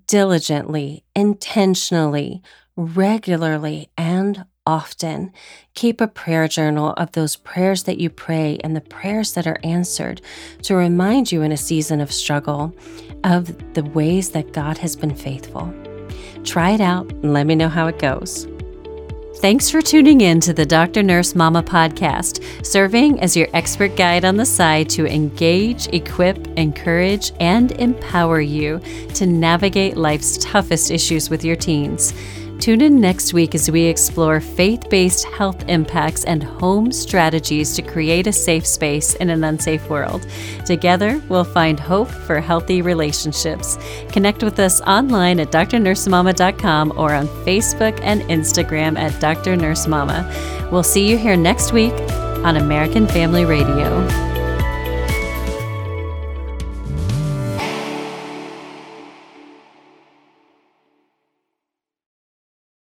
diligently, 0.07 1.03
intentionally, 1.13 2.41
regularly, 2.77 3.89
and 3.97 4.45
often. 4.65 5.33
Keep 5.73 5.99
a 5.99 6.07
prayer 6.07 6.47
journal 6.47 6.93
of 6.95 7.11
those 7.11 7.35
prayers 7.35 7.83
that 7.83 7.99
you 7.99 8.09
pray 8.09 8.59
and 8.63 8.73
the 8.73 8.79
prayers 8.79 9.33
that 9.33 9.47
are 9.47 9.59
answered 9.65 10.21
to 10.61 10.75
remind 10.75 11.29
you 11.29 11.41
in 11.41 11.51
a 11.51 11.57
season 11.57 11.99
of 11.99 12.13
struggle 12.13 12.73
of 13.25 13.73
the 13.73 13.83
ways 13.83 14.29
that 14.29 14.53
God 14.53 14.77
has 14.77 14.95
been 14.95 15.13
faithful. 15.13 15.73
Try 16.45 16.69
it 16.69 16.81
out 16.81 17.11
and 17.11 17.33
let 17.33 17.47
me 17.47 17.55
know 17.55 17.67
how 17.67 17.87
it 17.87 17.99
goes. 17.99 18.47
Thanks 19.39 19.69
for 19.69 19.83
tuning 19.83 20.21
in 20.21 20.39
to 20.39 20.51
the 20.51 20.65
Dr. 20.65 21.03
Nurse 21.03 21.35
Mama 21.35 21.61
podcast, 21.61 22.43
serving 22.65 23.19
as 23.19 23.37
your 23.37 23.47
expert 23.53 23.95
guide 23.95 24.25
on 24.25 24.35
the 24.35 24.47
side 24.47 24.89
to 24.89 25.05
engage, 25.05 25.87
equip, 25.93 26.47
encourage, 26.57 27.31
and 27.39 27.71
empower 27.73 28.41
you 28.41 28.81
to 29.13 29.27
navigate 29.27 29.95
life's 29.95 30.39
toughest 30.39 30.89
issues 30.89 31.29
with 31.29 31.45
your 31.45 31.55
teens. 31.55 32.15
Tune 32.59 32.81
in 32.81 32.99
next 32.99 33.33
week 33.33 33.55
as 33.55 33.69
we 33.69 33.83
explore 33.83 34.41
faith 34.41 34.89
based 34.89 35.25
health 35.25 35.63
impacts 35.67 36.25
and 36.25 36.43
home 36.43 36.91
strategies 36.91 37.75
to 37.75 37.81
create 37.81 38.27
a 38.27 38.33
safe 38.33 38.65
space 38.65 39.13
in 39.15 39.29
an 39.29 39.43
unsafe 39.43 39.87
world. 39.89 40.27
Together, 40.65 41.21
we'll 41.29 41.43
find 41.43 41.79
hope 41.79 42.09
for 42.09 42.39
healthy 42.39 42.81
relationships. 42.81 43.77
Connect 44.09 44.43
with 44.43 44.59
us 44.59 44.81
online 44.81 45.39
at 45.39 45.51
drnursemama.com 45.51 46.93
or 46.97 47.13
on 47.13 47.27
Facebook 47.45 47.99
and 48.01 48.21
Instagram 48.23 48.97
at 48.97 49.19
Dr. 49.21 49.55
Nurse 49.55 49.87
Mama. 49.87 50.27
We'll 50.71 50.83
see 50.83 51.07
you 51.07 51.17
here 51.17 51.37
next 51.37 51.71
week 51.71 51.93
on 52.43 52.57
American 52.57 53.07
Family 53.07 53.45
Radio. 53.45 54.26